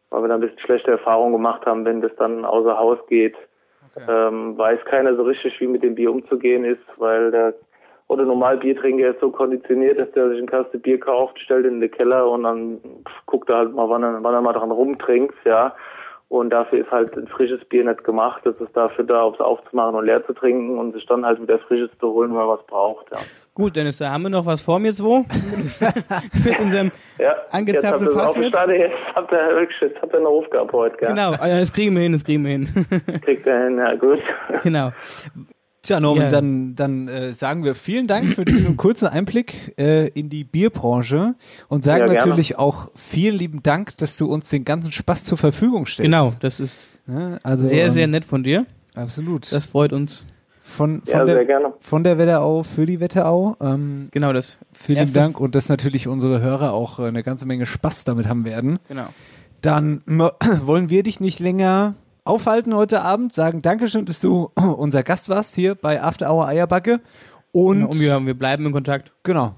weil 0.10 0.22
wir 0.22 0.28
da 0.28 0.36
ein 0.36 0.42
bisschen 0.42 0.60
schlechte 0.60 0.92
Erfahrungen 0.92 1.34
gemacht 1.34 1.66
haben, 1.66 1.86
wenn 1.86 2.02
das 2.02 2.16
dann 2.18 2.46
außer 2.46 2.78
Haus 2.78 3.00
geht. 3.08 3.36
Ähm, 4.08 4.58
weiß 4.58 4.80
keiner 4.86 5.16
so 5.16 5.24
richtig, 5.24 5.60
wie 5.60 5.68
mit 5.68 5.84
dem 5.84 5.96
Bier 5.96 6.12
umzugehen 6.12 6.64
ist, 6.64 6.84
weil 6.98 7.32
der 7.32 7.54
oder 8.08 8.26
normal 8.26 8.58
Biertrinker 8.58 9.10
ist 9.10 9.20
so 9.20 9.30
konditioniert, 9.30 10.00
dass 10.00 10.12
der 10.12 10.30
sich 10.30 10.40
eine 10.40 10.48
Kaste 10.48 10.80
Bier 10.80 11.00
kauft, 11.00 11.40
stellt 11.40 11.66
in 11.66 11.80
den 11.80 11.92
Keller 11.92 12.28
und 12.30 12.44
dann 12.44 12.80
pff, 13.08 13.26
guckt 13.28 13.50
er 13.50 13.58
halt 13.58 13.74
mal, 13.74 13.88
wann 13.88 14.04
er, 14.04 14.24
wann 14.24 14.34
er 14.34 14.42
mal 14.42 14.54
dran 14.54 14.72
rumtrinkt, 14.72 15.36
ja. 15.46 15.76
Und 16.30 16.52
dafür 16.52 16.82
ist 16.82 16.92
halt 16.92 17.18
ein 17.18 17.28
frisches 17.28 17.64
Bier 17.66 17.84
nicht 17.84 18.04
gemacht. 18.04 18.42
Das 18.46 18.56
ist 18.62 18.76
dafür 18.78 19.04
da, 19.04 19.24
um 19.24 19.34
es 19.34 19.40
aufzumachen 19.40 19.96
und 19.96 20.06
leer 20.06 20.26
zu 20.28 20.34
trinken 20.34 20.78
und 20.78 20.94
sich 20.94 21.06
dann 21.08 21.26
halt 21.26 21.42
wieder 21.42 21.58
Frisches 21.60 21.90
zu 22.00 22.14
holen, 22.14 22.30
wenn 22.30 22.38
man 22.38 22.50
was 22.50 22.66
braucht, 22.68 23.12
ja. 23.12 23.18
Gut, 23.56 23.76
Dennis, 23.76 23.98
da 23.98 24.12
haben 24.12 24.24
wir 24.24 24.30
noch 24.30 24.46
was 24.46 24.62
vor 24.62 24.80
mir, 24.80 24.94
zwei. 24.94 25.26
Mit 26.46 26.60
unserem 26.60 26.92
Ja, 27.18 27.36
Angezapfte 27.52 28.06
jetzt 28.06 28.14
Fass 28.14 28.30
aufgestanden, 28.30 28.80
jetzt 28.80 28.96
habt 29.16 29.34
ihr 29.34 29.68
jetzt 29.82 30.02
habt 30.02 30.14
ihr 30.14 30.20
eine 30.20 30.30
Aufgabe 30.30 30.72
heute, 30.72 30.96
gell? 30.98 31.10
Genau, 31.10 31.34
äh, 31.34 31.60
das 31.60 31.74
kriegen 31.74 31.94
wir 31.96 32.04
hin, 32.04 32.14
das 32.14 32.24
kriegen 32.24 32.46
wir 32.46 32.52
hin. 32.52 32.70
Kriegt 33.22 33.46
ihr 33.46 33.64
hin, 33.64 33.78
ja 33.78 33.96
gut. 33.96 34.20
genau. 34.64 34.92
Tja, 35.90 36.00
Norman, 36.00 36.26
Ja. 36.26 36.30
dann, 36.30 36.76
dann 36.76 37.08
äh, 37.08 37.34
sagen 37.34 37.64
wir 37.64 37.74
vielen 37.74 38.06
Dank 38.06 38.36
für 38.36 38.46
diesen 38.46 38.78
kurzen 38.78 39.08
Einblick 39.08 39.74
äh, 39.80 40.08
in 40.10 40.30
die 40.30 40.44
Bierbranche 40.44 41.34
und 41.68 41.84
sagen 41.84 42.06
Ja, 42.08 42.14
natürlich 42.14 42.60
auch 42.60 42.92
vielen 42.96 43.36
lieben 43.36 43.64
Dank, 43.64 43.98
dass 43.98 44.16
du 44.16 44.28
uns 44.28 44.50
den 44.50 44.66
ganzen 44.66 44.92
Spaß 44.92 45.26
zur 45.26 45.40
Verfügung 45.40 45.88
stellst. 45.88 46.06
Genau, 46.06 46.32
das 46.42 46.60
ist 46.60 46.78
Ja, 47.08 47.40
also, 47.42 47.68
sehr, 47.68 47.86
ähm, 47.86 47.90
sehr 47.90 48.08
nett 48.08 48.24
von 48.24 48.44
dir. 48.44 48.68
Absolut. 48.94 49.52
Das 49.52 49.66
freut 49.66 49.92
uns. 49.92 50.24
von, 50.62 51.02
von, 51.02 51.12
Ja, 51.12 51.26
sehr 51.26 51.34
der, 51.34 51.46
gerne. 51.46 51.74
von 51.80 52.04
der 52.04 52.20
Wetterau 52.20 52.62
für 52.62 52.86
die 52.86 53.00
Wetterau. 53.00 53.56
Ähm, 53.60 54.10
Genau 54.12 54.32
das. 54.32 54.60
vielen 54.72 55.12
Dank 55.12 55.40
und 55.40 55.56
dass 55.56 55.70
natürlich 55.70 56.08
unsere 56.08 56.40
Hörer 56.40 56.72
auch 56.72 57.00
äh, 57.00 57.06
eine 57.06 57.24
ganze 57.24 57.48
Menge 57.48 57.66
Spaß 57.66 58.04
damit 58.04 58.28
haben 58.28 58.46
werden. 58.46 58.78
Genau. 58.90 59.08
Dann 59.62 60.04
wollen 60.66 60.92
wir 60.92 61.02
dich 61.02 61.20
nicht 61.20 61.40
länger 61.40 61.96
aufhalten 62.30 62.76
heute 62.76 63.02
Abend, 63.02 63.34
sagen 63.34 63.62
Dankeschön, 63.62 64.06
dass 64.06 64.22
du 64.22 64.52
unser 64.56 65.04
Gast 65.04 65.28
warst 65.30 65.56
hier 65.56 65.76
bei 65.76 66.02
After 66.02 66.32
Hour 66.32 66.48
Eierbacke. 66.48 67.02
Und 67.52 67.84
Und 67.86 68.00
wir, 68.00 68.20
wir 68.26 68.34
bleiben 68.36 68.66
in 68.68 68.72
Kontakt. 68.72 69.12
genau. 69.24 69.56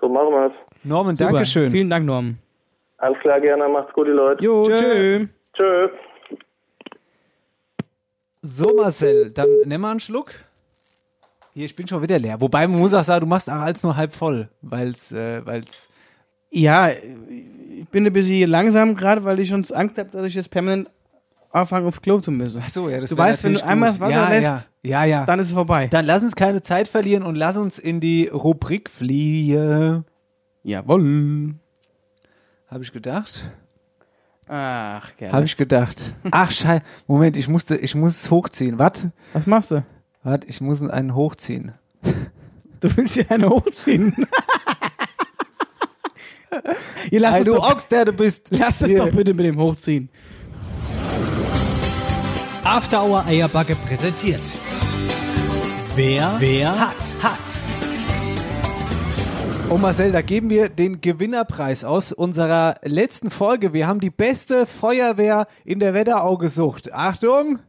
So 0.00 0.08
machen 0.08 0.28
wir's. 0.30 0.52
Norman, 0.84 1.16
Super. 1.16 1.32
Dankeschön. 1.32 1.70
Vielen 1.70 1.88
Dank, 1.88 2.04
Norm. 2.04 2.36
Alles 2.98 3.18
klar, 3.20 3.40
gerne. 3.40 3.66
Macht's 3.68 3.92
gut, 3.94 4.06
die 4.06 4.12
Leute. 4.12 4.44
Jo, 4.44 4.62
Tschö. 4.64 5.26
tschö. 5.54 5.88
So, 8.42 8.74
Marcel, 8.76 9.30
dann 9.30 9.48
nimm 9.64 9.80
mal 9.80 9.92
einen 9.92 10.00
Schluck. 10.00 10.32
Hier, 11.54 11.64
ich 11.64 11.74
bin 11.74 11.88
schon 11.88 12.02
wieder 12.02 12.18
leer. 12.18 12.40
Wobei 12.40 12.66
man 12.68 12.78
muss 12.78 12.92
auch 12.94 13.02
sagen, 13.02 13.20
du 13.22 13.26
machst 13.26 13.50
auch 13.50 13.54
als 13.54 13.82
nur 13.82 13.96
halb 13.96 14.14
voll, 14.14 14.48
weil's, 14.60 15.10
äh, 15.12 15.44
weil's. 15.46 15.88
Ja, 16.50 16.90
ich 16.90 17.88
bin 17.90 18.06
ein 18.06 18.12
bisschen 18.12 18.48
langsam 18.48 18.94
gerade, 18.94 19.24
weil 19.24 19.40
ich 19.40 19.48
schon 19.48 19.64
Angst 19.72 19.98
habe, 19.98 20.10
dass 20.10 20.26
ich 20.26 20.34
jetzt 20.34 20.50
permanent 20.50 20.90
anfange, 21.56 21.86
aufs 21.88 22.00
Klo 22.00 22.20
zu 22.20 22.30
müssen. 22.30 22.62
Ach 22.64 22.68
so, 22.68 22.88
ja, 22.88 23.00
das 23.00 23.10
Du 23.10 23.16
weißt, 23.18 23.44
wenn 23.44 23.54
du 23.54 23.64
einmal 23.64 23.88
das 23.90 24.00
Wasser 24.00 24.12
ja, 24.12 24.28
lässt, 24.28 24.44
ja, 24.44 24.64
ja, 24.82 25.04
ja. 25.04 25.26
Dann 25.26 25.40
ist 25.40 25.48
es 25.48 25.52
vorbei. 25.54 25.88
Dann 25.88 26.04
lass 26.06 26.22
uns 26.22 26.36
keine 26.36 26.62
Zeit 26.62 26.88
verlieren 26.88 27.22
und 27.22 27.34
lass 27.34 27.56
uns 27.56 27.78
in 27.78 28.00
die 28.00 28.28
Rubrik 28.28 28.90
fliehen. 28.90 30.04
Jawohl. 30.62 31.54
Habe 32.68 32.82
ich 32.82 32.92
gedacht. 32.92 33.50
Ach, 34.48 35.16
gerne. 35.16 35.32
Habe 35.32 35.44
ich 35.44 35.56
gedacht. 35.56 36.14
Ach, 36.30 36.50
scheiße. 36.50 36.82
Moment, 37.06 37.36
ich 37.36 37.48
musste, 37.48 37.76
ich 37.76 37.94
muss 37.94 38.20
es 38.22 38.30
hochziehen. 38.30 38.78
Warte, 38.78 39.12
Was 39.32 39.46
machst 39.46 39.70
du? 39.72 39.84
warte, 40.22 40.46
ich 40.48 40.60
muss 40.60 40.82
einen 40.82 41.14
hochziehen. 41.14 41.72
Du 42.80 42.94
willst 42.96 43.16
dir 43.16 43.30
eine 43.30 43.48
hochziehen. 43.48 44.14
Ihr 47.10 47.20
lasst 47.20 47.34
Ey, 47.34 47.40
es 47.40 47.46
du 47.46 47.54
doch, 47.54 47.70
Ochs, 47.72 47.88
der 47.88 48.04
du 48.04 48.12
bist. 48.12 48.48
lasst 48.50 48.82
es 48.82 48.88
Hier. 48.88 48.98
doch 48.98 49.10
bitte 49.10 49.34
mit 49.34 49.46
dem 49.46 49.58
Hochziehen. 49.58 50.08
After 52.68 53.04
Hour 53.04 53.24
Eierbacke 53.26 53.76
präsentiert. 53.76 54.42
Wer, 55.94 56.34
wer 56.40 56.76
hat, 56.76 56.96
hat. 57.22 57.38
Oh 59.70 59.78
Marcel, 59.78 60.10
da 60.10 60.20
geben 60.20 60.50
wir 60.50 60.68
den 60.68 61.00
Gewinnerpreis 61.00 61.84
aus 61.84 62.10
unserer 62.12 62.74
letzten 62.82 63.30
Folge. 63.30 63.72
Wir 63.72 63.86
haben 63.86 64.00
die 64.00 64.10
beste 64.10 64.66
Feuerwehr 64.66 65.46
in 65.64 65.78
der 65.78 65.94
Wetterau 65.94 66.38
gesucht. 66.38 66.92
Achtung! 66.92 67.60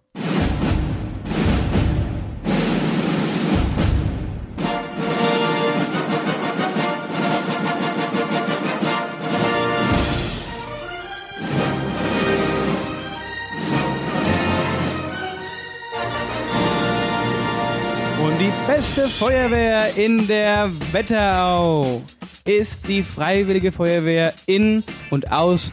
Beste 19.07 19.25
Feuerwehr 19.25 19.95
in 19.95 20.27
der 20.27 20.69
Wetterau 20.91 22.01
ist 22.45 22.87
die 22.87 23.01
Freiwillige 23.01 23.71
Feuerwehr 23.71 24.33
in 24.47 24.83
und 25.11 25.31
aus 25.31 25.71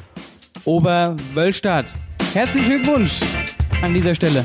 Oberwölstadt. 0.64 1.86
Herzlichen 2.32 2.68
Glückwunsch 2.82 3.20
an 3.82 3.92
dieser 3.92 4.14
Stelle. 4.14 4.44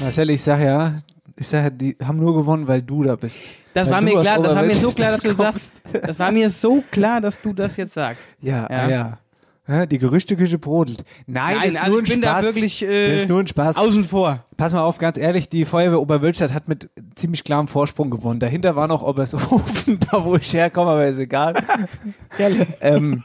Marcel, 0.00 0.30
ich 0.30 0.42
sag 0.42 0.60
ja, 0.60 1.00
ich 1.38 1.46
sag 1.46 1.62
ja, 1.64 1.70
die 1.70 1.96
haben 2.04 2.18
nur 2.18 2.34
gewonnen, 2.34 2.66
weil 2.66 2.82
du 2.82 3.04
da 3.04 3.14
bist. 3.14 3.40
Das 3.74 3.86
Weil 3.86 3.94
war 3.94 4.00
mir 4.00 4.20
klar, 4.20 4.42
das 4.42 4.54
war 4.56 4.62
mir 4.62 4.74
so 4.74 4.90
klar, 4.90 5.10
dass 5.12 5.20
du 5.20 5.34
kommst. 5.34 5.38
sagst. 5.38 5.82
Das 6.06 6.18
war 6.18 6.32
mir 6.32 6.50
so 6.50 6.82
klar, 6.90 7.20
dass 7.20 7.40
du 7.40 7.52
das 7.52 7.76
jetzt 7.76 7.94
sagst. 7.94 8.26
Ja, 8.40 8.66
Ja. 8.68 8.88
ja. 8.88 9.18
Die 9.66 9.98
Gerüchteküche 9.98 10.58
brodelt. 10.58 11.04
Nein, 11.26 11.56
Nein, 11.56 11.66
das 11.66 11.74
ist 11.74 11.80
also 11.80 11.92
nur 11.92 12.00
ein 12.00 12.04
ich 12.04 12.10
bin 12.10 12.22
da 12.22 12.28
Spaß. 12.30 12.44
wirklich, 12.44 12.82
äh, 12.82 13.10
das 13.12 13.20
ist 13.20 13.28
nur 13.28 13.40
ein 13.40 13.46
Spaß. 13.46 13.76
Außen 13.76 14.04
vor. 14.04 14.38
Pass 14.56 14.72
mal 14.72 14.82
auf, 14.82 14.98
ganz 14.98 15.18
ehrlich, 15.18 15.48
die 15.48 15.64
Feuerwehr 15.64 16.00
Oberwölstadt 16.00 16.52
hat 16.52 16.66
mit 16.66 16.90
ziemlich 17.14 17.44
klarem 17.44 17.68
Vorsprung 17.68 18.10
gewonnen. 18.10 18.40
Dahinter 18.40 18.74
war 18.74 18.88
noch 18.88 19.02
Obershofen, 19.02 20.00
da 20.10 20.24
wo 20.24 20.34
ich 20.34 20.52
herkomme, 20.52 20.90
aber 20.90 21.06
ist 21.06 21.18
egal. 21.18 21.54
ähm, 22.80 23.22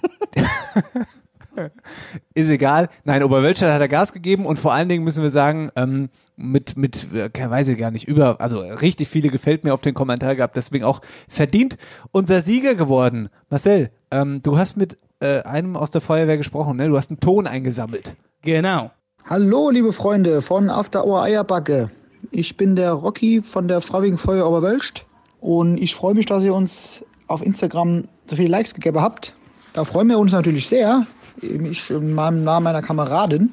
ist 2.35 2.49
egal. 2.49 2.89
Nein, 3.03 3.23
Oberwölstadt 3.23 3.73
hat 3.73 3.81
er 3.81 3.88
Gas 3.88 4.13
gegeben 4.13 4.45
und 4.45 4.59
vor 4.59 4.73
allen 4.73 4.89
Dingen 4.89 5.03
müssen 5.03 5.23
wir 5.23 5.31
sagen, 5.31 5.71
ähm, 5.75 6.09
mit, 6.35 6.77
mit, 6.77 7.11
äh, 7.13 7.29
keine 7.29 7.49
weiß 7.49 7.67
ich 7.69 7.79
gar 7.79 7.89
nicht, 7.89 8.07
über, 8.07 8.39
also 8.39 8.59
richtig 8.59 9.07
viele 9.07 9.29
gefällt 9.29 9.63
mir 9.63 9.73
auf 9.73 9.81
den 9.81 9.95
Kommentar 9.95 10.35
gehabt, 10.35 10.55
deswegen 10.55 10.85
auch 10.85 11.01
verdient 11.27 11.77
unser 12.11 12.41
Sieger 12.41 12.75
geworden. 12.75 13.29
Marcel, 13.49 13.89
ähm, 14.11 14.41
du 14.43 14.59
hast 14.59 14.77
mit 14.77 14.99
äh, 15.20 15.41
einem 15.41 15.76
aus 15.76 15.91
der 15.91 16.01
Feuerwehr 16.01 16.38
gesprochen, 16.38 16.78
ne? 16.78 16.88
Du 16.88 16.97
hast 16.97 17.09
einen 17.09 17.20
Ton 17.20 17.47
eingesammelt. 17.47 18.15
Genau. 18.43 18.91
Hallo, 19.26 19.70
liebe 19.70 19.91
Freunde 19.91 20.41
von 20.41 20.70
After 20.70 21.05
Hour 21.05 21.24
Eierbacke. 21.24 21.89
Ich 22.32 22.55
bin 22.55 22.76
der 22.76 22.93
Rocky 22.93 23.41
von 23.41 23.68
der 23.68 23.82
Freiwilligen 23.82 24.18
Feuerwehr 24.18 24.47
Oberwölst 24.47 25.05
und 25.41 25.78
ich 25.78 25.95
freue 25.95 26.13
mich, 26.13 26.26
dass 26.26 26.43
ihr 26.43 26.53
uns 26.53 27.03
auf 27.28 27.41
Instagram 27.41 28.05
so 28.26 28.36
viele 28.36 28.49
Likes 28.49 28.74
gegeben 28.74 29.01
habt. 29.01 29.34
Da 29.74 29.84
freuen 29.84 30.07
wir 30.07 30.18
uns 30.18 30.32
natürlich 30.32 30.68
sehr. 30.68 31.05
Ich 31.41 31.89
in 31.89 32.13
meinem 32.13 32.43
Namen 32.43 32.63
meiner 32.63 32.82
Kameradin. 32.82 33.51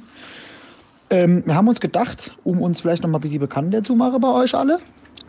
Ähm, 1.10 1.42
wir 1.44 1.54
haben 1.54 1.68
uns 1.68 1.80
gedacht, 1.80 2.36
um 2.44 2.62
uns 2.62 2.80
vielleicht 2.80 3.02
noch 3.02 3.10
mal 3.10 3.18
ein 3.18 3.20
bisschen 3.20 3.40
bekannter 3.40 3.82
zu 3.82 3.94
machen 3.94 4.20
bei 4.20 4.32
euch 4.32 4.54
alle, 4.54 4.78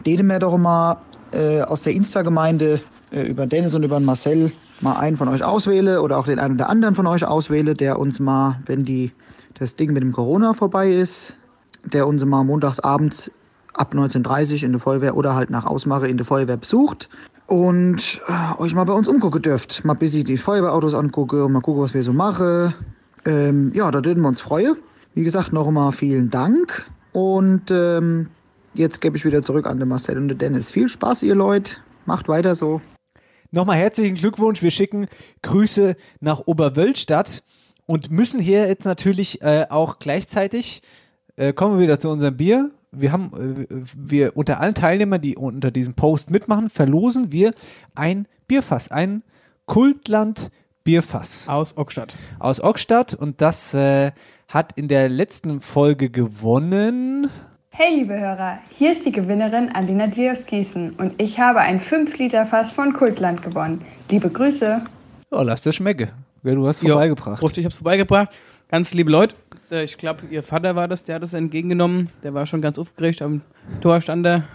denen 0.05 0.27
wir 0.27 0.39
doch 0.39 0.57
mal 0.57 0.97
äh, 1.31 1.61
aus 1.61 1.81
der 1.81 1.93
Insta-Gemeinde 1.93 2.79
äh, 3.11 3.23
über 3.23 3.45
Dennis 3.45 3.73
und 3.75 3.83
über 3.83 3.99
Marcel 3.99 4.51
mal 4.81 4.97
einen 4.97 5.17
von 5.17 5.27
euch 5.27 5.43
auswähle 5.43 6.01
oder 6.01 6.17
auch 6.17 6.25
den 6.25 6.39
einen 6.39 6.55
oder 6.55 6.69
anderen 6.69 6.95
von 6.95 7.07
euch 7.07 7.25
auswähle, 7.25 7.73
der 7.73 7.99
uns 7.99 8.19
mal, 8.19 8.59
wenn 8.65 8.85
die, 8.85 9.11
das 9.55 9.75
Ding 9.75 9.93
mit 9.93 10.03
dem 10.03 10.11
Corona 10.11 10.53
vorbei 10.53 10.91
ist, 10.91 11.37
der 11.83 12.07
uns 12.07 12.23
mal 12.25 12.43
montags 12.43 12.79
abends 12.79 13.31
ab 13.73 13.93
19.30 13.93 14.63
in 14.63 14.71
der 14.71 14.81
Feuerwehr 14.81 15.15
oder 15.15 15.35
halt 15.35 15.49
nach 15.49 15.65
Ausmache 15.65 16.07
in 16.07 16.17
der 16.17 16.25
Feuerwehr 16.25 16.57
besucht 16.57 17.09
und 17.47 18.21
äh, 18.27 18.61
euch 18.61 18.73
mal 18.73 18.85
bei 18.85 18.93
uns 18.93 19.07
umgucken 19.07 19.41
dürft. 19.41 19.83
Mal 19.85 19.93
ein 19.93 19.99
bisschen 19.99 20.23
die 20.23 20.37
Feuerwehrautos 20.37 20.93
angucke 20.93 21.45
und 21.45 21.51
mal 21.51 21.61
gucken, 21.61 21.83
was 21.83 21.93
wir 21.93 22.03
so 22.03 22.13
machen. 22.13 22.73
Ähm, 23.25 23.71
ja, 23.73 23.91
da 23.91 24.03
würden 24.03 24.21
wir 24.21 24.29
uns 24.29 24.41
freuen. 24.41 24.75
Wie 25.13 25.23
gesagt, 25.23 25.53
noch 25.53 25.67
einmal 25.67 25.91
vielen 25.91 26.29
Dank 26.29 26.85
und 27.13 27.71
ähm, 27.71 28.27
jetzt 28.73 28.99
gebe 29.01 29.15
ich 29.15 29.25
wieder 29.25 29.41
zurück 29.41 29.67
an 29.67 29.79
den 29.79 29.87
Marcel 29.87 30.17
und 30.17 30.27
den 30.27 30.37
Dennis. 30.37 30.71
Viel 30.71 30.89
Spaß, 30.89 31.23
ihr 31.23 31.35
Leute. 31.35 31.77
Macht 32.05 32.27
weiter 32.27 32.55
so. 32.55 32.81
Nochmal 33.55 33.77
herzlichen 33.77 34.15
Glückwunsch. 34.15 34.61
Wir 34.61 34.69
schicken 34.69 35.07
Grüße 35.41 35.95
nach 36.19 36.41
Oberwölstadt 36.45 37.41
und 37.85 38.11
müssen 38.11 38.41
hier 38.41 38.67
jetzt 38.67 38.83
natürlich 38.83 39.41
äh, 39.43 39.67
auch 39.69 39.99
gleichzeitig, 39.99 40.81
äh, 41.37 41.53
kommen 41.53 41.77
wir 41.77 41.83
wieder 41.83 41.97
zu 41.97 42.09
unserem 42.09 42.35
Bier. 42.35 42.71
Wir 42.91 43.13
haben, 43.13 43.65
äh, 43.69 43.85
wir 43.95 44.35
unter 44.35 44.59
allen 44.59 44.73
Teilnehmern, 44.73 45.21
die 45.21 45.37
unter 45.37 45.71
diesem 45.71 45.93
Post 45.93 46.31
mitmachen, 46.31 46.69
verlosen 46.69 47.31
wir 47.31 47.53
ein 47.95 48.27
Bierfass, 48.49 48.91
ein 48.91 49.23
Kultland 49.65 50.51
Bierfass 50.83 51.47
Aus 51.47 51.77
Ockstadt. 51.77 52.13
aus 52.39 52.59
Ockstadt 52.59 53.13
und 53.13 53.39
das 53.39 53.73
äh, 53.73 54.11
hat 54.49 54.73
in 54.75 54.89
der 54.89 55.07
letzten 55.07 55.61
Folge 55.61 56.09
gewonnen. 56.09 57.29
Hey 57.77 57.93
liebe 57.93 58.17
Hörer, 58.17 58.59
hier 58.69 58.93
ist 58.93 59.05
die 59.05 59.11
Gewinnerin 59.11 59.67
Alina 59.73 60.07
Dios 60.07 60.45
Gießen 60.45 60.91
und 60.91 61.21
ich 61.21 61.41
habe 61.41 61.59
ein 61.59 61.81
5-Liter-Fass 61.81 62.71
von 62.71 62.93
Kultland 62.93 63.41
gewonnen. 63.41 63.83
Liebe 64.09 64.29
Grüße. 64.29 64.81
Oh, 65.29 65.41
lass 65.41 65.61
dir 65.61 65.73
schmecke. 65.73 66.07
Ja, 66.43 66.55
du 66.55 66.65
hast 66.65 66.79
vorbeigebracht. 66.79 67.41
Prost, 67.41 67.57
ich 67.57 67.65
hab's 67.65 67.75
vorbeigebracht. 67.75 68.29
Ganz 68.69 68.93
liebe 68.93 69.11
Leute. 69.11 69.35
Äh, 69.69 69.83
Ich 69.83 69.97
glaube, 69.97 70.21
ihr 70.31 70.41
Vater 70.41 70.77
war 70.77 70.87
das, 70.87 71.03
der 71.03 71.15
hat 71.15 71.23
es 71.23 71.33
entgegengenommen. 71.33 72.11
Der 72.23 72.33
war 72.33 72.45
schon 72.45 72.61
ganz 72.61 72.79
aufgeregt 72.79 73.21
am 73.21 73.41
Tor 73.81 73.99
stand 73.99 74.25
er 74.25 74.45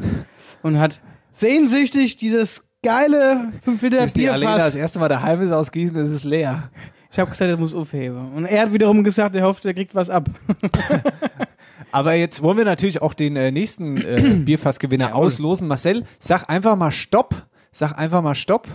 und 0.63 0.79
hat 0.79 0.99
sehnsüchtig 1.35 2.17
dieses 2.17 2.65
geile 2.83 3.53
5 3.65 3.83
Liter 3.83 4.01
Bis 4.01 4.15
die 4.15 4.31
Alena 4.31 4.57
das 4.57 4.77
erste 4.77 4.99
Mal 4.99 5.09
daheim 5.09 5.43
ist 5.43 5.53
aus 5.53 5.71
Gießen, 5.71 5.95
ist 5.99 6.09
es 6.09 6.25
leer. 6.25 6.71
Ich 7.13 7.19
habe 7.19 7.31
gesagt, 7.31 7.51
er 7.51 7.59
muss 7.59 7.75
aufheben. 7.75 8.33
Und 8.33 8.47
er 8.47 8.63
hat 8.63 8.73
wiederum 8.73 9.05
gesagt, 9.05 9.37
er 9.37 9.43
hofft, 9.43 9.67
er 9.67 9.75
kriegt 9.75 9.95
was 9.95 10.09
ab. 10.09 10.31
Aber 11.93 12.15
jetzt 12.15 12.43
wollen 12.43 12.59
wir 12.59 12.65
natürlich 12.65 13.03
auch 13.03 13.15
den 13.15 13.37
äh, 13.37 13.51
nächsten 13.51 13.97
äh, 13.97 14.35
Bierfassgewinner 14.45 15.15
auslosen. 15.15 15.69
Marcel, 15.69 16.05
sag 16.19 16.49
einfach 16.49 16.77
mal 16.77 16.93
Stopp. 16.93 17.47
Sag 17.73 17.99
einfach 17.99 18.23
mal 18.23 18.35
Stopp. 18.35 18.69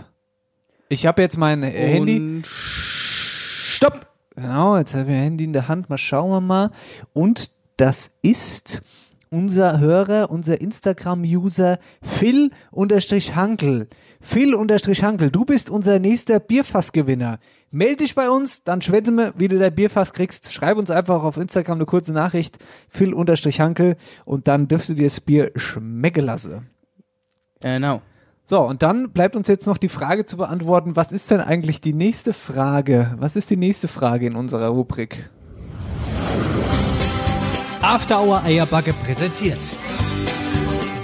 Ich 0.88 1.06
habe 1.06 1.22
jetzt 1.22 1.36
mein 1.36 1.62
äh, 1.62 1.70
Handy. 1.70 2.42
Stopp! 2.44 4.06
Genau, 4.34 4.76
jetzt 4.76 4.94
habe 4.94 5.04
ich 5.04 5.08
mein 5.08 5.22
Handy 5.22 5.44
in 5.44 5.52
der 5.52 5.68
Hand. 5.68 5.90
Mal 5.90 5.98
schauen 5.98 6.30
wir 6.30 6.40
mal. 6.40 6.70
Und 7.12 7.50
das 7.76 8.10
ist 8.22 8.82
unser 9.30 9.78
Hörer, 9.78 10.30
unser 10.30 10.60
Instagram-User 10.60 11.78
Phil-Hankel. 12.02 13.88
Phil-Hankel, 14.20 15.30
du 15.30 15.44
bist 15.44 15.70
unser 15.70 15.98
nächster 15.98 16.40
Bierfassgewinner. 16.40 17.38
Meld 17.70 18.00
dich 18.00 18.14
bei 18.14 18.30
uns, 18.30 18.62
dann 18.64 18.80
schwätzen 18.80 19.16
wir, 19.16 19.34
wie 19.36 19.48
du 19.48 19.58
dein 19.58 19.74
Bierfass 19.74 20.12
kriegst. 20.12 20.52
Schreib 20.52 20.78
uns 20.78 20.90
einfach 20.90 21.24
auf 21.24 21.36
Instagram 21.36 21.78
eine 21.78 21.86
kurze 21.86 22.12
Nachricht, 22.12 22.58
Phil-Hankel, 22.88 23.96
und 24.24 24.48
dann 24.48 24.68
dürfst 24.68 24.88
du 24.88 24.94
dir 24.94 25.06
das 25.06 25.20
Bier 25.20 25.50
schmecken 25.56 26.24
lassen. 26.24 26.70
Genau. 27.60 28.02
So, 28.44 28.60
und 28.60 28.82
dann 28.82 29.10
bleibt 29.10 29.34
uns 29.34 29.48
jetzt 29.48 29.66
noch 29.66 29.76
die 29.76 29.88
Frage 29.88 30.24
zu 30.24 30.36
beantworten, 30.36 30.94
was 30.94 31.10
ist 31.10 31.32
denn 31.32 31.40
eigentlich 31.40 31.80
die 31.80 31.92
nächste 31.92 32.32
Frage? 32.32 33.16
Was 33.18 33.34
ist 33.34 33.50
die 33.50 33.56
nächste 33.56 33.88
Frage 33.88 34.28
in 34.28 34.36
unserer 34.36 34.68
Rubrik? 34.68 35.30
After 37.86 38.20
Hour 38.20 38.42
Eierbacke 38.42 38.92
präsentiert. 38.92 39.60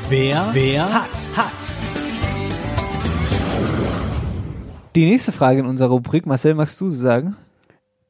Wer, 0.08 0.50
wer 0.52 0.92
hat, 0.92 1.10
hat. 1.36 1.52
Die 4.96 5.04
nächste 5.04 5.30
Frage 5.30 5.60
in 5.60 5.66
unserer 5.66 5.90
Rubrik, 5.90 6.26
Marcel, 6.26 6.54
magst 6.54 6.80
du 6.80 6.90
sie 6.90 6.98
sagen? 6.98 7.36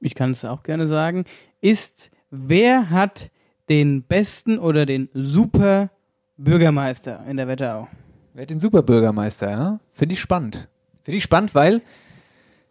ich 0.01 0.15
kann 0.15 0.31
es 0.31 0.47
auch 0.47 0.63
gerne 0.63 0.89
sagen, 0.89 1.27
ist, 1.61 2.11
wer 2.31 2.89
hat 2.89 3.31
den 3.69 4.05
besten 4.05 4.59
oder 4.59 4.87
den 4.87 5.11
super 5.13 5.91
Bürgermeister 6.39 7.27
in 7.29 7.37
der 7.37 7.49
Wetterau? 7.49 7.89
Wer 8.33 8.43
hat 8.45 8.51
den 8.51 8.59
Superbürgermeister, 8.59 9.51
ja? 9.51 9.81
Finde 9.93 10.15
ich 10.15 10.21
spannend. 10.21 10.71
Finde 11.03 11.19
ich 11.19 11.25
spannend, 11.25 11.55
weil 11.55 11.83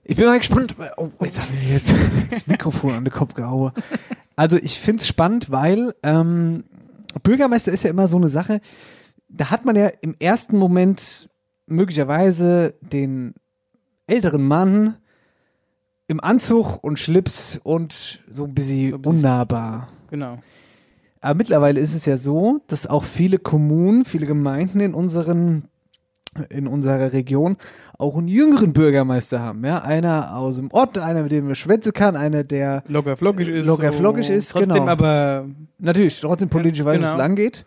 ich 0.04 0.16
bin 0.16 0.26
mal 0.26 0.40
gespannt. 0.40 0.76
Oh, 0.98 1.10
jetzt 1.22 1.40
habe 1.40 1.52
ich 1.54 1.70
mir 1.70 2.26
das 2.32 2.48
Mikrofon 2.48 2.96
an 2.96 3.06
den 3.06 3.14
Kopf 3.14 3.36
gehauen. 3.36 3.72
Also 4.36 4.58
ich 4.58 4.80
finde 4.80 5.02
es 5.02 5.08
spannend, 5.08 5.52
weil 5.52 5.94
ähm, 6.04 6.64
Bürgermeister 7.24 7.72
ist 7.72 7.84
ja 7.84 7.90
immer 7.90 8.08
so 8.08 8.18
eine 8.18 8.30
Sache, 8.30 8.62
da 9.28 9.50
hat 9.50 9.66
man 9.66 9.76
ja 9.76 9.90
im 10.02 10.16
ersten 10.20 10.58
Moment 10.58 11.30
möglicherweise 11.66 12.76
den 12.82 13.34
älteren 14.08 14.46
Mann 14.46 14.98
im 16.08 16.20
Anzug 16.20 16.84
und 16.84 17.00
Schlips 17.00 17.60
und 17.64 18.22
so 18.30 18.44
ein 18.44 18.54
bisschen 18.54 18.96
unnahbar. 19.06 19.88
Genau. 20.10 20.40
Aber 21.22 21.36
mittlerweile 21.36 21.80
ist 21.80 21.94
es 21.94 22.06
ja 22.06 22.18
so, 22.18 22.62
dass 22.68 22.88
auch 22.88 23.04
viele 23.04 23.38
Kommunen, 23.38 24.06
viele 24.06 24.26
Gemeinden 24.26 24.80
in 24.80 24.94
unseren 24.94 25.70
in 26.50 26.68
unserer 26.68 27.12
Region 27.12 27.58
auch 27.98 28.18
einen 28.18 28.28
jüngeren 28.28 28.72
Bürgermeister 28.74 29.42
haben. 29.42 29.66
Ja, 29.66 29.80
einer 29.82 30.36
aus 30.38 30.56
dem 30.56 30.72
Ort, 30.72 30.98
einer, 30.98 31.24
mit 31.24 31.32
dem 31.32 31.46
man 31.46 31.56
schwätzen 31.56 31.92
kann, 31.92 32.16
einer, 32.16 32.44
der 32.44 32.84
Locker 32.88 33.18
flockig 33.18 33.50
ist. 33.50 33.66
Locker 33.66 33.92
so, 33.92 33.98
flockig 33.98 34.30
ist, 34.30 34.52
trotzdem 34.52 34.74
genau. 34.74 34.88
aber 34.88 35.46
natürlich 35.78 36.20
trotzdem 36.22 36.50
politisch 36.50 36.86
weiß, 36.86 37.00
wo 37.00 37.04
es 37.04 37.12
genau. 37.12 37.22
lang 37.22 37.36
geht. 37.36 37.66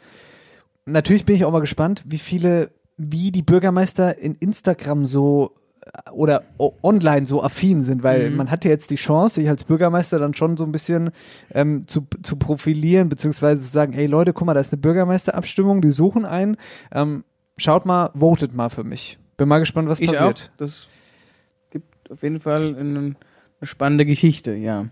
Natürlich 0.87 1.25
bin 1.25 1.37
ich 1.37 1.45
auch 1.45 1.53
mal 1.53 1.61
gespannt, 1.61 2.05
wie 2.07 2.19
viele, 2.19 2.71
wie 2.97 3.31
die 3.31 3.43
Bürgermeister 3.43 4.19
in 4.19 4.35
Instagram 4.35 5.05
so 5.05 5.53
äh, 5.85 6.11
oder 6.11 6.45
online 6.83 7.27
so 7.27 7.43
affin 7.43 7.83
sind, 7.83 8.03
weil 8.03 8.31
Mhm. 8.31 8.37
man 8.37 8.51
hat 8.51 8.65
ja 8.65 8.71
jetzt 8.71 8.91
die 8.91 8.97
Chance, 8.97 9.37
sich 9.41 9.49
als 9.49 9.65
Bürgermeister 9.65 10.19
dann 10.19 10.33
schon 10.33 10.57
so 10.57 10.65
ein 10.65 10.73
bisschen 10.73 11.11
ähm, 11.53 11.87
zu, 11.87 12.07
zu 12.23 12.37
profilieren, 12.37 13.11
beziehungsweise 13.11 13.61
zu 13.61 13.71
sagen, 13.71 13.93
ey 13.93 14.07
Leute, 14.07 14.33
guck 14.33 14.47
mal, 14.47 14.55
da 14.55 14.61
ist 14.61 14.73
eine 14.73 14.81
Bürgermeisterabstimmung, 14.81 15.83
die 15.83 15.91
suchen 15.91 16.25
einen, 16.25 16.57
ähm, 16.93 17.25
schaut 17.57 17.87
mal, 17.87 18.11
votet 18.15 18.55
mal 18.55 18.71
für 18.71 18.85
mich. 18.85 19.19
Bin 19.37 19.49
mal 19.49 19.59
gespannt, 19.59 19.89
was 19.89 20.01
ich 20.01 20.11
passiert. 20.11 20.51
auch. 20.53 20.59
Das 20.59 20.89
gibt 21.71 22.11
auf 22.11 22.23
jeden 22.23 22.41
Fall 22.41 22.77
eine, 22.77 23.17
spannende 23.63 24.05
Geschichte, 24.05 24.53
ja. 24.53 24.87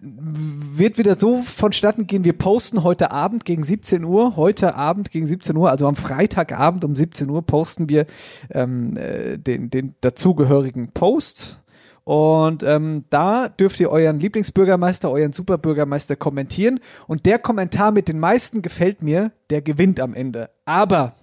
wird 0.00 0.96
wieder 0.96 1.16
so 1.16 1.42
vonstatten 1.42 2.06
gehen. 2.06 2.24
Wir 2.24 2.34
posten 2.34 2.84
heute 2.84 3.10
Abend 3.10 3.44
gegen 3.44 3.64
17 3.64 4.04
Uhr, 4.04 4.36
heute 4.36 4.76
Abend 4.76 5.10
gegen 5.10 5.26
17 5.26 5.56
Uhr, 5.56 5.70
also 5.70 5.88
am 5.88 5.96
Freitagabend 5.96 6.84
um 6.84 6.94
17 6.94 7.28
Uhr 7.28 7.42
posten 7.42 7.88
wir 7.88 8.06
ähm, 8.50 8.96
äh, 8.96 9.38
den, 9.38 9.70
den 9.70 9.96
dazugehörigen 10.00 10.92
Post. 10.92 11.58
Und 12.04 12.62
ähm, 12.64 13.04
da 13.10 13.48
dürft 13.48 13.78
ihr 13.78 13.90
euren 13.90 14.18
Lieblingsbürgermeister, 14.18 15.10
euren 15.10 15.32
Superbürgermeister 15.32 16.16
kommentieren. 16.16 16.80
Und 17.06 17.26
der 17.26 17.38
Kommentar 17.38 17.92
mit 17.92 18.08
den 18.08 18.18
meisten 18.18 18.62
gefällt 18.62 19.02
mir, 19.02 19.32
der 19.50 19.62
gewinnt 19.62 20.00
am 20.00 20.14
Ende. 20.14 20.50
Aber, 20.64 21.14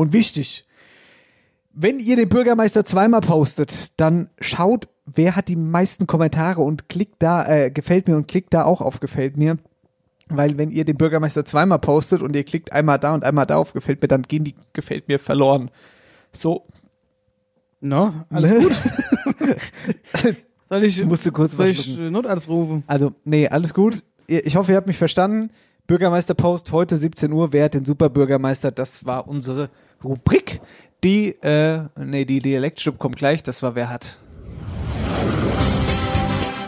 und 0.00 0.14
wichtig, 0.14 0.66
wenn 1.72 2.00
ihr 2.00 2.16
den 2.16 2.30
Bürgermeister 2.30 2.86
zweimal 2.86 3.20
postet, 3.20 4.00
dann 4.00 4.30
schaut, 4.40 4.88
wer 5.04 5.36
hat 5.36 5.48
die 5.48 5.56
meisten 5.56 6.06
Kommentare 6.06 6.62
und 6.62 6.88
klickt 6.88 7.22
da, 7.22 7.46
äh, 7.46 7.70
gefällt 7.70 8.08
mir 8.08 8.16
und 8.16 8.26
klickt 8.26 8.54
da 8.54 8.64
auch 8.64 8.80
auf 8.80 9.00
gefällt 9.00 9.36
mir. 9.36 9.58
Weil 10.28 10.56
wenn 10.56 10.70
ihr 10.70 10.86
den 10.86 10.96
Bürgermeister 10.96 11.44
zweimal 11.44 11.80
postet 11.80 12.22
und 12.22 12.34
ihr 12.34 12.44
klickt 12.44 12.72
einmal 12.72 12.98
da 12.98 13.12
und 13.12 13.24
einmal 13.24 13.44
da 13.44 13.58
auf 13.58 13.74
gefällt 13.74 14.00
mir, 14.00 14.08
dann 14.08 14.22
gehen 14.22 14.44
die 14.44 14.54
gefällt 14.72 15.06
mir 15.08 15.18
verloren. 15.18 15.70
So. 16.32 16.66
No, 17.80 18.14
alles 18.30 18.52
gut. 18.52 18.72
Soll 20.70 20.84
ich, 20.84 21.04
Musst 21.04 21.26
du 21.26 21.32
kurz 21.32 21.52
soll 21.52 21.66
ich 21.66 21.98
Notarzt 21.98 22.48
rufen? 22.48 22.84
Also, 22.86 23.12
nee, 23.24 23.48
alles 23.48 23.74
gut. 23.74 24.04
Ich 24.28 24.54
hoffe, 24.54 24.72
ihr 24.72 24.76
habt 24.76 24.86
mich 24.86 24.98
verstanden. 24.98 25.50
Bürgermeisterpost 25.88 26.70
heute 26.70 26.96
17 26.96 27.32
Uhr. 27.32 27.52
Wer 27.52 27.64
hat 27.64 27.74
den 27.74 27.84
Superbürgermeister? 27.84 28.70
Das 28.70 29.04
war 29.04 29.26
unsere 29.26 29.68
Rubrik. 30.02 30.60
Die, 31.04 31.30
äh, 31.42 31.84
nee, 31.98 32.24
die 32.24 32.40
Dialektstub 32.40 32.98
kommt 32.98 33.16
gleich. 33.16 33.42
Das 33.42 33.62
war 33.62 33.74
wer 33.74 33.88
hat. 33.90 34.18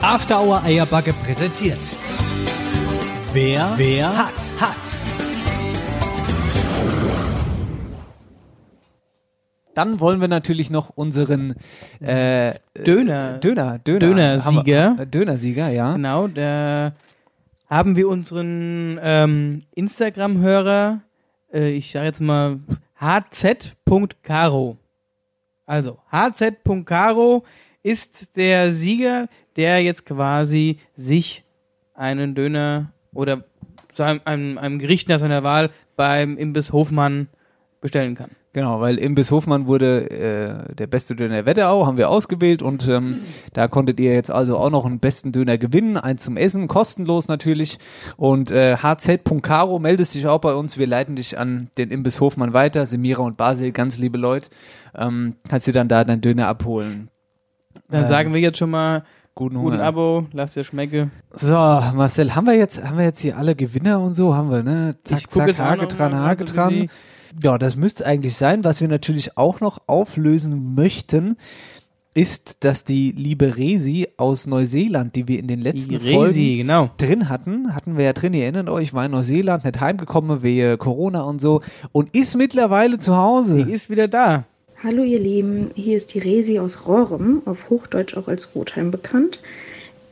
After 0.00 0.40
Hour 0.42 0.62
Eierbacke 0.64 1.12
präsentiert. 1.12 1.78
Wer, 3.32 3.72
wer 3.76 4.08
hat, 4.16 4.34
hat. 4.60 4.76
Dann 9.74 10.00
wollen 10.00 10.20
wir 10.20 10.28
natürlich 10.28 10.70
noch 10.70 10.90
unseren 10.90 11.54
äh, 12.00 12.54
Döner. 12.76 13.38
Döner, 13.38 13.78
Döner, 13.78 13.98
Dönersieger. 14.00 14.44
haben 14.44 14.66
wir- 14.66 14.96
äh, 15.02 15.06
Dönersieger, 15.06 15.68
ja. 15.70 15.92
Genau, 15.94 16.28
da 16.28 16.92
haben 17.70 17.96
wir 17.96 18.08
unseren 18.08 18.98
ähm, 19.02 19.62
Instagram-Hörer, 19.74 21.00
äh, 21.54 21.70
ich 21.70 21.90
sage 21.90 22.04
jetzt 22.04 22.20
mal 22.20 22.58
hz.caro. 23.02 24.78
Also 25.66 25.98
hz.caro 26.10 27.44
ist 27.82 28.36
der 28.36 28.72
Sieger, 28.72 29.28
der 29.56 29.82
jetzt 29.82 30.06
quasi 30.06 30.78
sich 30.96 31.44
einen 31.94 32.34
Döner 32.34 32.92
oder 33.12 33.44
zu 33.92 34.02
einem, 34.04 34.20
einem, 34.24 34.58
einem 34.58 34.78
Gericht 34.78 35.08
nach 35.08 35.18
seiner 35.18 35.42
Wahl 35.42 35.70
beim 35.96 36.38
Imbiss 36.38 36.72
Hofmann 36.72 37.28
bestellen 37.80 38.14
kann. 38.14 38.30
Genau, 38.54 38.82
weil 38.82 38.98
Imbiss 38.98 39.30
Hofmann 39.30 39.66
wurde 39.66 40.10
äh, 40.10 40.74
der 40.74 40.86
beste 40.86 41.16
Döner 41.16 41.36
der 41.36 41.46
Wetterau, 41.46 41.86
haben 41.86 41.96
wir 41.96 42.10
ausgewählt 42.10 42.60
und 42.60 42.86
ähm, 42.86 43.20
da 43.54 43.66
konntet 43.66 43.98
ihr 43.98 44.12
jetzt 44.12 44.30
also 44.30 44.58
auch 44.58 44.68
noch 44.68 44.84
einen 44.84 44.98
besten 44.98 45.32
Döner 45.32 45.56
gewinnen, 45.56 45.96
eins 45.96 46.22
zum 46.22 46.36
Essen, 46.36 46.68
kostenlos 46.68 47.28
natürlich. 47.28 47.78
Und 48.18 48.50
äh, 48.50 48.76
hz.caro 48.76 49.78
meldest 49.78 50.14
dich 50.14 50.26
auch 50.26 50.40
bei 50.40 50.52
uns, 50.54 50.76
wir 50.76 50.86
leiten 50.86 51.16
dich 51.16 51.38
an 51.38 51.70
den 51.78 51.90
Imbiss 51.90 52.20
Hofmann 52.20 52.52
weiter, 52.52 52.84
Semira 52.84 53.22
und 53.22 53.38
Basil, 53.38 53.72
ganz 53.72 53.96
liebe 53.96 54.18
Leute, 54.18 54.50
ähm, 54.94 55.36
kannst 55.48 55.66
dir 55.66 55.72
dann 55.72 55.88
da 55.88 56.04
deinen 56.04 56.20
Döner 56.20 56.48
abholen. 56.48 57.08
Dann 57.88 58.02
Ähm, 58.02 58.08
sagen 58.08 58.34
wir 58.34 58.40
jetzt 58.40 58.58
schon 58.58 58.70
mal 58.70 59.04
Guten 59.34 59.56
guten. 59.56 59.80
Abo, 59.80 60.26
lasst 60.32 60.56
dir 60.56 60.64
schmecke. 60.64 61.10
So, 61.30 61.54
Marcel, 61.54 62.34
haben 62.34 62.46
wir 62.46 62.54
jetzt, 62.54 62.84
haben 62.84 62.98
wir 62.98 63.06
jetzt 63.06 63.20
hier 63.20 63.38
alle 63.38 63.54
Gewinner 63.54 63.98
und 63.98 64.12
so? 64.12 64.34
Haben 64.34 64.50
wir, 64.50 64.62
ne? 64.62 64.96
Zack, 65.04 65.30
zack, 65.30 65.58
Hake 65.58 65.82
noch 65.82 65.88
dran, 65.88 66.14
Hake 66.14 66.44
gerade, 66.44 66.52
dran. 66.52 66.90
Ja, 67.42 67.58
das 67.58 67.76
müsste 67.76 68.06
eigentlich 68.06 68.36
sein. 68.36 68.64
Was 68.64 68.80
wir 68.80 68.88
natürlich 68.88 69.36
auch 69.36 69.60
noch 69.60 69.82
auflösen 69.86 70.74
möchten, 70.74 71.36
ist, 72.14 72.64
dass 72.64 72.84
die 72.84 73.12
liebe 73.12 73.56
Resi 73.56 74.08
aus 74.16 74.46
Neuseeland, 74.46 75.16
die 75.16 75.28
wir 75.28 75.38
in 75.38 75.48
den 75.48 75.60
letzten 75.60 75.98
Die 75.98 76.12
Folgen 76.12 76.26
Resi, 76.26 76.56
genau. 76.58 76.90
drin 76.98 77.28
hatten, 77.28 77.74
hatten 77.74 77.96
wir 77.96 78.04
ja 78.04 78.12
drin, 78.12 78.34
ihr 78.34 78.42
erinnert 78.42 78.68
euch, 78.68 78.92
war 78.92 79.06
in 79.06 79.12
Neuseeland, 79.12 79.64
nicht 79.64 79.80
heimgekommen 79.80 80.42
wegen 80.42 80.76
Corona 80.78 81.22
und 81.22 81.40
so 81.40 81.62
und 81.92 82.14
ist 82.14 82.36
mittlerweile 82.36 82.98
zu 82.98 83.16
Hause. 83.16 83.64
Die 83.64 83.72
ist 83.72 83.88
wieder 83.88 84.08
da. 84.08 84.44
Hallo 84.84 85.04
ihr 85.04 85.20
Lieben, 85.20 85.70
hier 85.74 85.96
ist 85.96 86.12
die 86.12 86.18
Resi 86.18 86.58
aus 86.58 86.86
Rohrem, 86.86 87.40
auf 87.46 87.70
Hochdeutsch 87.70 88.16
auch 88.16 88.28
als 88.28 88.54
Rotheim 88.54 88.90
bekannt. 88.90 89.38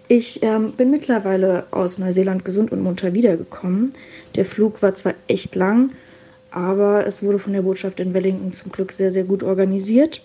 Ich 0.09 0.43
ähm, 0.43 0.73
bin 0.73 0.91
mittlerweile 0.91 1.67
aus 1.71 1.99
Neuseeland 1.99 2.45
gesund 2.45 2.73
und 2.73 2.83
munter 2.83 3.13
wiedergekommen. 3.13 3.95
Der 4.37 4.45
Flug 4.45 4.81
war 4.81 4.95
zwar 4.95 5.15
echt 5.29 5.55
lang, 5.55 5.91
aber 6.51 7.07
es 7.07 7.23
wurde 7.23 7.39
von 7.39 7.53
der 7.53 7.63
Botschaft 7.63 8.01
in 8.01 8.15
Wellington 8.15 8.53
zum 8.53 8.73
Glück 8.73 8.93
sehr, 8.93 9.13
sehr 9.13 9.25
gut 9.25 9.43
organisiert. 9.43 10.23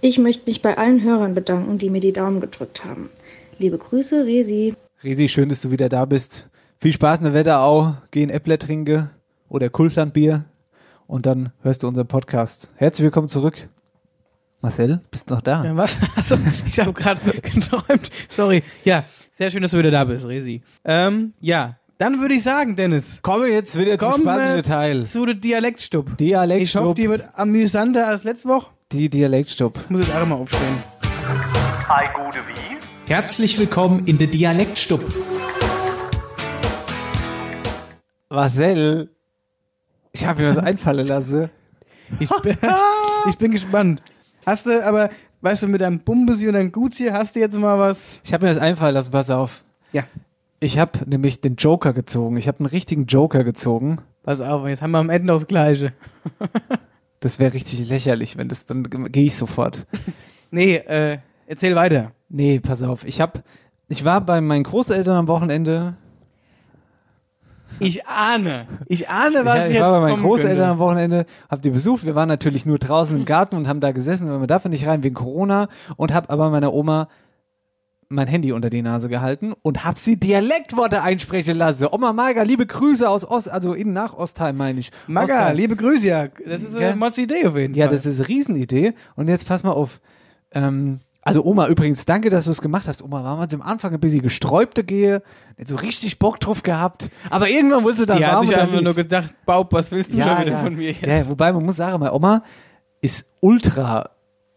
Ich 0.00 0.18
möchte 0.18 0.48
mich 0.48 0.60
bei 0.60 0.76
allen 0.76 1.02
Hörern 1.02 1.34
bedanken, 1.34 1.78
die 1.78 1.90
mir 1.90 2.00
die 2.00 2.12
Daumen 2.12 2.40
gedrückt 2.40 2.84
haben. 2.84 3.10
Liebe 3.58 3.78
Grüße, 3.78 4.26
Resi. 4.26 4.74
Resi, 5.02 5.28
schön, 5.28 5.48
dass 5.48 5.60
du 5.60 5.70
wieder 5.70 5.88
da 5.88 6.04
bist. 6.04 6.48
Viel 6.80 6.92
Spaß 6.92 7.20
in 7.20 7.24
der 7.24 7.34
Wetterau, 7.34 7.96
geh 8.10 8.22
in 8.22 8.30
Äppler 8.30 8.58
trinke 8.58 9.10
oder 9.48 9.70
Kultlandbier 9.70 10.44
und 11.06 11.26
dann 11.26 11.52
hörst 11.62 11.82
du 11.82 11.88
unseren 11.88 12.06
Podcast. 12.08 12.72
Herzlich 12.76 13.04
willkommen 13.04 13.28
zurück. 13.28 13.68
Marcel, 14.60 15.00
bist 15.10 15.30
du 15.30 15.34
noch 15.34 15.42
da? 15.42 15.64
Ja, 15.64 15.76
was? 15.76 15.98
Also, 16.16 16.36
ich 16.66 16.78
habe 16.80 16.92
gerade 16.92 17.20
geträumt. 17.42 18.10
Sorry. 18.28 18.62
Ja, 18.84 19.04
sehr 19.32 19.50
schön, 19.50 19.62
dass 19.62 19.70
du 19.70 19.78
wieder 19.78 19.90
da 19.90 20.04
bist, 20.04 20.26
Resi. 20.26 20.62
Ähm, 20.84 21.34
ja, 21.40 21.78
dann 22.04 22.20
würde 22.20 22.34
ich 22.34 22.42
sagen, 22.42 22.76
Dennis. 22.76 23.20
Kommen 23.22 23.44
wir 23.44 23.50
jetzt 23.50 23.78
wieder 23.78 23.96
zum 23.96 24.20
spaßischen 24.20 24.62
Teil. 24.62 25.06
Zu 25.06 25.24
der 25.24 25.36
Dialektstub. 25.36 26.04
Ich 26.04 26.10
hoffe, 26.10 26.16
Dialektstub. 26.18 26.96
die 26.96 27.08
wird 27.08 27.24
amüsanter 27.32 28.06
als 28.06 28.24
letzte 28.24 28.46
Woche. 28.48 28.66
Die 28.92 29.08
Dialektstub. 29.08 29.78
Ich 29.84 29.88
muss 29.88 30.06
jetzt 30.06 30.14
auch 30.14 30.26
mal 30.26 30.34
aufstehen. 30.34 30.82
Herzlich 33.06 33.58
willkommen 33.58 34.04
in 34.04 34.18
der 34.18 34.26
Dialektstub. 34.26 35.00
Marcel, 38.28 39.08
ich 40.12 40.26
habe 40.26 40.42
mir 40.42 40.56
was 40.56 40.62
einfallen 40.62 41.06
lassen. 41.06 41.48
Ich 42.20 42.28
bin, 42.42 42.58
ich 43.30 43.38
bin 43.38 43.50
gespannt. 43.50 44.02
Hast 44.44 44.66
du, 44.66 44.86
aber, 44.86 45.08
weißt 45.40 45.62
du, 45.62 45.68
mit 45.68 45.80
deinem 45.80 46.00
Bumbesi 46.00 46.48
und 46.48 46.52
deinem 46.52 46.70
Guzi 46.70 47.06
hast 47.06 47.34
du 47.34 47.40
jetzt 47.40 47.56
mal 47.56 47.78
was? 47.78 48.20
Ich 48.24 48.34
habe 48.34 48.44
mir 48.44 48.52
das 48.52 48.60
einfallen 48.60 48.92
lassen, 48.92 49.10
pass 49.10 49.30
auf. 49.30 49.64
Ja. 49.92 50.02
Ich 50.64 50.78
habe 50.78 50.98
nämlich 51.04 51.42
den 51.42 51.56
Joker 51.56 51.92
gezogen. 51.92 52.38
Ich 52.38 52.48
habe 52.48 52.60
einen 52.60 52.68
richtigen 52.68 53.04
Joker 53.04 53.44
gezogen. 53.44 53.98
Pass 54.22 54.40
auf, 54.40 54.66
jetzt 54.66 54.80
haben 54.80 54.92
wir 54.92 54.98
am 54.98 55.10
Ende 55.10 55.32
das 55.32 55.46
Gleiche. 55.46 55.92
Das 57.20 57.38
wäre 57.38 57.54
richtig 57.54 57.88
lächerlich, 57.88 58.36
wenn 58.36 58.48
das, 58.48 58.66
dann 58.66 58.82
gehe 58.84 59.24
ich 59.24 59.36
sofort. 59.36 59.86
Nee, 60.50 60.76
äh, 60.76 61.18
erzähl 61.46 61.74
weiter. 61.74 62.12
Nee, 62.28 62.60
pass 62.60 62.82
auf. 62.82 63.04
Ich 63.06 63.20
hab, 63.20 63.42
ich 63.88 64.04
war 64.04 64.20
bei 64.20 64.42
meinen 64.42 64.62
Großeltern 64.62 65.16
am 65.16 65.26
Wochenende. 65.26 65.96
Ich 67.80 68.06
ahne. 68.06 68.66
Ich 68.86 69.08
ahne, 69.08 69.44
was 69.44 69.56
ja, 69.56 69.66
ich 69.66 69.72
jetzt 69.72 69.80
war 69.80 70.00
bei 70.00 70.10
meinen 70.10 70.22
Großeltern 70.22 70.56
könnte. 70.56 70.70
am 70.70 70.78
Wochenende, 70.78 71.26
hab 71.48 71.62
die 71.62 71.70
besucht. 71.70 72.04
Wir 72.04 72.14
waren 72.14 72.28
natürlich 72.28 72.66
nur 72.66 72.78
draußen 72.78 73.18
im 73.18 73.24
Garten 73.24 73.56
und 73.56 73.68
haben 73.68 73.80
da 73.80 73.92
gesessen, 73.92 74.30
weil 74.30 74.38
man 74.38 74.46
darf 74.46 74.66
nicht 74.66 74.86
rein 74.86 75.02
wegen 75.02 75.14
Corona 75.14 75.68
und 75.96 76.12
hab 76.12 76.30
aber 76.30 76.50
meiner 76.50 76.72
Oma 76.72 77.08
mein 78.08 78.26
Handy 78.26 78.52
unter 78.52 78.70
die 78.70 78.82
Nase 78.82 79.08
gehalten 79.08 79.52
und 79.62 79.84
hab 79.84 79.98
sie 79.98 80.16
Dialektworte 80.18 81.02
einsprechen 81.02 81.56
lassen. 81.56 81.88
Oma 81.90 82.12
Marga, 82.12 82.42
liebe 82.42 82.66
Grüße 82.66 83.08
aus 83.08 83.24
Ost, 83.28 83.50
also 83.50 83.72
in 83.72 83.92
nach 83.92 84.14
Ostheim 84.14 84.56
meine 84.56 84.80
ich. 84.80 84.90
Maga, 85.06 85.34
Ostheim. 85.34 85.56
liebe 85.56 85.76
Grüße, 85.76 86.06
ja. 86.08 86.28
Das 86.46 86.62
ist 86.62 86.74
Gell? 86.76 86.88
eine 86.88 86.96
Mods 86.96 87.18
Idee 87.18 87.46
auf 87.46 87.56
jeden 87.56 87.74
Ja, 87.74 87.86
Fall. 87.86 87.96
das 87.96 88.06
ist 88.06 88.18
eine 88.20 88.28
Riesenidee. 88.28 88.94
Und 89.16 89.28
jetzt 89.28 89.46
pass 89.48 89.62
mal 89.62 89.72
auf. 89.72 90.00
Ähm, 90.52 91.00
Also 91.22 91.42
Oma, 91.44 91.68
übrigens, 91.68 92.04
danke, 92.04 92.28
dass 92.28 92.44
du 92.44 92.50
es 92.50 92.60
gemacht 92.60 92.86
hast. 92.86 93.00
Oma, 93.02 93.24
waren 93.24 93.38
wir 93.50 93.54
am 93.58 93.62
Anfang 93.62 93.94
ein 93.94 94.00
bisschen 94.00 94.20
gesträubte 94.22 94.84
gehe, 94.84 95.22
nicht 95.56 95.68
so 95.68 95.76
richtig 95.76 96.18
Bock 96.18 96.38
drauf 96.38 96.62
gehabt, 96.62 97.08
aber 97.30 97.48
irgendwann 97.48 97.82
wurde 97.82 97.96
sie 97.96 98.06
dann 98.06 98.18
Die 98.18 98.24
warm 98.24 98.44
dann 98.50 98.60
einfach 98.60 98.80
nur 98.82 98.94
gedacht, 98.94 99.32
Baub, 99.46 99.72
was 99.72 99.90
willst 99.90 100.12
du 100.12 100.20
schon 100.20 100.38
wieder 100.40 100.50
ja. 100.52 100.62
von 100.62 100.74
mir 100.76 100.90
jetzt? 100.92 101.02
Ja, 101.06 101.26
wobei 101.26 101.50
man 101.52 101.64
muss 101.64 101.76
sagen, 101.76 101.98
meine 101.98 102.12
Oma 102.12 102.42
ist 103.00 103.32
ultra, 103.40 104.10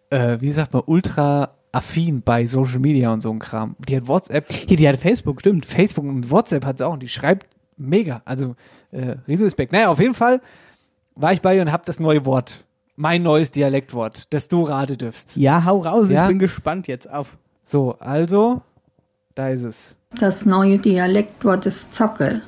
äh, 0.10 0.38
wie 0.42 0.52
sagt 0.52 0.74
man, 0.74 0.84
ultra 0.86 1.57
affin 1.72 2.22
bei 2.22 2.46
Social 2.46 2.80
Media 2.80 3.12
und 3.12 3.22
so 3.22 3.32
ein 3.32 3.40
Kram. 3.40 3.76
Die 3.88 3.96
hat 3.98 4.08
WhatsApp, 4.08 4.52
Hier, 4.52 4.78
die 4.78 4.88
hat 4.88 4.98
Facebook, 4.98 5.42
stimmt. 5.42 5.66
Facebook 5.66 6.06
und 6.06 6.30
WhatsApp 6.32 6.66
hat 6.66 6.78
sie 6.78 6.86
auch 6.88 6.94
und 6.94 7.04
die 7.04 7.10
schreibt 7.10 7.48
mega. 7.78 8.22
Also, 8.26 8.56
äh, 8.92 9.16
Riesenrespekt. 9.28 9.72
Naja, 9.74 9.90
auf 9.90 10.00
jeden 10.00 10.14
Fall 10.14 10.42
war 11.16 11.34
ich 11.34 11.42
bei 11.42 11.56
ihr 11.56 11.62
und 11.62 11.72
hab 11.72 11.86
das 11.86 12.00
neue 12.00 12.26
Wort, 12.26 12.66
mein 12.96 13.22
neues 13.24 13.52
Dialektwort, 13.52 14.34
das 14.34 14.48
du 14.48 14.64
raten 14.64 14.98
dürfst. 14.98 15.36
Ja, 15.36 15.66
hau 15.66 15.80
raus, 15.82 16.10
Ja? 16.10 16.24
ich 16.24 16.30
bin 16.30 16.40
gespannt 16.40 16.88
jetzt 16.88 17.10
auf. 17.10 17.38
So, 17.64 17.96
also, 18.00 18.62
da 19.36 19.50
ist 19.50 19.64
es. 19.64 19.96
Das 20.20 20.46
neue 20.46 20.80
Dialektwort 20.80 21.66
ist 21.66 21.94
Zocke. 21.94 22.42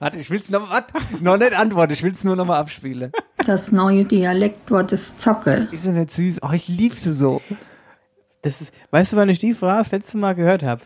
Warte, 0.00 0.16
ich 0.18 0.30
will's 0.30 0.48
noch, 0.48 0.70
warte, 0.70 0.94
noch 1.20 1.36
nicht 1.36 1.52
antworten, 1.52 1.92
ich 1.92 2.02
will's 2.02 2.24
nur 2.24 2.34
noch 2.34 2.46
mal 2.46 2.58
abspielen. 2.58 3.12
Das 3.46 3.70
neue 3.70 4.04
Dialektwort 4.06 4.92
ist 4.92 5.20
Zocke. 5.20 5.68
Ist 5.70 5.82
sie 5.82 5.92
nicht 5.92 6.10
süß? 6.10 6.40
Oh, 6.42 6.50
ich 6.52 6.68
lieb 6.68 6.98
sie 6.98 7.12
so. 7.12 7.40
Das 8.42 8.62
ist, 8.62 8.72
weißt 8.90 9.12
du, 9.12 9.16
wann 9.18 9.28
ich 9.28 9.38
die 9.38 9.52
Phrase 9.52 9.90
das 9.90 9.92
letzte 9.92 10.16
Mal 10.16 10.34
gehört 10.34 10.62
habe? 10.62 10.80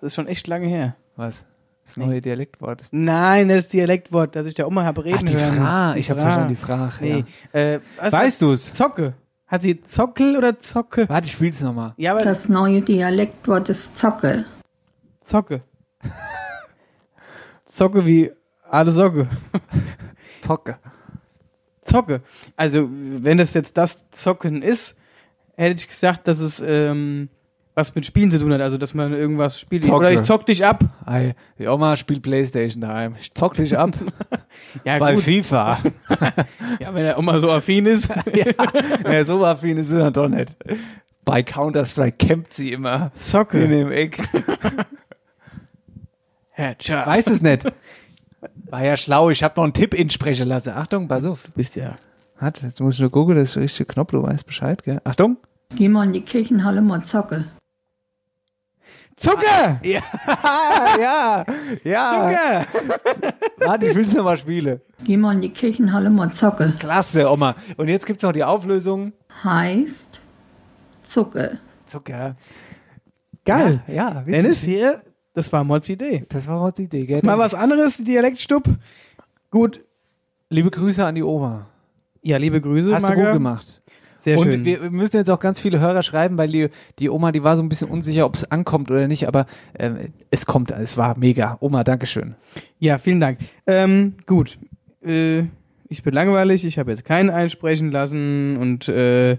Das 0.00 0.08
ist 0.08 0.14
schon 0.14 0.26
echt 0.26 0.46
lange 0.46 0.66
her. 0.66 0.96
Was? 1.16 1.44
Das 1.84 1.98
neue 1.98 2.22
Dialektwort 2.22 2.80
ist. 2.80 2.94
Nein, 2.94 3.48
das 3.50 3.68
Dialektwort, 3.68 4.34
das 4.34 4.46
ich 4.46 4.54
der 4.54 4.66
Oma 4.66 4.84
habe 4.84 5.04
reden 5.04 5.18
Ach, 5.20 5.24
die 5.24 5.36
hören. 5.36 5.54
Fra. 5.56 5.96
Ich 5.96 6.08
habe 6.10 6.20
verstanden, 6.20 6.48
die 6.48 6.56
Frage. 6.56 6.92
Nee. 7.00 7.24
Ja. 7.52 7.60
Äh, 7.60 7.80
was 8.00 8.12
Weißt 8.12 8.40
du's? 8.42 8.72
Zocke. 8.72 9.12
Hat 9.46 9.60
sie 9.60 9.82
Zockel 9.82 10.38
oder 10.38 10.58
Zocke? 10.58 11.06
Warte, 11.08 11.26
ich 11.26 11.32
spiel's 11.32 11.60
noch 11.60 11.74
mal. 11.74 11.92
Ja, 11.98 12.12
aber 12.12 12.22
Das 12.22 12.48
neue 12.48 12.80
Dialektwort 12.80 13.68
ist 13.68 13.98
Zocke. 13.98 14.46
Zocke. 15.22 15.60
Zocke 17.72 18.04
wie 18.06 18.30
alle 18.70 18.90
Socke. 18.90 19.28
Zocke. 20.42 20.78
Zocke. 21.82 22.20
Also, 22.56 22.88
wenn 22.90 23.38
das 23.38 23.54
jetzt 23.54 23.76
das 23.76 24.08
Zocken 24.10 24.62
ist, 24.62 24.94
hätte 25.56 25.76
ich 25.82 25.88
gesagt, 25.88 26.28
dass 26.28 26.38
es 26.38 26.60
ähm, 26.64 27.28
was 27.74 27.94
mit 27.94 28.04
Spielen 28.04 28.30
zu 28.30 28.38
tun 28.38 28.52
hat. 28.52 28.60
Also, 28.60 28.76
dass 28.76 28.92
man 28.92 29.12
irgendwas 29.14 29.58
spielt. 29.58 29.84
Zocke. 29.84 29.96
Oder 29.96 30.12
ich 30.12 30.22
zock 30.22 30.44
dich 30.44 30.64
ab. 30.64 30.84
Ei, 31.06 31.34
die 31.58 31.66
Oma 31.66 31.96
spielt 31.96 32.22
Playstation 32.22 32.82
daheim. 32.82 33.16
Ich 33.18 33.32
zock 33.34 33.54
dich 33.54 33.76
ab 33.76 33.90
Ja, 34.84 34.98
bei 34.98 35.14
gut. 35.14 35.24
FIFA. 35.24 35.78
Ja, 36.80 36.94
wenn 36.94 37.04
der 37.04 37.18
Oma 37.18 37.38
so 37.38 37.50
affin 37.50 37.86
ist. 37.86 38.10
ja, 39.04 39.24
so 39.24 39.44
affin 39.44 39.78
ist 39.78 39.88
sie 39.88 39.98
dann 39.98 40.12
doch 40.12 40.28
nicht. 40.28 40.56
Bei 41.24 41.42
Counter-Strike 41.42 42.26
campt 42.26 42.52
sie 42.52 42.72
immer 42.72 43.12
in 43.14 43.20
Zocke. 43.20 43.68
dem 43.68 43.90
Eck. 43.92 44.18
Headshot. 46.62 47.06
Weiß 47.06 47.26
es 47.26 47.42
nicht. 47.42 47.64
War 48.70 48.84
ja 48.84 48.96
schlau, 48.96 49.30
ich 49.30 49.42
habe 49.42 49.54
noch 49.56 49.64
einen 49.64 49.72
Tipp 49.72 49.94
insprechen 49.94 50.48
lassen. 50.48 50.70
Achtung, 50.70 51.08
pass 51.08 51.24
auf. 51.24 51.42
Du 51.44 51.52
bist 51.52 51.76
ja. 51.76 51.96
Hat, 52.38 52.62
jetzt 52.62 52.80
muss 52.80 52.94
ich 52.94 53.00
nur 53.00 53.10
gucken, 53.10 53.36
das 53.36 53.50
ist 53.50 53.56
der 53.56 53.62
richtige 53.62 53.86
Knopf, 53.92 54.10
du 54.10 54.22
weißt 54.22 54.46
Bescheid, 54.46 54.82
gell? 54.82 55.00
Achtung. 55.04 55.36
Geh 55.76 55.88
mal 55.88 56.04
in 56.06 56.12
die 56.12 56.22
Kirchenhalle 56.22 56.82
mal 56.82 57.04
Zocke. 57.04 57.46
Zucker! 59.16 59.80
Ja, 59.84 60.02
ja, 60.98 61.44
ja. 61.84 62.66
Zucker! 62.66 63.34
Warte, 63.58 63.86
ich 63.86 63.94
will's 63.94 64.12
noch 64.12 64.24
mal 64.24 64.36
spielen. 64.36 64.80
Geh 65.04 65.16
mal 65.16 65.34
in 65.34 65.40
die 65.40 65.50
Kirchenhalle 65.50 66.10
mal 66.10 66.32
Zocke. 66.32 66.74
Klasse, 66.78 67.30
Oma. 67.30 67.54
Und 67.76 67.88
jetzt 67.88 68.06
gibt's 68.06 68.22
noch 68.22 68.32
die 68.32 68.42
Auflösung. 68.42 69.12
Heißt 69.44 70.20
Zucke. 71.04 71.58
Zucker. 71.86 72.36
Geil. 73.44 73.80
Ja, 73.86 73.94
ja. 73.94 74.10
Dennis, 74.22 74.60
hier, 74.60 75.02
das 75.34 75.52
war 75.52 75.64
Mods 75.64 75.88
Idee. 75.88 76.24
Das 76.28 76.46
war 76.46 76.70
die 76.72 76.82
Idee, 76.84 77.06
gell? 77.06 77.16
Ist 77.16 77.24
mal 77.24 77.38
was 77.38 77.54
anderes, 77.54 77.96
Dialektstub. 77.98 78.64
Gut. 79.50 79.80
Liebe 80.50 80.70
Grüße 80.70 81.04
an 81.04 81.14
die 81.14 81.22
Oma. 81.22 81.66
Ja, 82.22 82.36
liebe 82.36 82.60
Grüße, 82.60 82.94
Hast 82.94 83.04
du 83.04 83.08
Marga. 83.08 83.24
gut 83.24 83.32
gemacht. 83.34 83.82
Sehr 84.20 84.38
und 84.38 84.44
schön. 84.44 84.64
Wir, 84.64 84.82
wir 84.82 84.90
müssen 84.90 85.16
jetzt 85.16 85.30
auch 85.30 85.40
ganz 85.40 85.58
viele 85.58 85.80
Hörer 85.80 86.02
schreiben, 86.04 86.38
weil 86.38 86.48
die, 86.48 86.68
die 87.00 87.10
Oma, 87.10 87.32
die 87.32 87.42
war 87.42 87.56
so 87.56 87.62
ein 87.62 87.68
bisschen 87.68 87.88
unsicher, 87.88 88.24
ob 88.26 88.36
es 88.36 88.48
ankommt 88.50 88.90
oder 88.90 89.08
nicht, 89.08 89.26
aber 89.26 89.46
ähm, 89.76 89.96
es 90.30 90.46
kommt, 90.46 90.70
es 90.70 90.96
war 90.96 91.18
mega. 91.18 91.56
Oma, 91.60 91.82
Dankeschön. 91.82 92.36
Ja, 92.78 92.98
vielen 92.98 93.18
Dank. 93.18 93.38
Ähm, 93.66 94.14
gut. 94.26 94.58
Äh, 95.04 95.44
ich 95.88 96.02
bin 96.04 96.14
langweilig, 96.14 96.64
ich 96.64 96.78
habe 96.78 96.92
jetzt 96.92 97.04
keinen 97.04 97.30
einsprechen 97.30 97.90
lassen 97.90 98.56
und 98.58 98.88
äh, 98.88 99.32
Ja. 99.32 99.38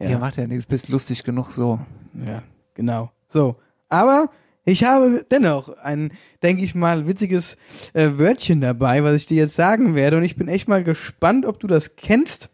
ja, 0.00 0.18
macht 0.18 0.36
ja 0.36 0.46
nichts, 0.46 0.66
bist 0.66 0.90
lustig 0.90 1.24
genug 1.24 1.52
so. 1.52 1.78
ja, 2.26 2.42
genau. 2.74 3.10
So. 3.28 3.56
Aber 3.88 4.28
ich 4.64 4.84
habe 4.84 5.26
dennoch 5.30 5.68
ein, 5.78 6.12
denke 6.42 6.64
ich 6.64 6.74
mal, 6.74 7.06
witziges 7.06 7.56
äh, 7.92 8.10
Wörtchen 8.16 8.60
dabei, 8.60 9.04
was 9.04 9.16
ich 9.16 9.26
dir 9.26 9.36
jetzt 9.36 9.54
sagen 9.54 9.94
werde. 9.94 10.16
Und 10.16 10.24
ich 10.24 10.36
bin 10.36 10.48
echt 10.48 10.68
mal 10.68 10.82
gespannt, 10.82 11.44
ob 11.44 11.60
du 11.60 11.66
das 11.66 11.96
kennst. 11.96 12.48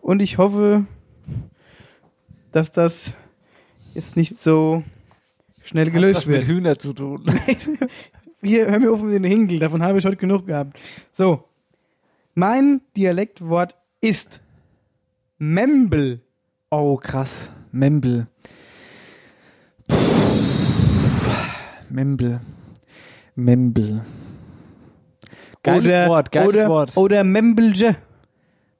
Und 0.00 0.20
ich 0.20 0.38
hoffe, 0.38 0.86
dass 2.52 2.72
das 2.72 3.12
jetzt 3.94 4.16
nicht 4.16 4.42
so 4.42 4.82
schnell 5.62 5.90
gelöst 5.90 6.22
was 6.22 6.26
wird. 6.26 6.42
mit 6.42 6.48
Hühner 6.48 6.78
zu 6.78 6.92
tun. 6.92 7.24
Hier, 8.42 8.66
hör 8.66 8.78
mir 8.78 8.92
auf 8.92 9.00
mit 9.00 9.14
den 9.14 9.24
Hinkel, 9.24 9.58
davon 9.58 9.82
habe 9.82 9.98
ich 9.98 10.04
heute 10.04 10.16
genug 10.16 10.46
gehabt. 10.46 10.78
So. 11.16 11.44
Mein 12.34 12.80
Dialektwort 12.96 13.76
ist 14.00 14.40
Membel. 15.38 16.20
Oh, 16.70 16.96
krass. 16.96 17.50
Membel. 17.70 18.26
Membel. 21.90 22.40
Membel. 23.34 24.02
Geiles 25.62 25.84
oder, 25.84 26.08
Wort, 26.08 26.32
geiles 26.32 26.48
oder, 26.48 26.68
Wort. 26.68 26.96
Oder 26.96 27.24
Membelje. 27.24 27.96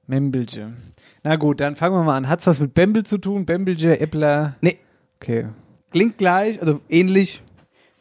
Membelje. 0.07 0.73
Na 1.23 1.35
gut, 1.35 1.59
dann 1.59 1.75
fangen 1.75 1.95
wir 1.95 2.03
mal 2.03 2.17
an. 2.17 2.29
Hat's 2.29 2.45
was 2.45 2.59
mit 2.59 2.73
Bembel 2.73 3.03
zu 3.03 3.17
tun? 3.17 3.45
Bembelje, 3.45 3.99
Äppler? 3.99 4.55
Nee. 4.61 4.77
Okay. 5.19 5.47
Klingt 5.91 6.17
gleich, 6.17 6.61
also 6.61 6.81
ähnlich. 6.89 7.41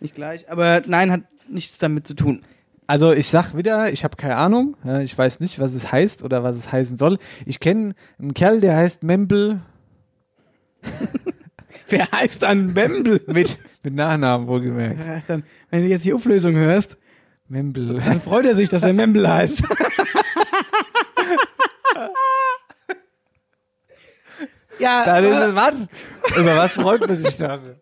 Nicht 0.00 0.14
gleich, 0.14 0.50
aber 0.50 0.82
nein, 0.86 1.10
hat 1.10 1.22
nichts 1.48 1.78
damit 1.78 2.06
zu 2.06 2.14
tun. 2.14 2.42
Also 2.86 3.12
ich 3.12 3.28
sag 3.28 3.56
wieder, 3.56 3.90
ich 3.92 4.04
habe 4.04 4.16
keine 4.16 4.36
Ahnung. 4.36 4.76
Ich 5.02 5.16
weiß 5.16 5.40
nicht, 5.40 5.58
was 5.58 5.74
es 5.74 5.90
heißt 5.90 6.22
oder 6.22 6.42
was 6.42 6.56
es 6.56 6.70
heißen 6.70 6.98
soll. 6.98 7.18
Ich 7.46 7.60
kenne 7.60 7.94
einen 8.18 8.34
Kerl, 8.34 8.60
der 8.60 8.76
heißt 8.76 9.02
Membel 9.02 9.62
Wer 11.88 12.10
heißt 12.10 12.42
dann 12.42 12.72
Membel? 12.72 13.22
mit, 13.26 13.58
mit 13.84 13.94
Nachnamen 13.94 14.46
wohlgemerkt. 14.46 15.04
Ja, 15.04 15.22
dann, 15.26 15.44
wenn 15.70 15.82
du 15.82 15.88
jetzt 15.88 16.04
die 16.04 16.12
Auflösung 16.12 16.54
hörst, 16.54 16.96
Membel. 17.48 18.00
dann 18.00 18.20
freut 18.20 18.46
er 18.46 18.56
sich, 18.56 18.68
dass 18.68 18.82
er 18.82 18.92
Membel 18.92 19.28
heißt. 19.28 19.62
ja, 24.78 25.04
Dann 25.04 25.24
ist 25.24 25.36
es 25.36 25.54
was? 25.54 25.88
Über 26.36 26.56
was 26.56 26.74
freut 26.74 27.00
man 27.06 27.14
sich 27.16 27.36
dann? 27.36 27.76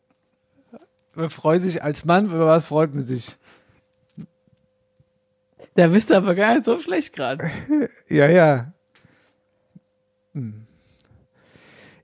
Man 1.15 1.31
freut 1.31 1.63
sich 1.63 1.83
als 1.83 2.05
Mann, 2.05 2.27
über 2.27 2.47
was 2.47 2.67
freut 2.67 2.93
man 2.95 3.03
sich? 3.03 3.39
da 5.75 5.87
bist 5.87 6.11
du 6.11 6.15
aber 6.17 6.35
gar 6.35 6.55
nicht 6.55 6.65
so 6.65 6.79
schlecht 6.79 7.15
gerade. 7.15 7.51
Ja, 8.09 8.29
ja. 8.29 8.73
Hm. 10.35 10.67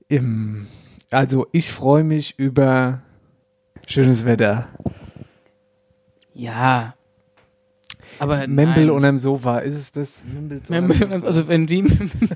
Im, 0.09 0.67
also 1.11 1.47
ich 1.53 1.71
freue 1.73 2.05
mich 2.05 2.39
über 2.39 3.03
schönes 3.89 4.25
Wetter. 4.25 4.69
Ja. 6.35 6.95
Aber 8.21 8.47
Membel 8.47 8.87
nein. 8.87 8.91
unterm 8.91 9.19
Sofa, 9.19 9.59
ist 9.59 9.75
es 9.77 9.93
das? 9.93 10.25
Membel 10.25 10.61
Membel 10.69 11.03
unterm, 11.05 11.25
also 11.25 11.47
wenn 11.49 11.67
die 11.67 11.85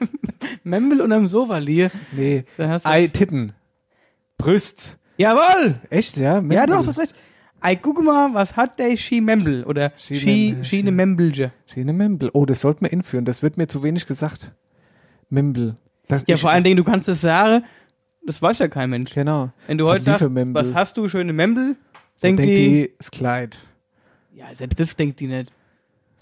Membel 0.64 1.00
unterm 1.00 1.28
Sofa 1.28 1.58
liege, 1.58 1.90
Nee. 2.12 2.44
dann 2.56 2.70
hast 2.70 2.84
du 2.84 2.88
Ei, 2.90 3.06
Titten. 3.08 3.52
Brüst. 4.38 4.98
Jawohl! 5.16 5.76
Echt, 5.90 6.16
ja? 6.16 6.34
Membel. 6.40 6.56
Ja, 6.58 6.66
doch, 6.66 6.82
du 6.82 6.88
hast 6.88 6.98
recht. 6.98 7.14
Ei, 7.60 7.76
guck 7.76 8.02
mal, 8.02 8.34
was 8.34 8.56
hat 8.56 8.78
der 8.80 8.96
Ski 8.96 9.20
Membel 9.20 9.62
oder 9.64 9.92
Ski 9.96 10.16
Ski, 10.16 10.26
Membel, 10.48 10.64
Ski 10.64 10.76
Ski. 10.76 10.82
ne 10.82 10.92
Membelje. 10.92 11.52
Schöne 11.66 11.92
Membel. 11.92 12.30
Oh, 12.32 12.44
das 12.44 12.60
sollten 12.60 12.84
wir 12.84 12.92
inführen. 12.92 13.24
Das 13.24 13.42
wird 13.42 13.56
mir 13.56 13.68
zu 13.68 13.82
wenig 13.84 14.06
gesagt. 14.06 14.52
Membel. 15.30 15.76
Das, 16.08 16.24
Ja, 16.26 16.34
ich- 16.34 16.40
vor 16.40 16.50
allen 16.50 16.64
Dingen, 16.64 16.76
du 16.76 16.84
kannst 16.84 17.06
das 17.06 17.20
sagen, 17.20 17.64
das 18.26 18.40
weiß 18.40 18.58
ja 18.60 18.68
kein 18.68 18.90
Mensch. 18.90 19.12
Genau. 19.12 19.50
Wenn 19.66 19.78
du 19.78 19.84
Was 19.84 19.92
heute 19.94 20.04
sagst, 20.04 20.24
was 20.30 20.74
hast 20.74 20.96
du, 20.96 21.08
schöne 21.08 21.32
Membel, 21.32 21.76
Denkt 22.22 22.38
denkt 22.40 22.50
die, 22.50 22.54
die, 22.86 22.92
das 22.98 23.10
Kleid. 23.10 23.60
ja, 24.34 24.46
selbst 24.54 24.78
das 24.78 24.94
denkt 24.96 25.20
die 25.20 25.26
nicht. 25.26 25.52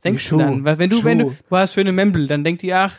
Denkst 0.05 0.25
Schuh. 0.27 0.39
du 0.39 0.45
dann? 0.45 0.65
Weil 0.65 0.79
Wenn 0.79 0.89
du, 0.91 1.05
wenn 1.05 1.19
du, 1.19 1.37
du 1.49 1.57
hast 1.57 1.75
schöne 1.75 1.93
Membel, 1.93 2.27
dann 2.27 2.43
denkt 2.43 2.63
die, 2.63 2.73
ach, 2.73 2.95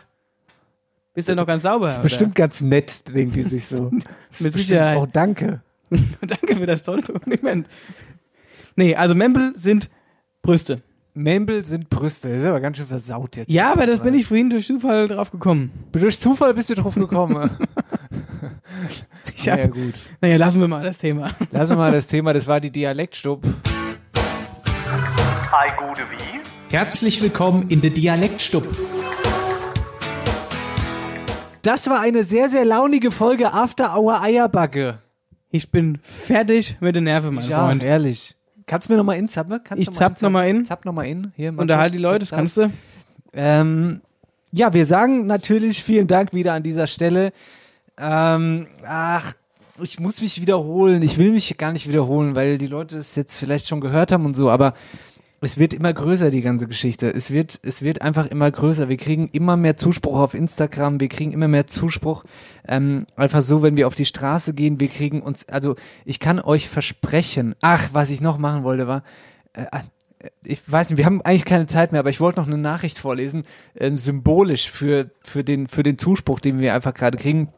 bist 1.14 1.28
du 1.28 1.34
noch 1.34 1.46
ganz 1.46 1.64
sauber. 1.64 1.86
Das 1.86 1.96
ist 1.96 2.02
bestimmt 2.02 2.34
ganz 2.36 2.60
nett, 2.60 3.02
denkt 3.14 3.34
die 3.36 3.42
sich 3.42 3.66
so. 3.66 3.90
Mit 3.90 4.04
bestimmt- 4.30 4.54
Sicherheit. 4.56 4.96
Oh, 4.98 5.06
danke. 5.12 5.60
Oder? 5.90 6.00
Danke 6.26 6.56
für 6.56 6.64
das 6.64 6.82
tolle 6.84 7.02
Kompliment. 7.02 7.68
Nee, 8.76 8.94
also 8.94 9.14
Membel 9.14 9.52
sind 9.56 9.90
Brüste. 10.40 10.80
Membel 11.12 11.66
sind 11.66 11.90
Brüste. 11.90 12.30
Das 12.30 12.40
ist 12.40 12.46
aber 12.46 12.60
ganz 12.60 12.78
schön 12.78 12.86
versaut 12.86 13.36
jetzt. 13.36 13.50
Ja, 13.50 13.70
aber 13.72 13.84
das 13.86 14.00
bin 14.00 14.14
ich 14.14 14.24
vorhin 14.24 14.48
durch 14.48 14.66
Zufall 14.66 15.08
drauf 15.08 15.30
gekommen. 15.30 15.70
Durch 15.92 16.18
Zufall 16.18 16.54
bist 16.54 16.70
du 16.70 16.74
drauf 16.76 16.94
gekommen. 16.94 17.50
Ich 19.34 19.48
hab, 19.48 19.58
Ja, 19.58 19.66
gut. 19.66 19.94
Naja, 20.20 20.36
lassen 20.36 20.60
wir 20.60 20.68
mal 20.68 20.82
das 20.84 20.98
Thema. 20.98 21.30
Lassen 21.50 21.72
wir 21.72 21.76
mal 21.76 21.92
das 21.92 22.06
Thema, 22.06 22.32
das 22.32 22.46
war 22.46 22.60
die 22.60 22.70
Dialektstub. 22.70 23.42
Herzlich 26.70 27.22
willkommen 27.22 27.66
in 27.68 27.80
der 27.80 27.90
Dialektstub. 27.90 28.64
Das 31.62 31.88
war 31.88 32.00
eine 32.00 32.24
sehr, 32.24 32.48
sehr 32.48 32.64
launige 32.64 33.10
Folge 33.10 33.52
After 33.52 33.96
Hour 33.96 34.22
Eierbacke. 34.22 34.98
Ich 35.50 35.70
bin 35.70 35.98
fertig 36.02 36.76
mit 36.80 36.96
den 36.96 37.04
Nerven, 37.04 37.34
mein 37.34 37.44
Ja, 37.46 37.66
Freund. 37.66 37.82
ehrlich. 37.82 38.36
Kannst 38.66 38.88
du 38.88 38.92
mir 38.94 38.96
nochmal 38.96 39.18
in 39.18 39.28
zappen? 39.28 39.60
Kannst 39.62 39.82
Ich 39.82 39.90
zapp 39.94 40.20
noch 40.22 40.30
mal 40.30 40.48
in. 40.48 40.64
Zapp 40.64 40.84
nochmal 40.84 41.06
in. 41.06 41.32
Hier, 41.36 41.52
mal 41.52 41.62
Unterhalte 41.62 41.96
die 41.96 42.02
Leute, 42.02 42.20
das 42.20 42.30
zapp, 42.30 42.38
kannst 42.38 42.56
du. 42.56 42.72
Ähm, 43.34 44.00
ja, 44.50 44.72
wir 44.72 44.86
sagen 44.86 45.26
natürlich 45.26 45.82
vielen 45.84 46.06
Dank 46.06 46.32
wieder 46.32 46.54
an 46.54 46.62
dieser 46.62 46.86
Stelle. 46.86 47.32
Ähm, 47.98 48.66
ach, 48.84 49.34
ich 49.80 50.00
muss 50.00 50.20
mich 50.20 50.40
wiederholen. 50.40 51.02
Ich 51.02 51.18
will 51.18 51.32
mich 51.32 51.56
gar 51.58 51.72
nicht 51.72 51.88
wiederholen, 51.88 52.36
weil 52.36 52.58
die 52.58 52.66
Leute 52.66 52.98
es 52.98 53.16
jetzt 53.16 53.38
vielleicht 53.38 53.68
schon 53.68 53.80
gehört 53.80 54.12
haben 54.12 54.26
und 54.26 54.36
so, 54.36 54.50
aber 54.50 54.74
es 55.44 55.58
wird 55.58 55.74
immer 55.74 55.92
größer, 55.92 56.30
die 56.30 56.40
ganze 56.40 56.68
Geschichte. 56.68 57.10
Es 57.10 57.32
wird, 57.32 57.58
es 57.64 57.82
wird 57.82 58.00
einfach 58.00 58.26
immer 58.26 58.48
größer. 58.48 58.88
Wir 58.88 58.96
kriegen 58.96 59.28
immer 59.32 59.56
mehr 59.56 59.76
Zuspruch 59.76 60.20
auf 60.20 60.34
Instagram. 60.34 61.00
Wir 61.00 61.08
kriegen 61.08 61.32
immer 61.32 61.48
mehr 61.48 61.66
Zuspruch. 61.66 62.24
Ähm, 62.68 63.06
einfach 63.16 63.42
so, 63.42 63.60
wenn 63.60 63.76
wir 63.76 63.88
auf 63.88 63.96
die 63.96 64.04
Straße 64.04 64.54
gehen. 64.54 64.78
Wir 64.78 64.86
kriegen 64.86 65.20
uns, 65.20 65.48
also 65.48 65.74
ich 66.04 66.20
kann 66.20 66.38
euch 66.38 66.68
versprechen. 66.68 67.56
Ach, 67.60 67.88
was 67.92 68.10
ich 68.10 68.20
noch 68.20 68.38
machen 68.38 68.62
wollte 68.62 68.86
war, 68.86 69.02
äh, 69.52 69.66
ich 70.44 70.60
weiß 70.70 70.90
nicht, 70.90 70.98
wir 70.98 71.06
haben 71.06 71.22
eigentlich 71.22 71.44
keine 71.44 71.66
Zeit 71.66 71.90
mehr, 71.90 71.98
aber 71.98 72.10
ich 72.10 72.20
wollte 72.20 72.38
noch 72.38 72.46
eine 72.46 72.56
Nachricht 72.56 72.98
vorlesen, 72.98 73.42
ähm, 73.74 73.98
symbolisch 73.98 74.70
für, 74.70 75.10
für, 75.24 75.42
den, 75.42 75.66
für 75.66 75.82
den 75.82 75.98
Zuspruch, 75.98 76.38
den 76.38 76.60
wir 76.60 76.72
einfach 76.72 76.94
gerade 76.94 77.18
kriegen. 77.18 77.48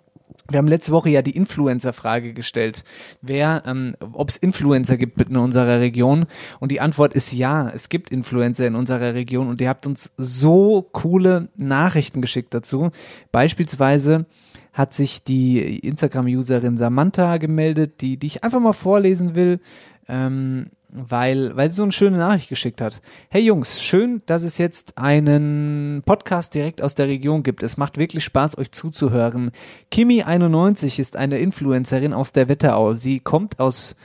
Wir 0.51 0.59
haben 0.59 0.69
letzte 0.69 0.93
Woche 0.93 1.09
ja 1.09 1.23
die 1.23 1.37
Influencer-Frage 1.37 2.35
gestellt, 2.35 2.85
wer, 3.23 3.63
ähm, 3.67 3.97
ob 4.13 4.29
es 4.29 4.37
Influencer 4.37 4.99
gibt 4.99 5.21
in 5.23 5.37
unserer 5.37 5.81
Region. 5.81 6.27
Und 6.61 6.71
die 6.71 6.83
Antwort 6.83 7.15
ist 7.15 7.33
ja, 7.33 7.71
es 7.71 7.89
gibt 7.89 8.11
Influencer 8.11 8.67
in 8.67 8.75
unserer 8.75 9.15
Region 9.15 9.49
und 9.49 9.61
ihr 9.63 9.71
habt 9.71 9.87
uns 9.87 10.13
so 10.19 10.83
coole 10.93 11.49
Nachrichten 11.57 12.21
geschickt 12.21 12.53
dazu. 12.53 12.91
Beispielsweise 13.33 14.27
hat 14.75 14.93
sich 14.93 15.25
die 15.25 15.79
Instagram-Userin 15.79 16.77
Samantha 16.77 17.39
gemeldet, 17.39 18.03
die, 18.03 18.19
die 18.19 18.27
ich 18.27 18.45
einfach 18.45 18.61
mal 18.61 18.73
vorlesen 18.75 19.35
will. 19.35 19.61
Ähm, 20.09 20.67
weil, 20.95 21.57
weil 21.57 21.71
sie 21.71 21.77
so 21.77 21.83
eine 21.83 21.93
schöne 21.93 22.19
Nachricht 22.19 22.49
geschickt 22.49 22.81
hat. 22.81 23.03
Hey 23.29 23.43
Jungs, 23.43 23.83
schön, 23.83 24.23
dass 24.27 24.45
es 24.45 24.59
jetzt 24.59 24.97
einen 24.97 26.03
Podcast 26.07 26.55
direkt 26.55 26.81
aus 26.81 26.95
der 26.95 27.09
Region 27.09 27.43
gibt. 27.43 27.65
Es 27.65 27.77
macht 27.77 27.99
wirklich 27.99 28.23
Spaß, 28.23 28.57
euch 28.59 28.71
zuzuhören. 28.71 29.51
Kimi91 29.93 31.01
ist 31.01 31.17
eine 31.17 31.39
Influencerin 31.39 32.13
aus 32.13 32.33
der 32.33 32.49
Wetterau. 32.49 32.95
Sie 32.95 33.19
kommt 33.19 33.59
aus, 33.59 33.97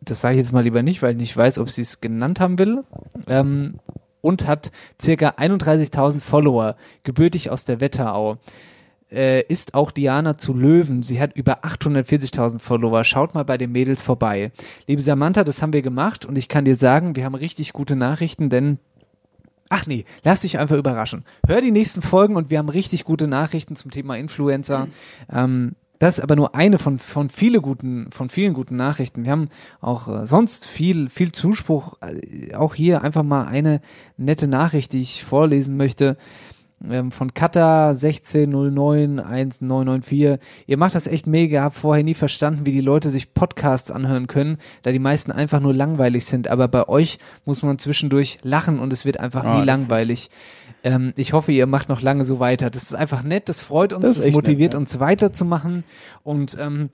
das 0.00 0.20
sage 0.20 0.34
ich 0.34 0.40
jetzt 0.40 0.52
mal 0.52 0.64
lieber 0.64 0.82
nicht, 0.82 1.00
weil 1.00 1.12
ich 1.12 1.20
nicht 1.20 1.36
weiß, 1.36 1.60
ob 1.60 1.70
sie 1.70 1.82
es 1.82 2.00
genannt 2.00 2.40
haben 2.40 2.58
will, 2.58 2.82
ähm, 3.28 3.78
und 4.20 4.48
hat 4.48 4.72
circa 5.00 5.28
31.000 5.38 6.18
Follower, 6.18 6.74
gebürtig 7.04 7.50
aus 7.50 7.64
der 7.64 7.80
Wetterau 7.80 8.38
äh, 9.10 9.42
ist 9.42 9.74
auch 9.74 9.90
Diana 9.90 10.36
zu 10.36 10.54
Löwen. 10.54 11.02
Sie 11.02 11.20
hat 11.20 11.34
über 11.34 11.64
840.000 11.64 12.58
Follower. 12.58 13.04
Schaut 13.04 13.34
mal 13.34 13.44
bei 13.44 13.58
den 13.58 13.72
Mädels 13.72 14.02
vorbei. 14.02 14.52
Liebe 14.86 15.02
Samantha, 15.02 15.44
das 15.44 15.62
haben 15.62 15.72
wir 15.72 15.82
gemacht 15.82 16.24
und 16.24 16.36
ich 16.36 16.48
kann 16.48 16.64
dir 16.64 16.76
sagen, 16.76 17.16
wir 17.16 17.24
haben 17.24 17.34
richtig 17.34 17.72
gute 17.72 17.96
Nachrichten, 17.96 18.48
denn 18.48 18.78
Ach 19.68 19.84
nee, 19.84 20.04
lass 20.22 20.42
dich 20.42 20.60
einfach 20.60 20.76
überraschen. 20.76 21.24
Hör 21.44 21.60
die 21.60 21.72
nächsten 21.72 22.00
Folgen 22.00 22.36
und 22.36 22.50
wir 22.50 22.58
haben 22.58 22.68
richtig 22.68 23.02
gute 23.02 23.26
Nachrichten 23.26 23.74
zum 23.74 23.90
Thema 23.90 24.16
Influencer. 24.16 24.86
Ähm, 25.28 25.72
das 25.98 26.18
ist 26.18 26.22
aber 26.22 26.36
nur 26.36 26.54
eine 26.54 26.78
von, 26.78 26.98
von 26.98 27.30
viele 27.30 27.60
guten, 27.60 28.10
von 28.12 28.28
vielen 28.28 28.54
guten 28.54 28.76
Nachrichten. 28.76 29.24
Wir 29.24 29.32
haben 29.32 29.48
auch 29.80 30.06
äh, 30.06 30.26
sonst 30.26 30.66
viel, 30.66 31.08
viel 31.08 31.32
Zuspruch. 31.32 31.96
Äh, 32.00 32.54
auch 32.54 32.74
hier 32.74 33.02
einfach 33.02 33.22
mal 33.22 33.46
eine 33.46 33.80
nette 34.16 34.46
Nachricht, 34.46 34.92
die 34.92 35.00
ich 35.00 35.24
vorlesen 35.24 35.76
möchte 35.76 36.16
ähm, 36.90 37.12
von 37.12 37.34
Kata 37.34 37.92
1609194. 37.92 40.38
Ihr 40.66 40.76
macht 40.76 40.94
das 40.94 41.06
echt 41.06 41.26
mega, 41.26 41.62
hab 41.62 41.74
vorher 41.74 42.04
nie 42.04 42.14
verstanden, 42.14 42.66
wie 42.66 42.72
die 42.72 42.80
Leute 42.80 43.10
sich 43.10 43.34
Podcasts 43.34 43.90
anhören 43.90 44.26
können, 44.26 44.58
da 44.82 44.92
die 44.92 44.98
meisten 44.98 45.32
einfach 45.32 45.60
nur 45.60 45.74
langweilig 45.74 46.24
sind. 46.26 46.48
Aber 46.48 46.68
bei 46.68 46.88
euch 46.88 47.18
muss 47.44 47.62
man 47.62 47.78
zwischendurch 47.78 48.38
lachen 48.42 48.78
und 48.78 48.92
es 48.92 49.04
wird 49.04 49.20
einfach 49.20 49.44
Ah, 49.44 49.60
nie 49.60 49.66
langweilig. 49.66 50.30
Ähm, 50.84 51.12
ich 51.16 51.32
hoffe, 51.32 51.52
ihr 51.52 51.66
macht 51.66 51.88
noch 51.88 52.02
lange 52.02 52.24
so 52.24 52.40
weiter. 52.40 52.70
Das 52.70 52.82
ist 52.82 52.94
einfach 52.94 53.22
nett, 53.22 53.48
das 53.48 53.62
freut 53.62 53.92
uns, 53.92 54.04
Das 54.04 54.16
das, 54.20 54.32
motiviert 54.32 54.72
nett, 54.72 54.74
ja. 54.74 54.78
uns 54.80 55.00
weiterzumachen 55.00 55.84
und 56.22 56.56
ähm, 56.60 56.90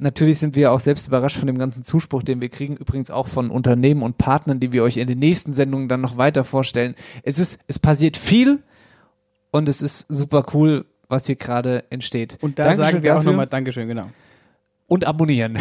Natürlich 0.00 0.38
sind 0.38 0.54
wir 0.54 0.70
auch 0.70 0.78
selbst 0.78 1.08
überrascht 1.08 1.38
von 1.38 1.48
dem 1.48 1.58
ganzen 1.58 1.82
Zuspruch, 1.82 2.22
den 2.22 2.40
wir 2.40 2.50
kriegen, 2.50 2.76
übrigens 2.76 3.10
auch 3.10 3.26
von 3.26 3.50
Unternehmen 3.50 4.02
und 4.02 4.16
Partnern, 4.16 4.60
die 4.60 4.70
wir 4.70 4.84
euch 4.84 4.96
in 4.96 5.08
den 5.08 5.18
nächsten 5.18 5.54
Sendungen 5.54 5.88
dann 5.88 6.00
noch 6.00 6.16
weiter 6.16 6.44
vorstellen. 6.44 6.94
Es 7.24 7.40
ist, 7.40 7.58
es 7.66 7.80
passiert 7.80 8.16
viel, 8.16 8.62
und 9.50 9.68
es 9.68 9.82
ist 9.82 10.06
super 10.08 10.46
cool, 10.52 10.84
was 11.08 11.26
hier 11.26 11.36
gerade 11.36 11.84
entsteht. 11.90 12.38
Und 12.40 12.58
da 12.58 12.64
Dankeschön 12.64 12.92
sagen 12.92 13.04
wir 13.04 13.12
auch 13.12 13.16
dafür. 13.18 13.30
nochmal 13.32 13.46
Dankeschön, 13.46 13.88
genau. 13.88 14.10
Und 14.86 15.06
abonnieren. 15.06 15.58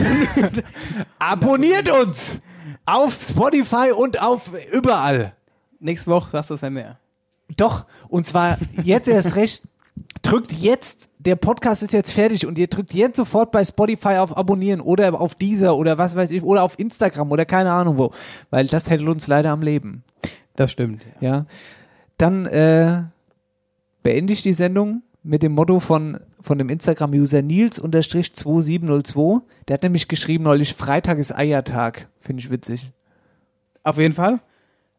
Abonniert 1.20 1.90
uns 1.90 2.42
auf 2.86 3.22
Spotify 3.22 3.92
und 3.96 4.22
auf 4.22 4.52
überall. 4.72 5.34
Nächste 5.80 6.10
Woche 6.10 6.32
sagst 6.32 6.50
du 6.50 6.54
es 6.54 6.62
ja 6.62 6.70
mehr. 6.70 6.98
Doch, 7.56 7.86
und 8.08 8.26
zwar 8.26 8.58
jetzt 8.84 9.08
erst 9.08 9.36
recht. 9.36 9.64
Drückt 10.22 10.52
jetzt, 10.54 11.10
der 11.18 11.36
Podcast 11.36 11.82
ist 11.82 11.92
jetzt 11.92 12.12
fertig 12.12 12.46
und 12.46 12.60
ihr 12.60 12.68
drückt 12.68 12.94
jetzt 12.94 13.18
sofort 13.18 13.52
bei 13.52 13.66
Spotify 13.66 14.18
auf 14.18 14.38
Abonnieren 14.38 14.80
oder 14.80 15.20
auf 15.20 15.34
dieser 15.36 15.76
oder 15.76 15.98
was 15.98 16.16
weiß 16.16 16.30
ich, 16.32 16.44
oder 16.44 16.64
auf 16.64 16.78
Instagram 16.78 17.32
oder 17.32 17.46
keine 17.46 17.72
Ahnung 17.72 17.98
wo, 17.98 18.12
weil 18.52 18.68
das 18.68 18.90
hält 18.90 19.02
uns 19.02 19.26
leider 19.28 19.50
am 19.50 19.62
Leben. 19.62 20.04
Das 20.56 20.72
stimmt. 20.72 21.02
Ja. 21.20 21.46
Dann 22.18 22.46
äh, 22.46 23.04
beende 24.08 24.32
ich 24.32 24.42
die 24.42 24.54
Sendung 24.54 25.04
mit 25.22 25.44
dem 25.44 25.52
Motto 25.52 25.82
von, 25.82 26.22
von 26.40 26.58
dem 26.58 26.70
Instagram-User 26.70 27.40
Nils-2702. 27.40 29.42
Der 29.68 29.74
hat 29.74 29.84
nämlich 29.84 30.08
geschrieben 30.08 30.46
neulich, 30.46 30.76
Freitag 30.76 31.18
ist 31.18 31.36
Eiertag. 31.36 32.08
Finde 32.22 32.40
ich 32.40 32.50
witzig. 32.50 32.94
Auf 33.84 33.98
jeden 33.98 34.14
Fall. 34.14 34.40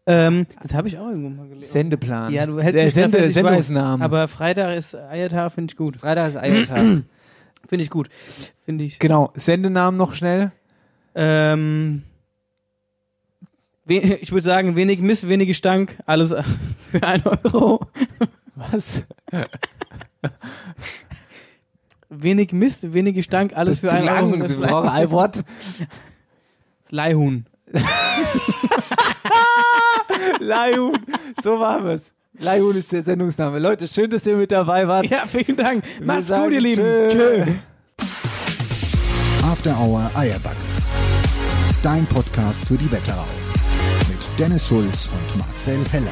Ähm, 0.05 0.45
das 0.63 0.75
habe 0.75 0.89
ich 0.89 0.99
auch 0.99 1.09
irgendwo 1.09 1.31
mal 1.31 1.49
gelesen. 1.49 1.73
Sendeplan. 1.73 2.35
Ja, 2.35 2.45
du 2.45 2.61
hältst 2.61 2.77
Der 2.77 2.91
Sende. 2.91 3.31
Sendungsnamen. 3.31 4.03
Aber 4.03 4.29
Freitag 4.29 4.77
ist 4.77 4.95
Eiertag, 4.95 5.53
finde 5.53 5.73
ich 5.73 5.77
gut. 5.79 5.97
Freitag 5.97 6.29
ist 6.29 6.37
Eiertag. 6.37 6.79
Finde 7.67 7.83
ich 7.83 7.89
gut. 7.89 8.11
Finde 8.67 8.85
ich. 8.85 8.99
genau. 8.99 9.33
Sendenamen 9.35 9.97
noch 9.97 10.13
schnell. 10.15 10.53
Ähm, 11.15 12.03
ich 13.87 14.33
würde 14.33 14.45
sagen, 14.45 14.77
wenig 14.77 15.01
Mist, 15.01 15.31
wenig 15.31 15.49
Gestank, 15.49 15.97
alles 16.05 16.35
für 16.91 17.03
einen 17.03 17.25
Euro. 17.25 17.81
Was? 18.71 19.05
Wenig 22.09 22.53
Mist, 22.53 22.93
wenig 22.93 23.15
Gestank, 23.15 23.53
alles 23.55 23.81
für 23.81 23.89
zu 23.89 23.97
einen 23.97 24.09
Euro. 24.09 24.31
lang. 24.31 24.41
Das 24.41 24.59
Wir 24.59 24.67
brauchen 24.67 24.89
ein 24.89 25.11
Wort. 25.11 25.45
Leihhuhn. 26.91 27.47
Leihhuhn. 30.41 30.99
So 31.43 31.59
war 31.61 31.85
es. 31.87 32.15
Leihhuhn 32.39 32.77
ist 32.77 32.93
der 32.93 33.03
Sendungsname. 33.03 33.59
Leute, 33.59 33.87
schön, 33.89 34.11
dass 34.11 34.25
ihr 34.27 34.37
mit 34.37 34.51
dabei 34.53 34.87
wart. 34.89 35.07
Ja, 35.07 35.27
vielen 35.27 35.57
Dank. 35.57 35.85
Wir 35.99 36.07
Macht's 36.07 36.31
gut, 36.31 36.53
ihr 36.53 36.61
Lieben. 36.61 36.83
tschö. 36.83 37.45
Tschö. 37.45 37.53
After 39.45 39.77
Hour 39.79 40.11
Eierbacke. 40.15 40.57
Dein 41.83 42.07
Podcast 42.07 42.65
für 42.65 42.77
die 42.77 42.91
Wetterau. 42.91 43.27
Mit 44.09 44.29
Dennis 44.39 44.67
Schulz 44.67 45.09
und 45.13 45.39
Marcel 45.39 45.79
Heller. 45.93 46.11